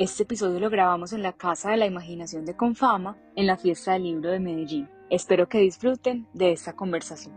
Este 0.00 0.22
episodio 0.22 0.58
lo 0.60 0.70
grabamos 0.70 1.12
en 1.12 1.22
la 1.22 1.34
Casa 1.34 1.72
de 1.72 1.76
la 1.76 1.84
Imaginación 1.84 2.46
de 2.46 2.56
Confama 2.56 3.18
en 3.36 3.46
la 3.46 3.58
Fiesta 3.58 3.92
del 3.92 4.04
Libro 4.04 4.30
de 4.30 4.40
Medellín. 4.40 4.88
Espero 5.10 5.46
que 5.46 5.58
disfruten 5.58 6.26
de 6.32 6.52
esta 6.52 6.72
conversación. 6.72 7.34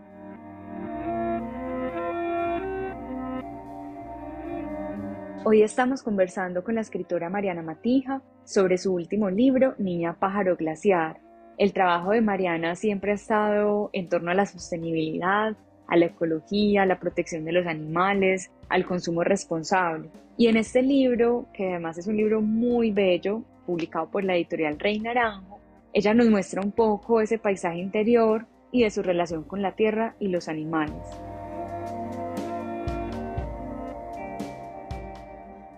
Hoy 5.43 5.61
estamos 5.61 6.03
conversando 6.03 6.63
con 6.63 6.75
la 6.75 6.81
escritora 6.81 7.29
Mariana 7.29 7.63
Matija 7.63 8.21
sobre 8.45 8.77
su 8.77 8.93
último 8.93 9.29
libro, 9.29 9.75
Niña 9.77 10.17
Pájaro 10.17 10.55
Glaciar. 10.55 11.19
El 11.57 11.73
trabajo 11.73 12.11
de 12.11 12.21
Mariana 12.21 12.77
siempre 12.77 13.11
ha 13.11 13.15
estado 13.15 13.89
en 13.91 14.07
torno 14.07 14.31
a 14.31 14.35
la 14.35 14.45
sostenibilidad, 14.45 15.57
a 15.93 15.95
la 15.95 16.07
ecología, 16.07 16.81
a 16.81 16.85
la 16.87 16.99
protección 16.99 17.45
de 17.45 17.51
los 17.51 17.67
animales, 17.67 18.49
al 18.67 18.83
consumo 18.83 19.23
responsable. 19.23 20.09
Y 20.37 20.47
en 20.47 20.57
este 20.57 20.81
libro, 20.81 21.45
que 21.53 21.69
además 21.69 21.99
es 21.99 22.07
un 22.07 22.17
libro 22.17 22.41
muy 22.41 22.89
bello, 22.89 23.43
publicado 23.67 24.09
por 24.09 24.23
la 24.23 24.35
editorial 24.35 24.79
Rey 24.79 24.99
Naranjo, 24.99 25.59
ella 25.93 26.15
nos 26.15 26.31
muestra 26.31 26.61
un 26.61 26.71
poco 26.71 27.21
ese 27.21 27.37
paisaje 27.37 27.77
interior 27.77 28.47
y 28.71 28.81
de 28.81 28.89
su 28.89 29.03
relación 29.03 29.43
con 29.43 29.61
la 29.61 29.75
tierra 29.75 30.15
y 30.19 30.29
los 30.29 30.49
animales. 30.49 30.97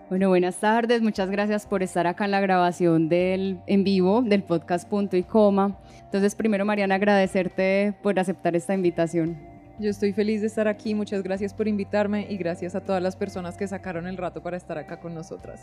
Bueno, 0.08 0.30
buenas 0.30 0.58
tardes, 0.58 1.02
muchas 1.02 1.28
gracias 1.30 1.66
por 1.66 1.82
estar 1.82 2.06
acá 2.06 2.24
en 2.24 2.30
la 2.30 2.40
grabación 2.40 3.10
del 3.10 3.58
en 3.66 3.84
vivo 3.84 4.22
del 4.22 4.42
podcast 4.42 4.88
Punto 4.88 5.18
y 5.18 5.24
Coma. 5.24 5.78
Entonces, 6.04 6.34
primero 6.34 6.64
Mariana, 6.64 6.94
agradecerte 6.94 7.92
por 8.02 8.18
aceptar 8.18 8.56
esta 8.56 8.72
invitación. 8.72 9.55
Yo 9.78 9.90
estoy 9.90 10.14
feliz 10.14 10.40
de 10.40 10.46
estar 10.46 10.68
aquí, 10.68 10.94
muchas 10.94 11.22
gracias 11.22 11.52
por 11.52 11.68
invitarme 11.68 12.26
y 12.30 12.38
gracias 12.38 12.74
a 12.74 12.80
todas 12.80 13.02
las 13.02 13.14
personas 13.14 13.58
que 13.58 13.68
sacaron 13.68 14.06
el 14.06 14.16
rato 14.16 14.42
para 14.42 14.56
estar 14.56 14.78
acá 14.78 15.00
con 15.00 15.14
nosotras. 15.14 15.60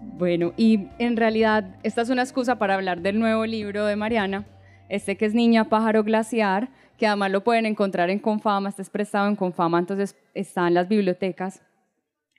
Bueno, 0.00 0.52
y 0.56 0.88
en 1.00 1.16
realidad 1.16 1.76
esta 1.82 2.02
es 2.02 2.10
una 2.10 2.22
excusa 2.22 2.56
para 2.56 2.74
hablar 2.74 3.00
del 3.00 3.18
nuevo 3.18 3.44
libro 3.44 3.84
de 3.84 3.96
Mariana, 3.96 4.46
este 4.88 5.16
que 5.16 5.26
es 5.26 5.34
Niña 5.34 5.64
Pájaro 5.64 6.04
Glaciar, 6.04 6.68
que 6.96 7.08
además 7.08 7.32
lo 7.32 7.42
pueden 7.42 7.66
encontrar 7.66 8.10
en 8.10 8.20
Confama, 8.20 8.68
este 8.68 8.82
es 8.82 8.90
prestado 8.90 9.26
en 9.26 9.34
Confama, 9.34 9.80
entonces 9.80 10.14
está 10.32 10.68
en 10.68 10.74
las 10.74 10.86
bibliotecas. 10.86 11.62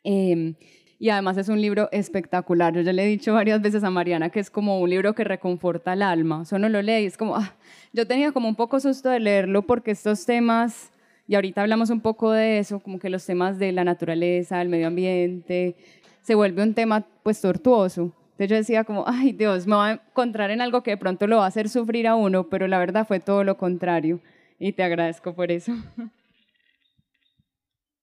Em, 0.06 0.56
y 1.00 1.09
además 1.09 1.38
es 1.38 1.50
un 1.50 1.62
libro 1.62 1.90
espectacular. 1.92 2.73
Yo 2.73 2.81
ya 2.81 2.94
le 2.94 3.03
he 3.03 3.08
dicho 3.08 3.34
varias 3.34 3.62
veces 3.62 3.84
a 3.84 3.90
Mariana 3.90 4.30
que 4.30 4.40
es 4.40 4.50
como 4.50 4.80
un 4.80 4.90
libro 4.90 5.14
que 5.14 5.23
reconforta 5.23 5.94
el 5.94 6.02
alma. 6.02 6.39
O 6.42 6.45
sea, 6.45 6.58
uno 6.58 6.70
lo 6.70 6.81
lee 6.81 7.04
y 7.04 7.06
es 7.06 7.17
como, 7.17 7.36
ah, 7.36 7.54
yo 7.94 8.08
tenía 8.08 8.31
como 8.31 8.48
un 8.48 8.56
poco 8.56 8.80
susto 8.80 9.09
de 9.09 9.20
leerlo 9.20 9.62
porque 9.62 9.92
estos 9.92 10.26
temas, 10.26 10.92
y 11.28 11.36
ahorita 11.36 11.62
hablamos 11.62 11.89
un 11.89 12.02
poco 12.02 12.31
de 12.31 12.59
eso, 12.59 12.80
como 12.80 13.00
que 13.00 13.09
los 13.09 13.26
temas 13.26 13.59
de 13.59 13.72
la 13.72 13.84
naturaleza, 13.84 14.62
el 14.62 14.70
medio 14.70 14.88
ambiente, 14.88 15.76
se 16.22 16.36
vuelve 16.36 16.64
un 16.64 16.73
tema 16.73 17.06
pues 17.23 17.39
tortuoso. 17.42 18.14
Entonces 18.32 18.50
yo 18.50 18.56
decía 18.56 18.84
como, 18.84 19.04
ay 19.08 19.34
Dios, 19.34 19.67
me 19.67 19.76
va 19.76 19.88
a 19.88 19.92
encontrar 19.94 20.52
en 20.52 20.61
algo 20.61 20.82
que 20.82 20.92
de 20.92 20.98
pronto 20.98 21.28
lo 21.28 21.38
va 21.38 21.45
a 21.45 21.48
hacer 21.48 21.70
sufrir 21.70 22.08
a 22.08 22.16
uno, 22.16 22.50
pero 22.50 22.67
la 22.67 22.80
verdad 22.80 23.06
fue 23.08 23.20
todo 23.20 23.44
lo 23.44 23.58
contrario. 23.58 24.20
Y 24.59 24.73
te 24.73 24.84
agradezco 24.84 25.36
por 25.36 25.52
eso. 25.52 25.73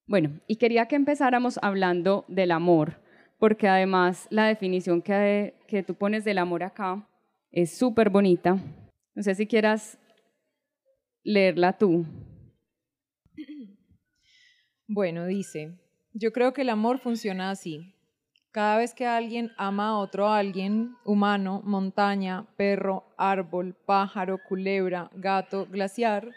Bueno, 0.07 0.41
y 0.47 0.57
quería 0.57 0.87
que 0.87 0.97
empezáramos 0.97 1.59
hablando 1.63 2.27
del 2.29 2.51
amor, 2.51 3.01
porque 3.39 3.69
además 3.69 4.27
la 4.31 4.47
definición 4.47 5.01
que, 5.01 5.55
tú 5.87 5.95
pones 5.95 6.25
del 6.25 6.39
amor 6.39 6.63
acá 6.63 7.09
es 7.51 7.77
súper 7.77 8.11
bonita. 8.11 8.59
No 9.15 9.23
sé 9.23 9.35
si 9.35 9.47
quieras 9.47 9.99
leerla 11.23 11.79
tú. 11.79 12.05
Bueno, 14.87 15.25
dice, 15.25 15.79
yo 16.13 16.33
creo 16.33 16.53
que 16.53 16.61
el 16.63 16.69
amor 16.69 16.99
funciona 16.99 17.51
así. 17.51 17.95
Cada 18.51 18.77
vez 18.77 18.93
que 18.93 19.07
alguien 19.07 19.53
ama 19.57 19.89
a 19.89 19.97
otro 19.97 20.29
alguien, 20.29 20.97
humano, 21.05 21.63
montaña, 21.65 22.47
perro, 22.57 23.05
árbol, 23.17 23.75
pájaro, 23.87 24.39
culebra, 24.47 25.11
gato, 25.15 25.67
glaciar, 25.67 26.31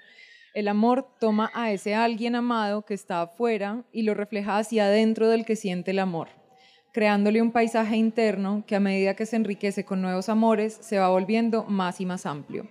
el 0.58 0.70
amor 0.70 1.08
toma 1.20 1.52
a 1.54 1.72
ese 1.72 1.94
alguien 1.94 2.34
amado 2.34 2.82
que 2.82 2.96
está 2.96 3.22
afuera 3.22 3.84
y 3.92 4.02
lo 4.02 4.16
refleja 4.16 4.58
hacia 4.58 4.86
adentro 4.86 5.30
del 5.30 5.46
que 5.46 5.56
siente 5.56 5.92
el 5.92 6.00
amor, 6.00 6.30
creándole 6.92 7.44
un 7.44 7.52
paisaje 7.52 7.96
interno 7.96 8.64
que 8.66 8.76
a 8.76 8.80
medida 8.80 9.14
que 9.14 9.28
se 9.28 9.36
enriquece 9.36 9.86
con 9.86 10.02
nuevos 10.02 10.30
amores 10.30 10.76
se 10.82 10.98
va 10.98 11.10
volviendo 11.10 11.64
más 11.66 12.02
y 12.02 12.08
más 12.08 12.26
amplio. 12.26 12.68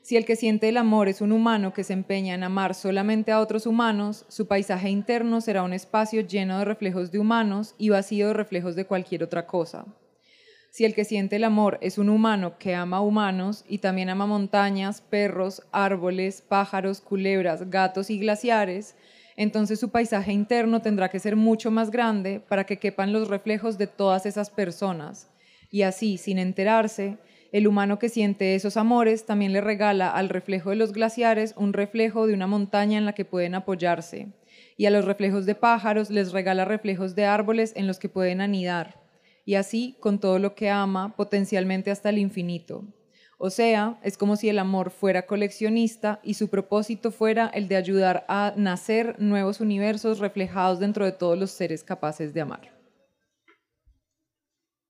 Si 0.00 0.16
el 0.16 0.24
que 0.24 0.36
siente 0.36 0.70
el 0.70 0.78
amor 0.78 1.06
es 1.06 1.20
un 1.20 1.32
humano 1.32 1.74
que 1.74 1.84
se 1.84 1.92
empeña 1.92 2.34
en 2.34 2.44
amar 2.44 2.74
solamente 2.74 3.30
a 3.30 3.40
otros 3.40 3.66
humanos, 3.66 4.24
su 4.28 4.46
paisaje 4.46 4.88
interno 4.88 5.42
será 5.42 5.64
un 5.64 5.74
espacio 5.74 6.22
lleno 6.22 6.58
de 6.60 6.64
reflejos 6.64 7.12
de 7.12 7.18
humanos 7.18 7.74
y 7.76 7.90
vacío 7.90 8.28
de 8.28 8.32
reflejos 8.32 8.74
de 8.74 8.86
cualquier 8.86 9.22
otra 9.22 9.46
cosa. 9.46 9.84
Si 10.72 10.86
el 10.86 10.94
que 10.94 11.04
siente 11.04 11.36
el 11.36 11.44
amor 11.44 11.76
es 11.82 11.98
un 11.98 12.08
humano 12.08 12.54
que 12.58 12.74
ama 12.74 13.02
humanos 13.02 13.62
y 13.68 13.76
también 13.76 14.08
ama 14.08 14.24
montañas, 14.24 15.02
perros, 15.02 15.60
árboles, 15.70 16.40
pájaros, 16.40 17.02
culebras, 17.02 17.68
gatos 17.68 18.08
y 18.08 18.18
glaciares, 18.18 18.96
entonces 19.36 19.78
su 19.78 19.90
paisaje 19.90 20.32
interno 20.32 20.80
tendrá 20.80 21.10
que 21.10 21.18
ser 21.18 21.36
mucho 21.36 21.70
más 21.70 21.90
grande 21.90 22.40
para 22.40 22.64
que 22.64 22.78
quepan 22.78 23.12
los 23.12 23.28
reflejos 23.28 23.76
de 23.76 23.86
todas 23.86 24.24
esas 24.24 24.48
personas. 24.48 25.28
Y 25.70 25.82
así, 25.82 26.16
sin 26.16 26.38
enterarse, 26.38 27.18
el 27.52 27.66
humano 27.66 27.98
que 27.98 28.08
siente 28.08 28.54
esos 28.54 28.78
amores 28.78 29.26
también 29.26 29.52
le 29.52 29.60
regala 29.60 30.08
al 30.08 30.30
reflejo 30.30 30.70
de 30.70 30.76
los 30.76 30.94
glaciares 30.94 31.52
un 31.58 31.74
reflejo 31.74 32.26
de 32.26 32.32
una 32.32 32.46
montaña 32.46 32.96
en 32.96 33.04
la 33.04 33.12
que 33.12 33.26
pueden 33.26 33.54
apoyarse. 33.54 34.28
Y 34.78 34.86
a 34.86 34.90
los 34.90 35.04
reflejos 35.04 35.44
de 35.44 35.54
pájaros 35.54 36.08
les 36.08 36.32
regala 36.32 36.64
reflejos 36.64 37.14
de 37.14 37.26
árboles 37.26 37.74
en 37.76 37.86
los 37.86 37.98
que 37.98 38.08
pueden 38.08 38.40
anidar 38.40 39.01
y 39.44 39.54
así 39.54 39.96
con 40.00 40.18
todo 40.18 40.38
lo 40.38 40.54
que 40.54 40.70
ama, 40.70 41.14
potencialmente 41.16 41.90
hasta 41.90 42.10
el 42.10 42.18
infinito. 42.18 42.84
O 43.38 43.50
sea, 43.50 43.98
es 44.04 44.16
como 44.16 44.36
si 44.36 44.48
el 44.48 44.60
amor 44.60 44.90
fuera 44.90 45.26
coleccionista 45.26 46.20
y 46.22 46.34
su 46.34 46.48
propósito 46.48 47.10
fuera 47.10 47.48
el 47.48 47.66
de 47.66 47.74
ayudar 47.74 48.24
a 48.28 48.54
nacer 48.56 49.16
nuevos 49.18 49.60
universos 49.60 50.20
reflejados 50.20 50.78
dentro 50.78 51.04
de 51.04 51.10
todos 51.10 51.36
los 51.36 51.50
seres 51.50 51.82
capaces 51.82 52.32
de 52.34 52.40
amar. 52.40 52.72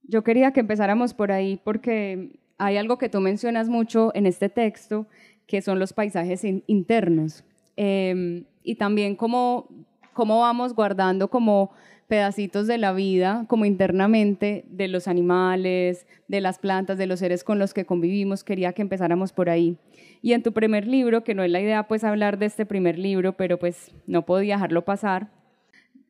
Yo 0.03 0.23
quería 0.23 0.53
que 0.53 0.61
empezáramos 0.61 1.15
por 1.15 1.33
ahí 1.33 1.59
porque 1.65 2.39
hay 2.59 2.77
algo 2.77 2.99
que 2.99 3.09
tú 3.09 3.21
mencionas 3.21 3.71
mucho 3.71 4.13
en 4.15 4.27
este 4.27 4.51
texto, 4.51 5.07
que 5.47 5.63
son 5.63 5.79
los 5.79 5.95
paisajes 5.95 6.45
internos. 6.45 7.45
Em, 7.77 8.45
y 8.63 8.75
también 8.75 9.17
cómo, 9.17 9.69
cómo 10.13 10.41
vamos 10.41 10.75
guardando 10.75 11.29
como 11.29 11.71
pedacitos 12.09 12.67
de 12.67 12.79
la 12.79 12.93
vida, 12.93 13.47
como 13.49 13.65
internamente, 13.65 14.65
de 14.69 14.89
los 14.89 15.09
animales, 15.09 16.07
de 16.29 16.41
las 16.41 16.59
plantas, 16.59 16.99
de 16.99 17.07
los 17.07 17.21
seres 17.21 17.43
con 17.43 17.59
los 17.59 17.73
que 17.73 17.87
convivimos. 17.87 18.45
Quería 18.45 18.73
que 18.73 18.83
empezáramos 18.83 19.33
por 19.33 19.49
ahí. 19.49 19.79
Y 20.21 20.35
en 20.35 20.43
tu 20.43 20.53
primer 20.53 20.87
libro, 20.87 21.25
que 21.25 21.35
no 21.35 21.43
es 21.43 21.51
la 21.51 21.61
idea 21.61 21.89
pues 21.89 22.05
hablar 22.05 22.39
de 22.39 22.47
este 22.47 22.67
primer 22.67 22.99
libro, 22.99 23.33
pero 23.33 23.59
pues 23.59 23.91
no 24.07 24.27
podía 24.27 24.57
dejarlo 24.57 24.85
pasar, 24.85 25.31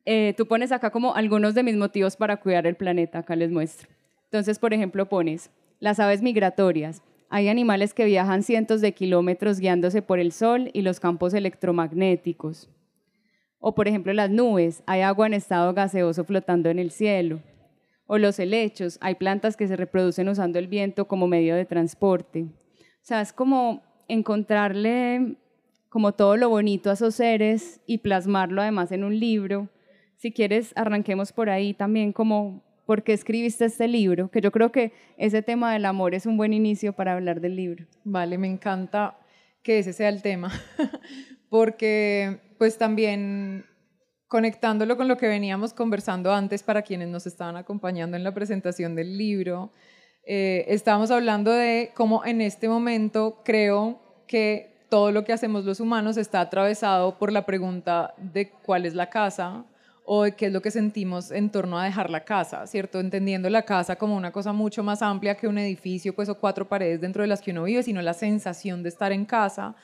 eh, 0.05 0.33
tú 0.35 0.47
pones 0.47 0.71
acá 0.71 0.89
como 0.89 1.15
algunos 1.15 1.53
de 1.53 1.63
mis 1.63 1.77
motivos 1.77 2.17
para 2.17 2.37
cuidar 2.37 2.67
el 2.67 2.75
planeta, 2.75 3.19
acá 3.19 3.35
les 3.35 3.51
muestro. 3.51 3.89
Entonces, 4.25 4.59
por 4.59 4.73
ejemplo, 4.73 5.07
pones 5.07 5.51
las 5.79 5.99
aves 5.99 6.21
migratorias. 6.21 7.01
Hay 7.29 7.47
animales 7.47 7.93
que 7.93 8.05
viajan 8.05 8.43
cientos 8.43 8.81
de 8.81 8.91
kilómetros 8.91 9.59
guiándose 9.59 10.01
por 10.01 10.19
el 10.19 10.31
sol 10.31 10.69
y 10.73 10.81
los 10.81 10.99
campos 10.99 11.33
electromagnéticos. 11.33 12.69
O 13.65 13.73
por 13.73 13.87
ejemplo 13.87 14.11
las 14.11 14.29
nubes, 14.29 14.83
hay 14.85 14.99
agua 14.99 15.25
en 15.25 15.33
estado 15.33 15.73
gaseoso 15.73 16.25
flotando 16.25 16.69
en 16.69 16.79
el 16.79 16.91
cielo. 16.91 17.39
O 18.07 18.17
los 18.17 18.37
helechos, 18.37 18.97
hay 18.99 19.15
plantas 19.15 19.55
que 19.55 19.69
se 19.69 19.77
reproducen 19.77 20.27
usando 20.27 20.59
el 20.59 20.67
viento 20.67 21.07
como 21.07 21.27
medio 21.27 21.55
de 21.55 21.63
transporte. 21.63 22.41
O 22.41 23.05
sea, 23.05 23.21
es 23.21 23.31
como 23.31 23.81
encontrarle 24.09 25.37
como 25.87 26.11
todo 26.11 26.35
lo 26.35 26.49
bonito 26.49 26.89
a 26.89 26.93
esos 26.93 27.15
seres 27.15 27.79
y 27.85 27.99
plasmarlo 27.99 28.61
además 28.61 28.91
en 28.91 29.05
un 29.05 29.17
libro. 29.17 29.69
Si 30.17 30.33
quieres, 30.33 30.73
arranquemos 30.75 31.31
por 31.31 31.49
ahí 31.49 31.73
también 31.73 32.11
como 32.11 32.61
por 32.85 33.03
qué 33.03 33.13
escribiste 33.13 33.63
este 33.63 33.87
libro, 33.87 34.29
que 34.29 34.41
yo 34.41 34.51
creo 34.51 34.73
que 34.73 34.91
ese 35.15 35.41
tema 35.41 35.71
del 35.71 35.85
amor 35.85 36.15
es 36.15 36.25
un 36.25 36.35
buen 36.35 36.51
inicio 36.51 36.91
para 36.91 37.13
hablar 37.13 37.39
del 37.39 37.55
libro. 37.55 37.85
Vale, 38.03 38.37
me 38.37 38.47
encanta 38.47 39.17
que 39.63 39.79
ese 39.79 39.93
sea 39.93 40.09
el 40.09 40.21
tema, 40.21 40.51
porque 41.53 42.39
pues 42.57 42.79
también 42.79 43.67
conectándolo 44.27 44.97
con 44.97 45.07
lo 45.07 45.17
que 45.17 45.27
veníamos 45.27 45.71
conversando 45.71 46.33
antes 46.33 46.63
para 46.63 46.81
quienes 46.81 47.09
nos 47.09 47.27
estaban 47.27 47.57
acompañando 47.57 48.17
en 48.17 48.23
la 48.23 48.33
presentación 48.33 48.95
del 48.95 49.19
libro, 49.19 49.71
eh, 50.25 50.65
estábamos 50.69 51.11
hablando 51.11 51.51
de 51.51 51.91
cómo 51.93 52.25
en 52.25 52.41
este 52.41 52.67
momento 52.67 53.43
creo 53.45 54.01
que 54.25 54.87
todo 54.89 55.11
lo 55.11 55.23
que 55.23 55.31
hacemos 55.31 55.63
los 55.63 55.79
humanos 55.79 56.17
está 56.17 56.41
atravesado 56.41 57.19
por 57.19 57.31
la 57.31 57.45
pregunta 57.45 58.15
de 58.17 58.49
cuál 58.49 58.87
es 58.87 58.95
la 58.95 59.11
casa 59.11 59.63
o 60.05 60.23
de 60.23 60.31
qué 60.31 60.47
es 60.47 60.53
lo 60.53 60.63
que 60.63 60.71
sentimos 60.71 61.29
en 61.29 61.51
torno 61.51 61.77
a 61.77 61.85
dejar 61.85 62.09
la 62.09 62.25
casa, 62.25 62.65
¿cierto? 62.65 62.99
Entendiendo 62.99 63.47
la 63.51 63.61
casa 63.61 63.95
como 63.95 64.17
una 64.17 64.31
cosa 64.31 64.53
mucho 64.53 64.81
más 64.81 65.03
amplia 65.03 65.35
que 65.35 65.47
un 65.47 65.59
edificio, 65.59 66.15
pues 66.15 66.29
o 66.29 66.39
cuatro 66.39 66.67
paredes 66.67 66.99
dentro 66.99 67.21
de 67.21 67.27
las 67.27 67.43
que 67.43 67.51
uno 67.51 67.65
vive, 67.65 67.83
sino 67.83 68.01
la 68.01 68.15
sensación 68.15 68.81
de 68.81 68.89
estar 68.89 69.11
en 69.11 69.25
casa 69.25 69.75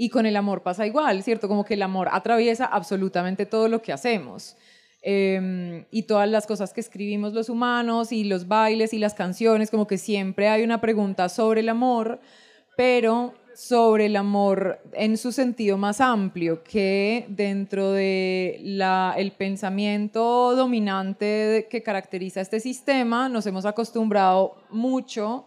y 0.00 0.08
con 0.08 0.24
el 0.24 0.34
amor 0.34 0.62
pasa 0.62 0.86
igual, 0.86 1.22
¿cierto? 1.22 1.46
Como 1.46 1.62
que 1.62 1.74
el 1.74 1.82
amor 1.82 2.08
atraviesa 2.10 2.64
absolutamente 2.64 3.44
todo 3.44 3.68
lo 3.68 3.82
que 3.82 3.92
hacemos. 3.92 4.56
em, 5.02 5.84
y 5.90 6.02
todas 6.02 6.28
las 6.28 6.46
cosas 6.46 6.74
que 6.74 6.80
escribimos 6.80 7.32
los 7.32 7.48
humanos 7.48 8.12
y 8.12 8.24
los 8.24 8.48
bailes 8.48 8.92
y 8.92 8.98
las 8.98 9.14
canciones, 9.14 9.70
como 9.70 9.86
que 9.86 9.96
siempre 9.96 10.48
hay 10.48 10.62
una 10.62 10.80
pregunta 10.80 11.28
sobre 11.30 11.60
el 11.60 11.70
amor, 11.70 12.20
pero 12.76 13.34
sobre 13.54 14.06
el 14.06 14.16
amor 14.16 14.78
en 14.92 15.16
su 15.16 15.32
sentido 15.32 15.76
más 15.78 16.00
amplio, 16.00 16.62
que 16.62 17.26
dentro 17.28 17.92
de 17.92 18.58
el 19.16 19.32
pensamiento 19.32 20.54
dominante 20.56 21.66
que 21.70 21.82
caracteriza 21.82 22.40
este 22.40 22.60
sistema, 22.60 23.28
nos 23.28 23.46
hemos 23.46 23.64
acostumbrado 23.66 24.56
mucho 24.70 25.44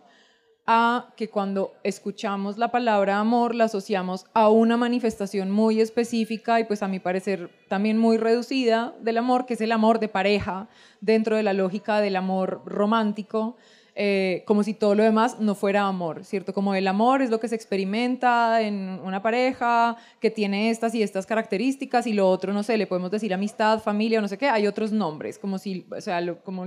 a 0.66 1.14
que 1.18 1.30
cuando 1.30 1.74
escuchamos 1.84 2.58
la 2.58 2.72
palabra 2.72 3.20
amor 3.20 3.54
la 3.54 3.66
asociamos 3.66 4.26
a 4.34 4.50
una 4.50 4.78
manifestación 4.78 5.52
muy 5.52 5.82
específica 5.82 6.60
y 6.60 6.64
pues 6.64 6.82
a 6.82 6.88
mi 6.88 7.00
parecer 7.00 7.50
también 7.68 7.98
muy 7.98 8.18
reducida 8.18 8.94
del 9.02 9.18
amor, 9.18 9.46
que 9.46 9.56
es 9.56 9.62
el 9.62 9.74
amor 9.74 10.00
de 10.00 10.08
pareja 10.08 10.70
dentro 11.02 11.36
de 11.36 11.44
la 11.44 11.54
lógica 11.54 12.00
del 12.00 12.16
amor 12.16 12.62
romántico. 12.66 13.58
Eh, 13.96 14.42
como 14.48 14.64
si 14.64 14.74
todo 14.74 14.96
lo 14.96 15.04
demás 15.04 15.40
no 15.40 15.54
fuera 15.54 15.84
amor, 15.84 16.26
¿cierto? 16.26 16.52
Como 16.52 16.74
el 16.74 16.88
amor 16.88 17.22
es 17.22 17.30
lo 17.30 17.40
que 17.40 17.48
se 17.48 17.54
experimenta 17.54 18.60
en 18.62 19.00
una 19.04 19.22
pareja 19.22 19.98
que 20.20 20.32
tiene 20.32 20.72
estas 20.72 20.96
y 20.96 21.04
estas 21.04 21.28
características 21.28 22.08
y 22.08 22.14
lo 22.14 22.28
otro, 22.28 22.54
no 22.54 22.64
sé, 22.64 22.76
le 22.78 22.88
podemos 22.88 23.12
decir 23.12 23.32
amistad, 23.36 23.80
familia 23.80 24.20
no 24.20 24.28
sé 24.28 24.40
qué, 24.40 24.50
hay 24.50 24.66
otros 24.66 24.92
nombres, 24.92 25.38
como 25.38 25.60
si, 25.60 25.86
o 25.96 26.02
sea, 26.02 26.36
como 26.44 26.66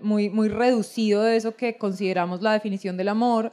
muy, 0.00 0.30
muy 0.30 0.48
reducido 0.48 1.22
de 1.22 1.36
eso 1.36 1.54
que 1.54 1.76
consideramos 1.78 2.42
la 2.42 2.52
definición 2.52 2.96
del 2.96 3.08
amor 3.08 3.52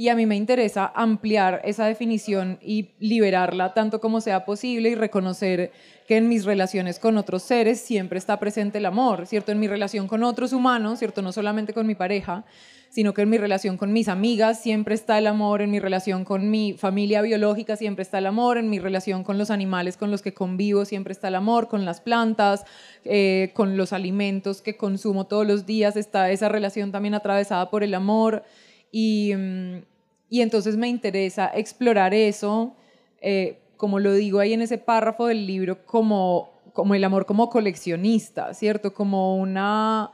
y 0.00 0.08
a 0.08 0.14
mí 0.14 0.24
me 0.24 0.34
interesa 0.34 0.90
ampliar 0.94 1.60
esa 1.62 1.84
definición 1.84 2.58
y 2.62 2.92
liberarla 3.00 3.74
tanto 3.74 4.00
como 4.00 4.22
sea 4.22 4.46
posible 4.46 4.88
y 4.88 4.94
reconocer 4.94 5.72
que 6.08 6.16
en 6.16 6.26
mis 6.26 6.46
relaciones 6.46 6.98
con 6.98 7.18
otros 7.18 7.42
seres 7.42 7.82
siempre 7.82 8.16
está 8.16 8.40
presente 8.40 8.78
el 8.78 8.86
amor, 8.86 9.26
¿cierto? 9.26 9.52
En 9.52 9.60
mi 9.60 9.68
relación 9.68 10.08
con 10.08 10.22
otros 10.22 10.54
humanos, 10.54 11.00
¿cierto? 11.00 11.20
No 11.20 11.32
solamente 11.32 11.74
con 11.74 11.86
mi 11.86 11.94
pareja, 11.94 12.46
sino 12.88 13.12
que 13.12 13.20
en 13.20 13.28
mi 13.28 13.36
relación 13.36 13.76
con 13.76 13.92
mis 13.92 14.08
amigas 14.08 14.62
siempre 14.62 14.94
está 14.94 15.18
el 15.18 15.26
amor, 15.26 15.60
en 15.60 15.70
mi 15.70 15.80
relación 15.80 16.24
con 16.24 16.50
mi 16.50 16.72
familia 16.72 17.20
biológica 17.20 17.76
siempre 17.76 18.02
está 18.02 18.16
el 18.20 18.26
amor, 18.26 18.56
en 18.56 18.70
mi 18.70 18.78
relación 18.78 19.22
con 19.22 19.36
los 19.36 19.50
animales 19.50 19.98
con 19.98 20.10
los 20.10 20.22
que 20.22 20.32
convivo 20.32 20.86
siempre 20.86 21.12
está 21.12 21.28
el 21.28 21.34
amor, 21.34 21.68
con 21.68 21.84
las 21.84 22.00
plantas, 22.00 22.64
eh, 23.04 23.50
con 23.52 23.76
los 23.76 23.92
alimentos 23.92 24.62
que 24.62 24.78
consumo 24.78 25.26
todos 25.26 25.46
los 25.46 25.66
días 25.66 25.94
está 25.96 26.30
esa 26.30 26.48
relación 26.48 26.90
también 26.90 27.12
atravesada 27.12 27.68
por 27.68 27.82
el 27.82 27.92
amor. 27.92 28.44
Y, 28.92 29.34
mm, 29.36 29.89
y 30.30 30.42
entonces 30.42 30.76
me 30.76 30.88
interesa 30.88 31.50
explorar 31.52 32.14
eso, 32.14 32.76
eh, 33.20 33.58
como 33.76 33.98
lo 33.98 34.14
digo 34.14 34.38
ahí 34.38 34.52
en 34.52 34.62
ese 34.62 34.78
párrafo 34.78 35.26
del 35.26 35.44
libro, 35.44 35.84
como, 35.84 36.52
como 36.72 36.94
el 36.94 37.02
amor 37.02 37.26
como 37.26 37.50
coleccionista, 37.50 38.54
¿cierto? 38.54 38.94
Como 38.94 39.36
una, 39.36 40.12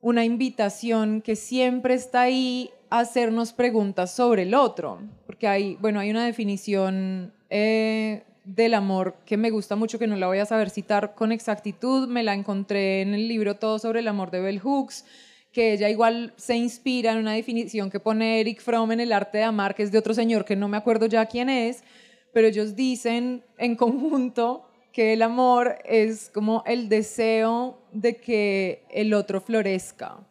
una 0.00 0.24
invitación 0.24 1.20
que 1.20 1.36
siempre 1.36 1.92
está 1.92 2.22
ahí 2.22 2.70
a 2.88 3.00
hacernos 3.00 3.52
preguntas 3.52 4.14
sobre 4.14 4.42
el 4.42 4.54
otro, 4.54 4.98
porque 5.26 5.46
hay, 5.46 5.76
bueno, 5.76 6.00
hay 6.00 6.10
una 6.10 6.24
definición 6.24 7.34
eh, 7.50 8.24
del 8.44 8.72
amor 8.72 9.16
que 9.26 9.36
me 9.36 9.50
gusta 9.50 9.76
mucho, 9.76 9.98
que 9.98 10.06
no 10.06 10.16
la 10.16 10.26
voy 10.26 10.38
a 10.38 10.46
saber 10.46 10.70
citar 10.70 11.14
con 11.14 11.32
exactitud, 11.32 12.08
me 12.08 12.22
la 12.22 12.32
encontré 12.32 13.02
en 13.02 13.12
el 13.12 13.28
libro 13.28 13.56
Todo 13.56 13.78
sobre 13.78 14.00
el 14.00 14.08
amor 14.08 14.30
de 14.30 14.40
Bell 14.40 14.58
Hooks, 14.60 15.04
que 15.52 15.74
ella 15.74 15.88
igual 15.90 16.32
se 16.36 16.56
inspira 16.56 17.12
en 17.12 17.18
una 17.18 17.34
definición 17.34 17.90
que 17.90 18.00
pone 18.00 18.40
Eric 18.40 18.60
Fromm 18.60 18.92
en 18.92 19.00
el 19.00 19.12
arte 19.12 19.38
de 19.38 19.44
amar, 19.44 19.74
que 19.74 19.82
es 19.82 19.92
de 19.92 19.98
otro 19.98 20.14
señor 20.14 20.44
que 20.44 20.56
no 20.56 20.68
me 20.68 20.78
acuerdo 20.78 21.06
ya 21.06 21.26
quién 21.26 21.50
es, 21.50 21.84
pero 22.32 22.46
ellos 22.46 22.74
dicen 22.74 23.44
en 23.58 23.76
conjunto 23.76 24.68
que 24.92 25.12
el 25.12 25.22
amor 25.22 25.78
es 25.84 26.30
como 26.30 26.62
el 26.66 26.88
deseo 26.88 27.78
de 27.92 28.16
que 28.16 28.84
el 28.90 29.14
otro 29.14 29.40
florezca. 29.40 30.26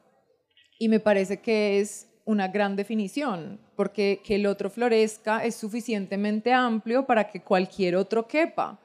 Y 0.79 0.89
me 0.89 0.99
parece 0.99 1.37
que 1.37 1.79
es 1.79 2.07
una 2.25 2.47
gran 2.47 2.75
definición, 2.75 3.59
porque 3.75 4.21
que 4.23 4.35
el 4.35 4.45
otro 4.45 4.69
florezca 4.69 5.43
es 5.43 5.55
suficientemente 5.55 6.53
amplio 6.53 7.05
para 7.05 7.27
que 7.27 7.41
cualquier 7.41 7.95
otro 7.95 8.27
quepa 8.27 8.79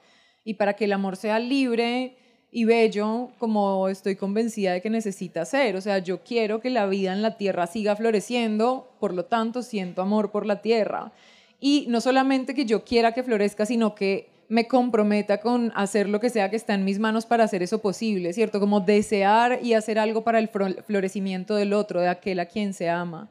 y 0.45 0.55
para 0.55 0.75
que 0.75 0.85
el 0.85 0.93
amor 0.93 1.17
sea 1.17 1.39
libre 1.39 2.17
y 2.51 2.65
bello 2.65 3.31
como 3.39 3.89
estoy 3.89 4.17
convencida 4.17 4.73
de 4.73 4.81
que 4.81 4.91
necesita 4.91 5.45
ser. 5.45 5.77
O 5.77 5.81
sea, 5.81 5.99
yo 5.99 6.23
quiero 6.23 6.61
que 6.61 6.71
la 6.71 6.87
vida 6.87 7.13
en 7.13 7.23
la 7.23 7.37
tierra 7.37 7.67
siga 7.67 7.97
floreciendo, 7.97 8.97
por 9.01 9.13
lo 9.13 9.25
tanto 9.25 9.63
siento 9.63 10.03
amor 10.03 10.31
por 10.31 10.47
la 10.47 10.63
tierra. 10.63 11.13
Y 11.61 11.87
no 11.89 12.01
solamente 12.01 12.55
que 12.55 12.65
yo 12.65 12.85
quiera 12.85 13.13
que 13.13 13.23
florezca, 13.23 13.67
sino 13.67 13.95
que 13.95 14.31
me 14.49 14.69
comprometa 14.69 15.41
con 15.41 15.73
hacer 15.75 16.09
lo 16.09 16.21
que 16.21 16.31
sea 16.31 16.51
que 16.51 16.57
está 16.57 16.75
en 16.75 16.85
mis 16.85 16.99
manos 16.99 17.27
para 17.27 17.45
hacer 17.45 17.63
eso 17.63 17.81
posible, 17.81 18.33
¿cierto? 18.33 18.61
Como 18.61 18.81
desear 18.81 19.59
y 19.63 19.75
hacer 19.75 19.99
algo 19.99 20.23
para 20.23 20.39
el 20.39 20.49
florecimiento 20.49 21.57
del 21.57 21.73
otro, 21.73 22.01
de 22.01 22.09
aquel 22.09 22.39
a 22.39 22.47
quien 22.47 22.73
se 22.73 22.89
ama. 22.89 23.31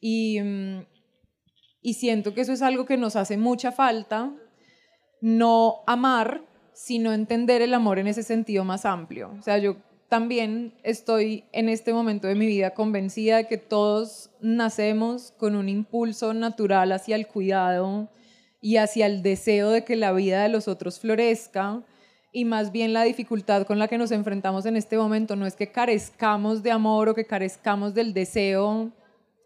Y, 0.00 0.40
mm, 0.40 0.86
y 1.82 1.94
siento 1.94 2.34
que 2.34 2.40
eso 2.40 2.52
es 2.52 2.62
algo 2.62 2.86
que 2.86 2.96
nos 2.96 3.16
hace 3.16 3.36
mucha 3.36 3.72
falta, 3.72 4.32
no 5.20 5.82
amar, 5.86 6.47
sino 6.78 7.12
entender 7.12 7.60
el 7.60 7.74
amor 7.74 7.98
en 7.98 8.06
ese 8.06 8.22
sentido 8.22 8.62
más 8.62 8.84
amplio. 8.84 9.32
O 9.36 9.42
sea, 9.42 9.58
yo 9.58 9.78
también 10.08 10.74
estoy 10.84 11.42
en 11.50 11.68
este 11.68 11.92
momento 11.92 12.28
de 12.28 12.36
mi 12.36 12.46
vida 12.46 12.70
convencida 12.70 13.38
de 13.38 13.48
que 13.48 13.58
todos 13.58 14.30
nacemos 14.40 15.32
con 15.36 15.56
un 15.56 15.68
impulso 15.68 16.32
natural 16.34 16.92
hacia 16.92 17.16
el 17.16 17.26
cuidado 17.26 18.08
y 18.60 18.76
hacia 18.76 19.06
el 19.06 19.24
deseo 19.24 19.70
de 19.70 19.82
que 19.82 19.96
la 19.96 20.12
vida 20.12 20.40
de 20.44 20.50
los 20.50 20.68
otros 20.68 21.00
florezca 21.00 21.82
y 22.30 22.44
más 22.44 22.70
bien 22.70 22.92
la 22.92 23.02
dificultad 23.02 23.66
con 23.66 23.80
la 23.80 23.88
que 23.88 23.98
nos 23.98 24.12
enfrentamos 24.12 24.64
en 24.64 24.76
este 24.76 24.96
momento 24.96 25.34
no 25.34 25.46
es 25.46 25.56
que 25.56 25.72
carezcamos 25.72 26.62
de 26.62 26.70
amor 26.70 27.08
o 27.08 27.14
que 27.14 27.26
carezcamos 27.26 27.92
del 27.92 28.14
deseo 28.14 28.92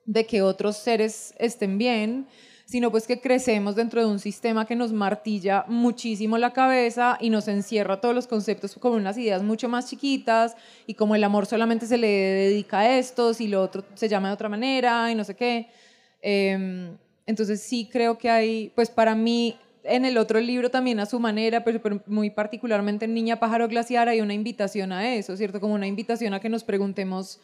de 0.05 0.27
que 0.27 0.43
otros 0.43 0.77
seres 0.77 1.35
estén 1.39 1.79
bien, 1.79 2.27
sino 2.73 2.91
pues 2.91 3.07
que 3.07 3.21
crecemos 3.21 3.77
dentro 3.77 4.01
de 4.01 4.07
un 4.07 4.19
sistema 4.19 4.65
que 4.65 4.75
nos 4.75 4.95
martilla 4.95 5.67
muchísimo 5.69 6.39
la 6.39 6.55
cabeza 6.55 7.19
y 7.21 7.29
nos 7.29 7.47
encierra 7.47 8.01
todos 8.01 8.15
los 8.15 8.27
conceptos 8.27 8.77
como 8.81 8.97
unas 8.97 9.19
ideas 9.19 9.43
mucho 9.43 9.69
más 9.69 9.91
chiquitas 9.91 10.57
y 10.87 10.95
como 10.95 11.15
el 11.15 11.23
amor 11.23 11.45
solamente 11.45 11.85
se 11.85 11.99
le 11.99 12.09
dedica 12.09 12.79
a 12.79 12.99
estos 12.99 13.43
y 13.43 13.49
lo 13.49 13.61
otro 13.61 13.85
se 13.93 14.09
llama 14.09 14.29
de 14.29 14.35
otra 14.35 14.49
manera 14.49 15.13
y 15.13 15.15
no 15.15 15.23
sé 15.23 15.37
qué. 15.37 15.69
Em, 16.23 16.97
entonces 17.27 17.61
sí 17.61 17.91
creo 17.93 18.17
que 18.17 18.31
hay, 18.31 18.73
pues 18.75 18.89
para 18.89 19.15
mí 19.15 19.55
en 19.85 20.07
el 20.07 20.17
otro 20.17 20.41
libro 20.41 20.71
también 20.71 20.99
a 20.99 21.05
su 21.05 21.21
manera, 21.21 21.65
pero, 21.65 21.83
pero, 21.83 22.03
muy 22.07 22.31
particularmente 22.31 23.05
en 23.05 23.13
Niña 23.13 23.39
Pájaro 23.39 23.69
Glaciar 23.69 24.09
hay 24.09 24.23
una 24.23 24.33
invitación 24.33 24.93
a 24.93 25.15
eso, 25.15 25.37
¿cierto? 25.37 25.61
Como 25.61 25.75
una 25.75 25.89
invitación 25.89 26.33
a 26.33 26.41
que 26.41 26.49
nos 26.49 26.65
preguntemos 26.65 27.39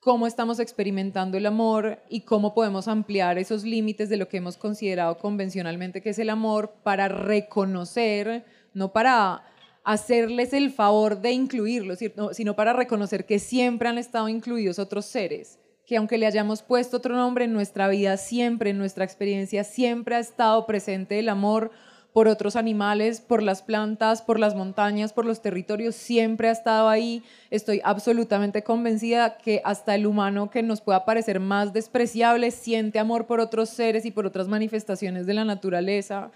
cómo 0.00 0.26
estamos 0.26 0.58
experimentando 0.60 1.36
el 1.36 1.44
amor 1.44 1.98
y 2.08 2.22
cómo 2.22 2.54
podemos 2.54 2.88
ampliar 2.88 3.38
esos 3.38 3.64
límites 3.64 4.08
de 4.08 4.16
lo 4.16 4.28
que 4.28 4.38
hemos 4.38 4.56
considerado 4.56 5.18
convencionalmente 5.18 6.00
que 6.00 6.10
es 6.10 6.18
el 6.18 6.30
amor 6.30 6.72
para 6.82 7.08
reconocer, 7.08 8.44
no 8.72 8.92
para 8.92 9.44
hacerles 9.84 10.54
el 10.54 10.70
favor 10.70 11.20
de 11.20 11.32
incluirlos, 11.32 11.98
sino 12.32 12.56
para 12.56 12.72
reconocer 12.72 13.26
que 13.26 13.38
siempre 13.38 13.88
han 13.88 13.98
estado 13.98 14.28
incluidos 14.28 14.78
otros 14.78 15.04
seres, 15.04 15.58
que 15.84 15.98
aunque 15.98 16.16
le 16.16 16.26
hayamos 16.26 16.62
puesto 16.62 16.96
otro 16.96 17.14
nombre 17.14 17.44
en 17.44 17.52
nuestra 17.52 17.88
vida, 17.88 18.16
siempre, 18.16 18.70
en 18.70 18.78
nuestra 18.78 19.04
experiencia, 19.04 19.64
siempre 19.64 20.14
ha 20.14 20.20
estado 20.20 20.64
presente 20.66 21.18
el 21.18 21.28
amor 21.28 21.72
por 22.12 22.26
otros 22.26 22.56
animales, 22.56 23.20
por 23.20 23.42
las 23.42 23.62
plantas, 23.62 24.22
por 24.22 24.38
las 24.38 24.54
montañas, 24.54 25.12
por 25.12 25.24
los 25.24 25.42
territorios, 25.42 25.94
siempre 25.94 26.48
ha 26.48 26.52
estado 26.52 26.88
ahí. 26.88 27.22
Estoy 27.50 27.80
absolutamente 27.84 28.62
convencida 28.64 29.38
que 29.38 29.62
hasta 29.64 29.94
el 29.94 30.06
humano 30.06 30.50
que 30.50 30.62
nos 30.62 30.80
pueda 30.80 31.04
parecer 31.04 31.38
más 31.38 31.72
despreciable 31.72 32.50
siente 32.50 32.98
amor 32.98 33.26
por 33.26 33.40
otros 33.40 33.68
seres 33.68 34.04
y 34.04 34.10
por 34.10 34.26
otras 34.26 34.48
manifestaciones 34.48 35.26
de 35.26 35.34
la 35.34 35.44
naturaleza. 35.44 36.32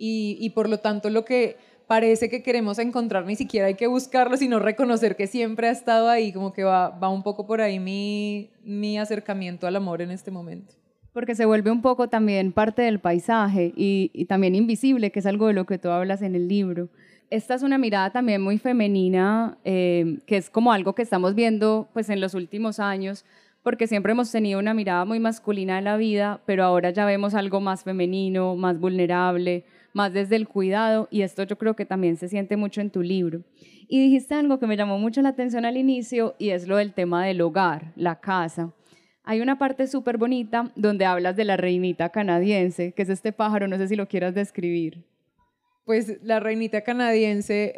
Y, 0.00 0.50
por 0.50 0.68
lo 0.68 0.78
tanto 0.78 1.10
lo 1.10 1.24
que 1.24 1.56
parece 1.88 2.30
que 2.30 2.42
queremos 2.42 2.78
encontrar 2.78 3.26
ni 3.26 3.34
siquiera 3.34 3.66
hay 3.66 3.74
que 3.74 3.88
buscarlo, 3.88 4.36
sino 4.36 4.60
reconocer 4.60 5.16
que 5.16 5.26
siempre 5.26 5.68
ha 5.68 5.72
estado 5.72 6.08
ahí, 6.08 6.32
como 6.32 6.52
que 6.52 6.62
va, 6.62 6.90
va 6.90 7.08
un 7.08 7.22
poco 7.24 7.46
por 7.46 7.60
ahí 7.60 7.80
mi, 7.80 8.50
mi 8.62 8.98
acercamiento 8.98 9.66
al 9.66 9.74
amor 9.74 10.00
en 10.00 10.12
este 10.12 10.30
momento 10.30 10.77
porque 11.18 11.34
se 11.34 11.46
vuelve 11.46 11.72
un 11.72 11.82
poco 11.82 12.08
también 12.08 12.52
parte 12.52 12.82
del 12.82 13.00
paisaje 13.00 13.72
y, 13.74 14.24
también 14.26 14.54
invisible, 14.54 15.10
que 15.10 15.18
es 15.18 15.26
algo 15.26 15.48
de 15.48 15.52
lo 15.52 15.66
que 15.66 15.76
tú 15.76 15.88
hablas 15.88 16.22
en 16.22 16.36
el 16.36 16.46
libro. 16.46 16.90
Esta 17.28 17.56
es 17.56 17.64
una 17.64 17.76
mirada 17.76 18.10
también 18.10 18.40
muy 18.40 18.58
femenina, 18.58 19.58
eh, 19.64 20.20
que 20.26 20.36
es 20.36 20.48
como 20.48 20.70
algo 20.72 20.94
que 20.94 21.02
estamos 21.02 21.34
viendo 21.34 21.88
pues, 21.92 22.08
en 22.08 22.20
los 22.20 22.34
últimos 22.34 22.78
años, 22.78 23.24
porque 23.64 23.88
siempre 23.88 24.12
hemos 24.12 24.30
tenido 24.30 24.60
una 24.60 24.74
mirada 24.74 25.04
muy 25.04 25.18
masculina 25.18 25.74
de 25.74 25.82
la 25.82 25.96
vida, 25.96 26.40
pero 26.46 26.62
ahora 26.62 26.90
ya 26.90 27.04
vemos 27.04 27.34
algo 27.34 27.60
más 27.60 27.82
femenino, 27.82 28.54
más 28.54 28.78
vulnerable, 28.78 29.64
más 29.94 30.12
desde 30.12 30.36
el 30.36 30.46
cuidado, 30.46 31.08
y 31.10 31.22
esto 31.22 31.42
yo 31.42 31.58
creo 31.58 31.74
que 31.74 31.84
también 31.84 32.16
se 32.16 32.28
siente 32.28 32.56
mucho 32.56 32.80
en 32.80 32.90
tu 32.90 33.02
libro. 33.02 33.40
Y 33.88 34.00
dijiste 34.00 34.36
algo 34.36 34.60
que 34.60 34.68
me 34.68 34.76
llamó 34.76 35.00
mucho 35.00 35.20
la 35.20 35.30
atención 35.30 35.64
al 35.64 35.78
inicio, 35.78 36.36
y 36.38 36.50
es 36.50 36.68
lo 36.68 36.76
del 36.76 36.92
tema 36.92 37.26
del 37.26 37.40
hogar, 37.40 37.92
la 37.96 38.20
casa. 38.20 38.72
Hay 39.30 39.42
una 39.42 39.58
parte 39.58 39.86
súper 39.88 40.16
bonita 40.16 40.72
donde 40.74 41.04
hablas 41.04 41.36
de 41.36 41.44
la 41.44 41.58
reinita 41.58 42.08
canadiense, 42.08 42.92
que 42.92 43.02
es 43.02 43.10
este 43.10 43.30
pájaro, 43.30 43.68
no 43.68 43.76
sé 43.76 43.86
si 43.86 43.94
lo 43.94 44.08
quieras 44.08 44.34
describir. 44.34 45.04
Pues 45.84 46.16
la 46.22 46.40
reinita 46.40 46.80
canadiense 46.80 47.74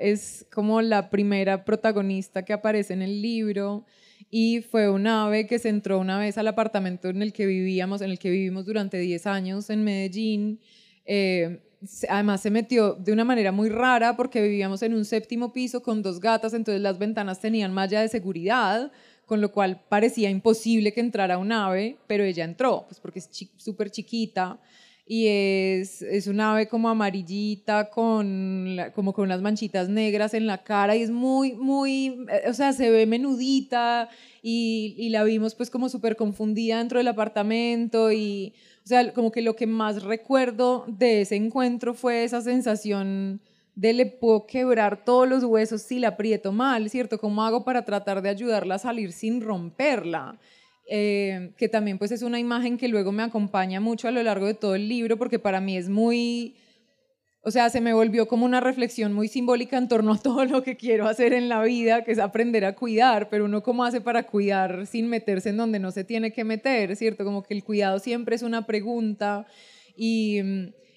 es 0.00 0.46
como 0.50 0.80
la 0.80 1.10
primera 1.10 1.66
protagonista 1.66 2.46
que 2.46 2.54
aparece 2.54 2.94
en 2.94 3.02
el 3.02 3.20
libro 3.20 3.84
y 4.30 4.62
fue 4.62 4.88
un 4.88 5.06
ave 5.06 5.46
que 5.46 5.58
se 5.58 5.68
entró 5.68 5.98
una 5.98 6.18
vez 6.18 6.38
al 6.38 6.48
apartamento 6.48 7.10
en 7.10 7.20
el 7.20 7.34
que 7.34 7.44
vivíamos, 7.44 8.00
en 8.00 8.08
el 8.08 8.18
que 8.18 8.30
vivimos 8.30 8.64
durante 8.64 8.98
10 8.98 9.26
años 9.26 9.68
en 9.68 9.84
Medellín. 9.84 10.60
Eh, 11.04 11.60
además 12.08 12.40
se 12.40 12.50
metió 12.50 12.94
de 12.94 13.12
una 13.12 13.24
manera 13.24 13.52
muy 13.52 13.68
rara 13.68 14.16
porque 14.16 14.40
vivíamos 14.40 14.80
en 14.80 14.94
un 14.94 15.04
séptimo 15.04 15.52
piso 15.52 15.82
con 15.82 16.00
dos 16.00 16.20
gatas, 16.20 16.54
entonces 16.54 16.80
las 16.80 16.98
ventanas 16.98 17.38
tenían 17.38 17.74
malla 17.74 18.00
de 18.00 18.08
seguridad, 18.08 18.90
con 19.26 19.40
lo 19.40 19.52
cual 19.52 19.82
parecía 19.88 20.30
imposible 20.30 20.92
que 20.92 21.00
entrara 21.00 21.36
un 21.36 21.52
ave, 21.52 21.98
pero 22.06 22.24
ella 22.24 22.44
entró, 22.44 22.84
pues 22.88 23.00
porque 23.00 23.18
es 23.18 23.28
súper 23.56 23.90
chiquita 23.90 24.58
y 25.08 25.26
es, 25.28 26.02
es 26.02 26.26
un 26.26 26.40
ave 26.40 26.66
como 26.66 26.88
amarillita, 26.88 27.90
con, 27.90 28.76
como 28.94 29.12
con 29.12 29.24
unas 29.24 29.40
manchitas 29.40 29.88
negras 29.88 30.34
en 30.34 30.46
la 30.46 30.64
cara 30.64 30.96
y 30.96 31.02
es 31.02 31.10
muy, 31.10 31.54
muy, 31.54 32.24
eh, 32.30 32.48
o 32.48 32.54
sea, 32.54 32.72
se 32.72 32.90
ve 32.90 33.06
menudita 33.06 34.08
y, 34.42 34.94
y 34.98 35.10
la 35.10 35.22
vimos 35.22 35.54
pues 35.54 35.70
como 35.70 35.88
súper 35.88 36.16
confundida 36.16 36.78
dentro 36.78 36.98
del 36.98 37.08
apartamento 37.08 38.10
y, 38.10 38.52
o 38.84 38.88
sea, 38.88 39.12
como 39.12 39.30
que 39.30 39.42
lo 39.42 39.54
que 39.54 39.66
más 39.66 40.02
recuerdo 40.02 40.84
de 40.88 41.22
ese 41.22 41.36
encuentro 41.36 41.94
fue 41.94 42.24
esa 42.24 42.40
sensación 42.40 43.40
de 43.76 43.92
le 43.92 44.06
puedo 44.06 44.46
quebrar 44.46 45.04
todos 45.04 45.28
los 45.28 45.44
huesos 45.44 45.82
si 45.82 45.98
la 45.98 46.08
aprieto 46.08 46.50
mal, 46.50 46.88
¿cierto? 46.88 47.18
¿Cómo 47.18 47.44
hago 47.44 47.62
para 47.62 47.84
tratar 47.84 48.22
de 48.22 48.30
ayudarla 48.30 48.76
a 48.76 48.78
salir 48.78 49.12
sin 49.12 49.42
romperla? 49.42 50.40
Eh, 50.88 51.50
que 51.58 51.68
también 51.68 51.98
pues 51.98 52.10
es 52.10 52.22
una 52.22 52.38
imagen 52.38 52.78
que 52.78 52.88
luego 52.88 53.12
me 53.12 53.22
acompaña 53.22 53.80
mucho 53.80 54.08
a 54.08 54.12
lo 54.12 54.22
largo 54.22 54.46
de 54.46 54.54
todo 54.54 54.74
el 54.74 54.88
libro, 54.88 55.18
porque 55.18 55.38
para 55.38 55.60
mí 55.60 55.76
es 55.76 55.90
muy, 55.90 56.56
o 57.42 57.50
sea, 57.50 57.68
se 57.68 57.82
me 57.82 57.92
volvió 57.92 58.26
como 58.26 58.46
una 58.46 58.60
reflexión 58.60 59.12
muy 59.12 59.28
simbólica 59.28 59.76
en 59.76 59.88
torno 59.88 60.14
a 60.14 60.18
todo 60.22 60.46
lo 60.46 60.62
que 60.62 60.76
quiero 60.76 61.06
hacer 61.06 61.34
en 61.34 61.50
la 61.50 61.62
vida, 61.62 62.02
que 62.02 62.12
es 62.12 62.18
aprender 62.18 62.64
a 62.64 62.74
cuidar, 62.74 63.28
pero 63.28 63.44
uno 63.44 63.62
cómo 63.62 63.84
hace 63.84 64.00
para 64.00 64.22
cuidar 64.22 64.86
sin 64.86 65.08
meterse 65.08 65.50
en 65.50 65.58
donde 65.58 65.80
no 65.80 65.90
se 65.90 66.02
tiene 66.02 66.32
que 66.32 66.44
meter, 66.44 66.96
¿cierto? 66.96 67.24
Como 67.24 67.42
que 67.42 67.52
el 67.52 67.62
cuidado 67.62 67.98
siempre 67.98 68.36
es 68.36 68.42
una 68.42 68.64
pregunta 68.64 69.46
y, 69.96 70.40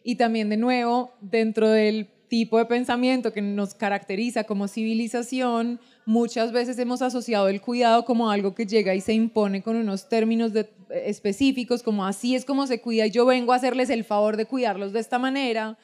y 0.02 0.16
también 0.16 0.48
de 0.48 0.58
nuevo, 0.58 1.12
dentro 1.20 1.68
del 1.68 2.08
tipo 2.30 2.58
de 2.58 2.66
pensamiento 2.66 3.34
que 3.34 3.42
nos 3.42 3.74
caracteriza 3.74 4.46
como 4.46 4.68
civilización, 4.68 5.80
muchas 6.06 6.52
veces 6.52 6.80
hemos 6.80 7.02
asociado 7.02 7.50
el 7.50 7.60
cuidado 7.60 8.06
como 8.06 8.32
algo 8.32 8.56
que 8.56 8.66
llega 8.66 8.96
y 8.96 9.02
se 9.02 9.14
impone 9.14 9.62
con 9.62 9.76
unos 9.76 10.08
términos 10.08 10.54
específicos, 10.90 11.84
como 11.84 12.06
así 12.06 12.36
es 12.36 12.46
como 12.46 12.68
se 12.68 12.80
cuida 12.80 13.08
y 13.08 13.12
yo 13.12 13.26
vengo 13.26 13.52
a 13.52 13.58
hacerles 13.58 13.90
el 13.90 14.04
favor 14.06 14.38
de 14.38 14.46
cuidarlos 14.46 14.94
de 14.94 15.00
esta 15.00 15.20
manera. 15.20 15.78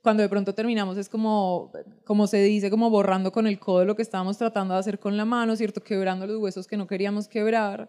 Cuando 0.00 0.22
de 0.22 0.28
pronto 0.28 0.54
terminamos 0.54 0.96
es 0.96 1.08
como, 1.08 1.72
como 2.04 2.28
se 2.28 2.42
dice, 2.42 2.70
como 2.70 2.88
borrando 2.88 3.32
con 3.32 3.46
el 3.46 3.58
codo 3.58 3.84
lo 3.84 3.96
que 3.96 4.02
estábamos 4.02 4.38
tratando 4.38 4.74
de 4.74 4.80
hacer 4.80 5.00
con 5.00 5.16
la 5.16 5.24
mano, 5.24 5.56
¿cierto? 5.56 5.82
Quebrando 5.82 6.26
los 6.26 6.36
huesos 6.36 6.68
que 6.68 6.76
no 6.76 6.86
queríamos 6.86 7.26
quebrar. 7.26 7.88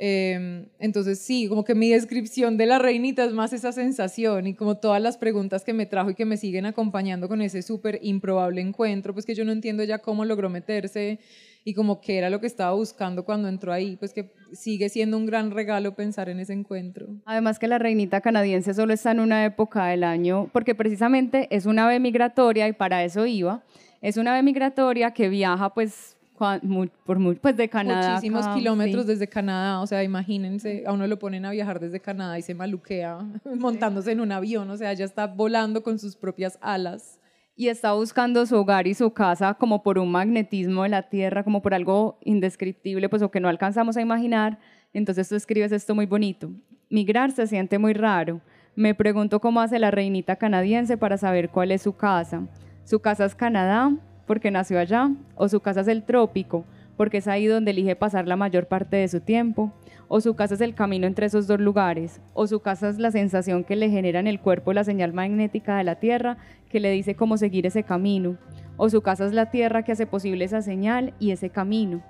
Em, 0.00 0.66
entonces 0.78 1.18
sí, 1.18 1.48
como 1.48 1.64
que 1.64 1.74
mi 1.74 1.90
descripción 1.90 2.56
de 2.56 2.66
la 2.66 2.78
reinita 2.78 3.24
es 3.24 3.32
más 3.32 3.52
esa 3.52 3.72
sensación 3.72 4.46
y 4.46 4.54
como 4.54 4.76
todas 4.76 5.02
las 5.02 5.18
preguntas 5.18 5.64
que 5.64 5.72
me 5.72 5.86
trajo 5.86 6.10
y 6.10 6.14
que 6.14 6.24
me 6.24 6.36
siguen 6.36 6.66
acompañando 6.66 7.26
con 7.28 7.42
ese 7.42 7.62
súper 7.62 7.98
improbable 8.02 8.60
encuentro, 8.60 9.12
pues 9.12 9.26
que 9.26 9.34
yo 9.34 9.44
no 9.44 9.50
entiendo 9.50 9.82
ya 9.82 9.98
cómo 9.98 10.24
logró 10.24 10.50
meterse 10.50 11.18
y 11.64 11.74
como 11.74 12.00
que 12.00 12.16
era 12.16 12.30
lo 12.30 12.40
que 12.40 12.46
estaba 12.46 12.72
buscando 12.74 13.24
cuando 13.24 13.48
entró 13.48 13.72
ahí, 13.72 13.96
pues 13.96 14.12
que 14.12 14.30
sigue 14.52 14.88
siendo 14.88 15.16
un 15.16 15.26
gran 15.26 15.50
regalo 15.50 15.96
pensar 15.96 16.28
en 16.28 16.38
ese 16.38 16.52
encuentro. 16.52 17.08
Además 17.24 17.58
que 17.58 17.66
la 17.66 17.78
reinita 17.78 18.20
canadiense 18.20 18.74
solo 18.74 18.94
está 18.94 19.10
en 19.10 19.18
una 19.18 19.44
época 19.44 19.86
del 19.86 20.04
año, 20.04 20.48
porque 20.52 20.76
precisamente 20.76 21.48
es 21.50 21.66
una 21.66 21.86
ave 21.86 21.98
migratoria 21.98 22.68
y 22.68 22.72
para 22.72 23.02
eso 23.02 23.26
iba, 23.26 23.64
es 24.00 24.16
una 24.16 24.34
ave 24.34 24.44
migratoria 24.44 25.10
que 25.10 25.28
viaja 25.28 25.74
pues 25.74 26.17
por 26.38 27.40
pues 27.40 27.56
de 27.56 27.68
Canadá. 27.68 28.10
Muchísimos 28.10 28.48
kilómetros 28.48 29.06
desde 29.06 29.28
Canadá, 29.28 29.80
o 29.80 29.86
sea, 29.86 30.02
imagínense, 30.04 30.84
a 30.86 30.92
uno 30.92 31.06
lo 31.06 31.18
ponen 31.18 31.44
a 31.44 31.50
viajar 31.50 31.80
desde 31.80 32.00
Canadá 32.00 32.38
y 32.38 32.42
se 32.42 32.54
maluquea 32.54 33.18
montándose 33.58 34.12
en 34.12 34.20
un 34.20 34.32
avión, 34.32 34.70
o 34.70 34.76
sea, 34.76 34.92
ya 34.92 35.04
está 35.04 35.26
volando 35.26 35.82
con 35.82 35.98
sus 35.98 36.16
propias 36.16 36.58
alas. 36.60 37.20
Y 37.56 37.68
está 37.68 37.92
buscando 37.92 38.46
su 38.46 38.54
hogar 38.54 38.86
y 38.86 38.94
su 38.94 39.12
casa 39.12 39.54
como 39.54 39.82
por 39.82 39.98
un 39.98 40.12
magnetismo 40.12 40.84
de 40.84 40.90
la 40.90 41.08
tierra, 41.08 41.42
como 41.42 41.60
por 41.60 41.74
algo 41.74 42.20
indescriptible, 42.22 43.08
pues 43.08 43.20
o 43.20 43.32
que 43.32 43.40
no 43.40 43.48
alcanzamos 43.48 43.96
a 43.96 44.00
imaginar. 44.00 44.60
Entonces 44.92 45.28
tú 45.28 45.34
escribes 45.34 45.72
esto 45.72 45.92
muy 45.92 46.06
bonito. 46.06 46.52
Migrar 46.88 47.32
se 47.32 47.48
siente 47.48 47.78
muy 47.78 47.94
raro. 47.94 48.40
Me 48.76 48.94
pregunto 48.94 49.40
cómo 49.40 49.60
hace 49.60 49.80
la 49.80 49.90
reinita 49.90 50.36
canadiense 50.36 50.96
para 50.96 51.18
saber 51.18 51.50
cuál 51.50 51.72
es 51.72 51.82
su 51.82 51.96
casa. 51.96 52.46
Su 52.84 53.00
casa 53.00 53.24
es 53.24 53.34
Canadá, 53.34 53.90
porque 54.28 54.52
nació 54.52 54.78
allá, 54.78 55.10
o 55.34 55.48
su 55.48 55.58
casa 55.58 55.80
es 55.80 55.88
el 55.88 56.04
trópico, 56.04 56.64
porque 56.96 57.16
es 57.16 57.26
ahí 57.26 57.46
donde 57.46 57.72
elige 57.72 57.96
pasar 57.96 58.28
la 58.28 58.36
mayor 58.36 58.66
parte 58.66 58.96
de 58.96 59.08
su 59.08 59.20
tiempo, 59.20 59.72
o 60.06 60.20
su 60.20 60.36
casa 60.36 60.54
es 60.54 60.60
el 60.60 60.74
camino 60.74 61.06
entre 61.06 61.26
esos 61.26 61.46
dos 61.46 61.58
lugares, 61.58 62.20
o 62.34 62.46
su 62.46 62.60
casa 62.60 62.90
es 62.90 62.98
la 62.98 63.10
sensación 63.10 63.64
que 63.64 63.74
le 63.74 63.88
genera 63.88 64.20
en 64.20 64.26
el 64.26 64.38
cuerpo 64.38 64.72
la 64.72 64.84
señal 64.84 65.12
magnética 65.12 65.78
de 65.78 65.84
la 65.84 65.96
Tierra 65.96 66.36
que 66.68 66.78
le 66.78 66.90
dice 66.90 67.16
cómo 67.16 67.36
seguir 67.38 67.66
ese 67.66 67.82
camino, 67.82 68.36
o 68.76 68.90
su 68.90 69.00
casa 69.00 69.26
es 69.26 69.32
la 69.32 69.50
Tierra 69.50 69.82
que 69.82 69.92
hace 69.92 70.06
posible 70.06 70.44
esa 70.44 70.60
señal 70.60 71.14
y 71.18 71.30
ese 71.30 71.50
camino. 71.50 72.02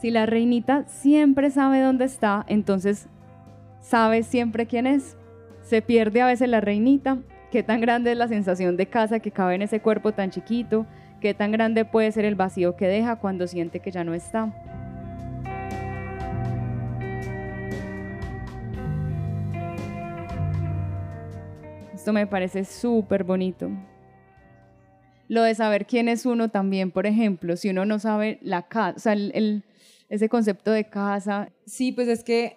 Si 0.00 0.10
la 0.10 0.26
reinita 0.26 0.84
siempre 0.88 1.50
sabe 1.50 1.80
dónde 1.80 2.06
está, 2.06 2.44
entonces 2.48 3.08
sabe 3.80 4.22
siempre 4.22 4.66
quién 4.66 4.86
es. 4.86 5.16
Se 5.62 5.82
pierde 5.82 6.22
a 6.22 6.26
veces 6.26 6.48
la 6.48 6.60
reinita, 6.60 7.18
qué 7.52 7.62
tan 7.62 7.80
grande 7.80 8.12
es 8.12 8.18
la 8.18 8.26
sensación 8.26 8.76
de 8.76 8.86
casa 8.86 9.20
que 9.20 9.30
cabe 9.30 9.54
en 9.54 9.62
ese 9.62 9.80
cuerpo 9.80 10.12
tan 10.12 10.30
chiquito, 10.30 10.86
¿Qué 11.20 11.34
tan 11.34 11.52
grande 11.52 11.84
puede 11.84 12.10
ser 12.12 12.24
el 12.24 12.34
vacío 12.34 12.76
que 12.76 12.88
deja 12.88 13.16
cuando 13.16 13.46
siente 13.46 13.80
que 13.80 13.90
ya 13.90 14.04
no 14.04 14.14
está? 14.14 14.50
Esto 21.92 22.14
me 22.14 22.26
parece 22.26 22.64
súper 22.64 23.24
bonito. 23.24 23.68
Lo 25.28 25.42
de 25.42 25.54
saber 25.54 25.84
quién 25.84 26.08
es 26.08 26.24
uno 26.24 26.48
también, 26.48 26.90
por 26.90 27.06
ejemplo, 27.06 27.54
si 27.56 27.68
uno 27.68 27.84
no 27.84 27.98
sabe 27.98 28.38
la 28.40 28.62
casa, 28.62 28.96
o 28.96 28.98
sea, 28.98 29.14
ese 30.08 30.28
concepto 30.30 30.72
de 30.72 30.88
casa. 30.88 31.50
Sí, 31.66 31.92
pues 31.92 32.08
es 32.08 32.24
que, 32.24 32.56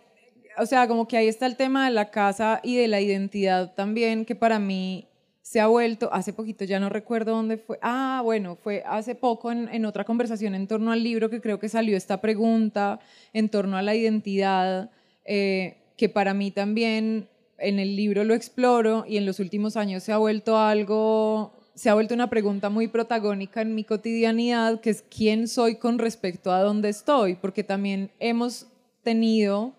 o 0.57 0.65
sea, 0.65 0.87
como 0.87 1.05
que 1.05 1.17
ahí 1.17 1.27
está 1.27 1.47
el 1.47 1.57
tema 1.57 1.85
de 1.85 1.91
la 1.91 2.11
casa 2.11 2.61
y 2.63 2.77
de 2.77 2.87
la 2.87 3.01
identidad 3.01 3.73
también, 3.75 4.23
que 4.23 4.35
para 4.35 4.57
mí 4.57 5.09
se 5.43 5.59
ha 5.59 5.67
vuelto, 5.67 6.09
hace 6.13 6.31
poquito 6.31 6.63
ya 6.63 6.79
no 6.79 6.87
recuerdo 6.87 7.33
dónde 7.33 7.57
fue, 7.57 7.77
ah, 7.81 8.21
bueno, 8.23 8.55
fue 8.55 8.81
hace 8.87 9.13
poco 9.13 9.51
en, 9.51 9.85
otra 9.85 10.05
conversación 10.05 10.55
en 10.55 10.67
torno 10.67 10.93
al 10.93 11.03
libro 11.03 11.29
que 11.29 11.41
creo 11.41 11.59
que 11.59 11.67
salió 11.67 11.97
esta 11.97 12.21
pregunta 12.21 13.01
en 13.33 13.49
torno 13.49 13.75
a 13.75 13.81
la 13.81 13.93
identidad, 13.93 14.89
eh, 15.25 15.75
que 15.97 16.07
para 16.07 16.33
mí 16.33 16.51
también 16.51 17.27
en 17.57 17.77
el 17.77 17.97
libro 17.97 18.23
lo 18.23 18.33
exploro 18.33 19.05
y 19.05 19.17
en 19.17 19.25
los 19.25 19.41
últimos 19.41 19.75
años 19.75 20.03
se 20.03 20.13
ha 20.13 20.17
vuelto 20.17 20.57
algo, 20.57 21.51
se 21.75 21.89
ha 21.89 21.93
vuelto 21.93 22.13
una 22.13 22.29
pregunta 22.29 22.69
muy 22.69 22.87
protagónica 22.87 23.61
en 23.61 23.75
mi 23.75 23.83
cotidianidad, 23.83 24.79
que 24.79 24.91
es 24.91 25.03
quién 25.03 25.49
soy 25.49 25.75
con 25.75 25.99
respecto 25.99 26.53
a 26.53 26.61
dónde 26.61 26.87
estoy, 26.87 27.35
porque 27.35 27.65
también 27.65 28.11
hemos 28.19 28.67
tenido 29.03 29.73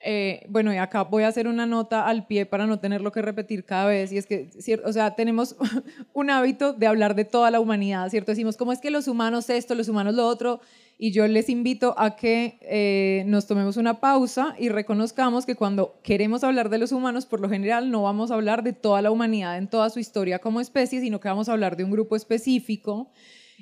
eh, 0.00 0.46
bueno, 0.48 0.72
y 0.72 0.76
acá 0.76 1.02
voy 1.02 1.24
a 1.24 1.28
hacer 1.28 1.48
una 1.48 1.66
nota 1.66 2.06
al 2.06 2.26
pie 2.26 2.46
para 2.46 2.66
no 2.66 2.78
tenerlo 2.78 3.10
que 3.10 3.20
repetir 3.20 3.64
cada 3.64 3.86
vez, 3.86 4.12
y 4.12 4.18
es 4.18 4.26
que, 4.26 4.48
o 4.84 4.92
sea, 4.92 5.16
tenemos 5.16 5.56
un 6.12 6.30
hábito 6.30 6.72
de 6.72 6.86
hablar 6.86 7.16
de 7.16 7.24
toda 7.24 7.50
la 7.50 7.58
humanidad, 7.58 8.08
¿cierto? 8.08 8.30
Decimos, 8.30 8.56
¿cómo 8.56 8.72
es 8.72 8.80
que 8.80 8.90
los 8.90 9.08
humanos 9.08 9.50
esto, 9.50 9.74
los 9.74 9.88
humanos 9.88 10.14
lo 10.14 10.26
otro? 10.26 10.60
Y 11.00 11.12
yo 11.12 11.26
les 11.28 11.48
invito 11.48 11.94
a 11.96 12.16
que 12.16 12.58
eh, 12.62 13.22
nos 13.26 13.46
tomemos 13.46 13.76
una 13.76 14.00
pausa 14.00 14.54
y 14.58 14.68
reconozcamos 14.68 15.46
que 15.46 15.54
cuando 15.54 15.98
queremos 16.02 16.42
hablar 16.42 16.70
de 16.70 16.78
los 16.78 16.90
humanos, 16.90 17.26
por 17.26 17.40
lo 17.40 17.48
general 17.48 17.90
no 17.90 18.02
vamos 18.02 18.30
a 18.30 18.34
hablar 18.34 18.64
de 18.64 18.72
toda 18.72 19.00
la 19.02 19.10
humanidad 19.10 19.58
en 19.58 19.68
toda 19.68 19.90
su 19.90 20.00
historia 20.00 20.40
como 20.40 20.60
especie, 20.60 21.00
sino 21.00 21.20
que 21.20 21.28
vamos 21.28 21.48
a 21.48 21.52
hablar 21.52 21.76
de 21.76 21.84
un 21.84 21.92
grupo 21.92 22.16
específico 22.16 23.10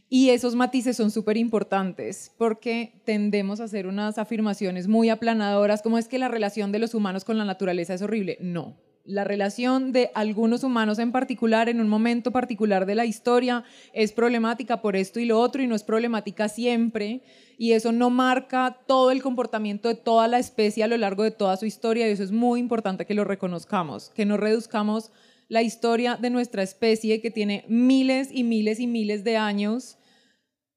y 0.08 0.30
esos 0.30 0.54
matices 0.54 0.96
son 0.96 1.10
súper 1.10 1.36
importantes 1.36 2.32
porque 2.38 3.00
tendemos 3.04 3.60
a 3.60 3.64
hacer 3.64 3.86
unas 3.86 4.18
afirmaciones 4.18 4.86
muy 4.86 5.08
aplanadoras, 5.08 5.82
como 5.82 5.98
es 5.98 6.08
que 6.08 6.18
la 6.18 6.28
relación 6.28 6.72
de 6.72 6.78
los 6.78 6.94
humanos 6.94 7.24
con 7.24 7.38
la 7.38 7.44
naturaleza 7.44 7.94
es 7.94 8.02
horrible. 8.02 8.38
No, 8.40 8.76
la 9.06 9.24
relación 9.24 9.92
de 9.92 10.10
algunos 10.14 10.64
humanos 10.64 10.98
en 10.98 11.12
particular 11.12 11.68
en 11.68 11.80
un 11.80 11.88
momento 11.88 12.32
particular 12.32 12.86
de 12.86 12.94
la 12.94 13.04
historia 13.04 13.64
es 13.92 14.12
problemática 14.12 14.80
por 14.80 14.96
esto 14.96 15.20
y 15.20 15.26
lo 15.26 15.40
otro 15.40 15.62
y 15.62 15.66
no 15.66 15.74
es 15.74 15.84
problemática 15.84 16.48
siempre 16.48 17.22
y 17.58 17.72
eso 17.72 17.92
no 17.92 18.10
marca 18.10 18.78
todo 18.86 19.10
el 19.10 19.22
comportamiento 19.22 19.88
de 19.88 19.94
toda 19.94 20.28
la 20.28 20.38
especie 20.38 20.84
a 20.84 20.88
lo 20.88 20.96
largo 20.96 21.22
de 21.22 21.30
toda 21.30 21.56
su 21.56 21.66
historia 21.66 22.08
y 22.08 22.12
eso 22.12 22.22
es 22.22 22.32
muy 22.32 22.60
importante 22.60 23.06
que 23.06 23.14
lo 23.14 23.24
reconozcamos, 23.24 24.10
que 24.10 24.26
no 24.26 24.36
reduzcamos 24.36 25.10
la 25.48 25.62
historia 25.62 26.16
de 26.16 26.30
nuestra 26.30 26.62
especie 26.62 27.20
que 27.20 27.30
tiene 27.30 27.64
miles 27.68 28.30
y 28.32 28.44
miles 28.44 28.80
y 28.80 28.86
miles 28.86 29.24
de 29.24 29.36
años 29.36 29.98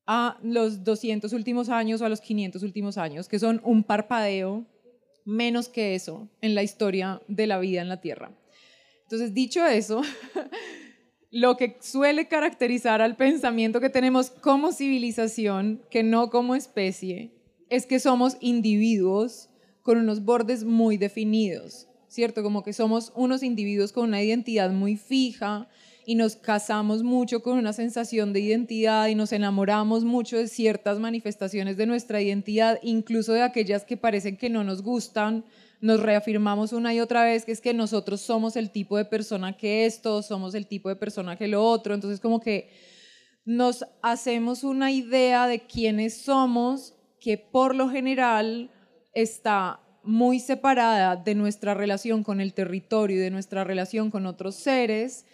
a 0.05 0.39
los 0.41 0.83
200 0.83 1.33
últimos 1.33 1.69
años 1.69 2.01
o 2.01 2.05
a 2.05 2.09
los 2.09 2.21
500 2.21 2.63
últimos 2.63 2.97
años, 2.97 3.27
que 3.27 3.39
son 3.39 3.61
un 3.63 3.83
parpadeo 3.83 4.65
menos 5.25 5.69
que 5.69 5.95
eso 5.95 6.29
en 6.41 6.55
la 6.55 6.63
historia 6.63 7.21
de 7.27 7.47
la 7.47 7.59
vida 7.59 7.81
en 7.81 7.89
la 7.89 8.01
Tierra. 8.01 8.31
Entonces, 9.03 9.33
dicho 9.33 9.65
eso, 9.65 10.01
lo 11.31 11.57
que 11.57 11.77
suele 11.81 12.27
caracterizar 12.27 13.01
al 13.01 13.15
pensamiento 13.15 13.79
que 13.79 13.89
tenemos 13.89 14.29
como 14.29 14.71
civilización, 14.71 15.83
que 15.89 16.03
no 16.03 16.29
como 16.29 16.55
especie, 16.55 17.33
es 17.69 17.85
que 17.85 17.99
somos 17.99 18.38
individuos 18.39 19.49
con 19.81 19.97
unos 19.97 20.23
bordes 20.23 20.63
muy 20.63 20.97
definidos, 20.97 21.88
¿cierto? 22.09 22.43
Como 22.43 22.63
que 22.63 22.73
somos 22.73 23.13
unos 23.15 23.43
individuos 23.43 23.93
con 23.93 24.09
una 24.09 24.21
identidad 24.21 24.71
muy 24.71 24.97
fija 24.97 25.69
y 26.05 26.15
nos 26.15 26.35
casamos 26.35 27.03
mucho 27.03 27.43
con 27.43 27.57
una 27.57 27.71
sensación 27.71 28.33
de 28.33 28.39
identidad 28.39 29.07
y 29.07 29.15
nos 29.15 29.31
enamoramos 29.31 30.03
mucho 30.03 30.37
de 30.37 30.47
ciertas 30.47 30.99
manifestaciones 30.99 31.77
de 31.77 31.85
nuestra 31.85 32.19
identidad, 32.19 32.79
incluso 32.81 33.33
de 33.33 33.43
aquellas 33.43 33.85
que 33.85 33.95
parecen 33.95 34.35
que 34.35 34.49
no 34.49 34.63
nos 34.63 34.81
gustan, 34.81 35.45
nos 35.81 36.01
reafirmamos 36.01 36.73
una 36.73 36.93
y 36.93 36.99
otra 36.99 37.23
vez 37.23 37.45
que 37.45 37.51
es 37.51 37.61
que 37.61 37.75
nosotros 37.75 38.21
somos 38.21 38.55
el 38.55 38.71
tipo 38.71 38.97
de 38.97 39.05
persona 39.05 39.55
que 39.55 39.85
esto, 39.85 40.23
somos 40.23 40.55
el 40.55 40.65
tipo 40.67 40.89
de 40.89 40.95
persona 40.95 41.37
que 41.37 41.47
lo 41.47 41.63
otro, 41.63 41.93
entonces 41.93 42.19
como 42.19 42.39
que 42.39 42.69
nos 43.45 43.85
hacemos 44.01 44.63
una 44.63 44.91
idea 44.91 45.47
de 45.47 45.59
quiénes 45.59 46.21
somos 46.21 46.95
que 47.19 47.37
por 47.37 47.75
lo 47.75 47.87
general 47.89 48.71
está 49.13 49.79
muy 50.09 50.39
separada 50.39 51.15
de 51.15 51.35
nuestra 51.35 51.73
relación 51.73 52.23
con 52.23 52.41
el 52.41 52.53
territorio 52.53 53.17
y 53.17 53.19
de 53.19 53.31
nuestra 53.31 53.63
relación 53.63 54.11
con 54.11 54.25
otros 54.25 54.55
seres 54.55 55.25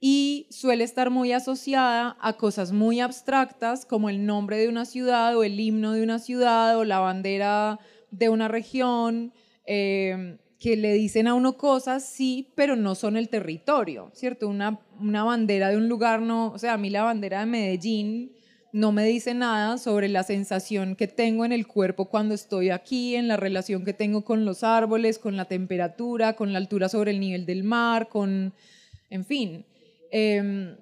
y 0.00 0.48
suele 0.50 0.84
estar 0.84 1.10
muy 1.10 1.32
asociada 1.32 2.16
a 2.20 2.32
cosas 2.32 2.72
muy 2.72 3.00
abstractas 3.00 3.84
como 3.84 4.08
el 4.08 4.24
nombre 4.24 4.56
de 4.56 4.68
una 4.68 4.84
ciudad 4.84 5.36
o 5.36 5.44
el 5.44 5.60
himno 5.60 5.92
de 5.92 6.02
una 6.02 6.18
ciudad 6.18 6.76
o 6.78 6.84
la 6.84 6.98
bandera 6.98 7.78
de 8.10 8.28
una 8.28 8.48
región 8.48 9.32
Em, 9.64 10.38
que 10.58 10.76
le 10.76 10.92
dicen 10.94 11.26
a 11.26 11.34
uno 11.34 11.56
cosas, 11.56 12.04
sí, 12.04 12.52
pero 12.54 12.76
no 12.76 12.94
son 12.94 13.16
el 13.16 13.28
territorio, 13.28 14.10
¿cierto? 14.12 14.48
Una, 14.48 14.80
una 15.00 15.24
bandera 15.24 15.70
de 15.70 15.76
un 15.76 15.88
lugar 15.88 16.22
no, 16.22 16.52
o 16.52 16.58
sea, 16.58 16.74
a 16.74 16.78
mí 16.78 16.88
la 16.88 17.02
bandera 17.02 17.40
de 17.40 17.46
Medellín 17.46 18.32
no 18.72 18.90
me 18.90 19.04
dice 19.04 19.34
nada 19.34 19.76
sobre 19.76 20.08
la 20.08 20.22
sensación 20.22 20.96
que 20.96 21.06
tengo 21.06 21.44
en 21.44 21.52
el 21.52 21.66
cuerpo 21.66 22.06
cuando 22.06 22.34
estoy 22.34 22.70
aquí, 22.70 23.16
en 23.16 23.28
la 23.28 23.36
relación 23.36 23.84
que 23.84 23.92
tengo 23.92 24.24
con 24.24 24.46
los 24.46 24.64
árboles, 24.64 25.18
con 25.18 25.36
la 25.36 25.44
temperatura, 25.44 26.34
con 26.34 26.52
la 26.52 26.58
altura 26.58 26.88
sobre 26.88 27.10
el 27.10 27.20
nivel 27.20 27.44
del 27.44 27.64
mar, 27.64 28.08
con, 28.08 28.54
en 29.10 29.24
fin. 29.26 29.66
Em, 30.10 30.74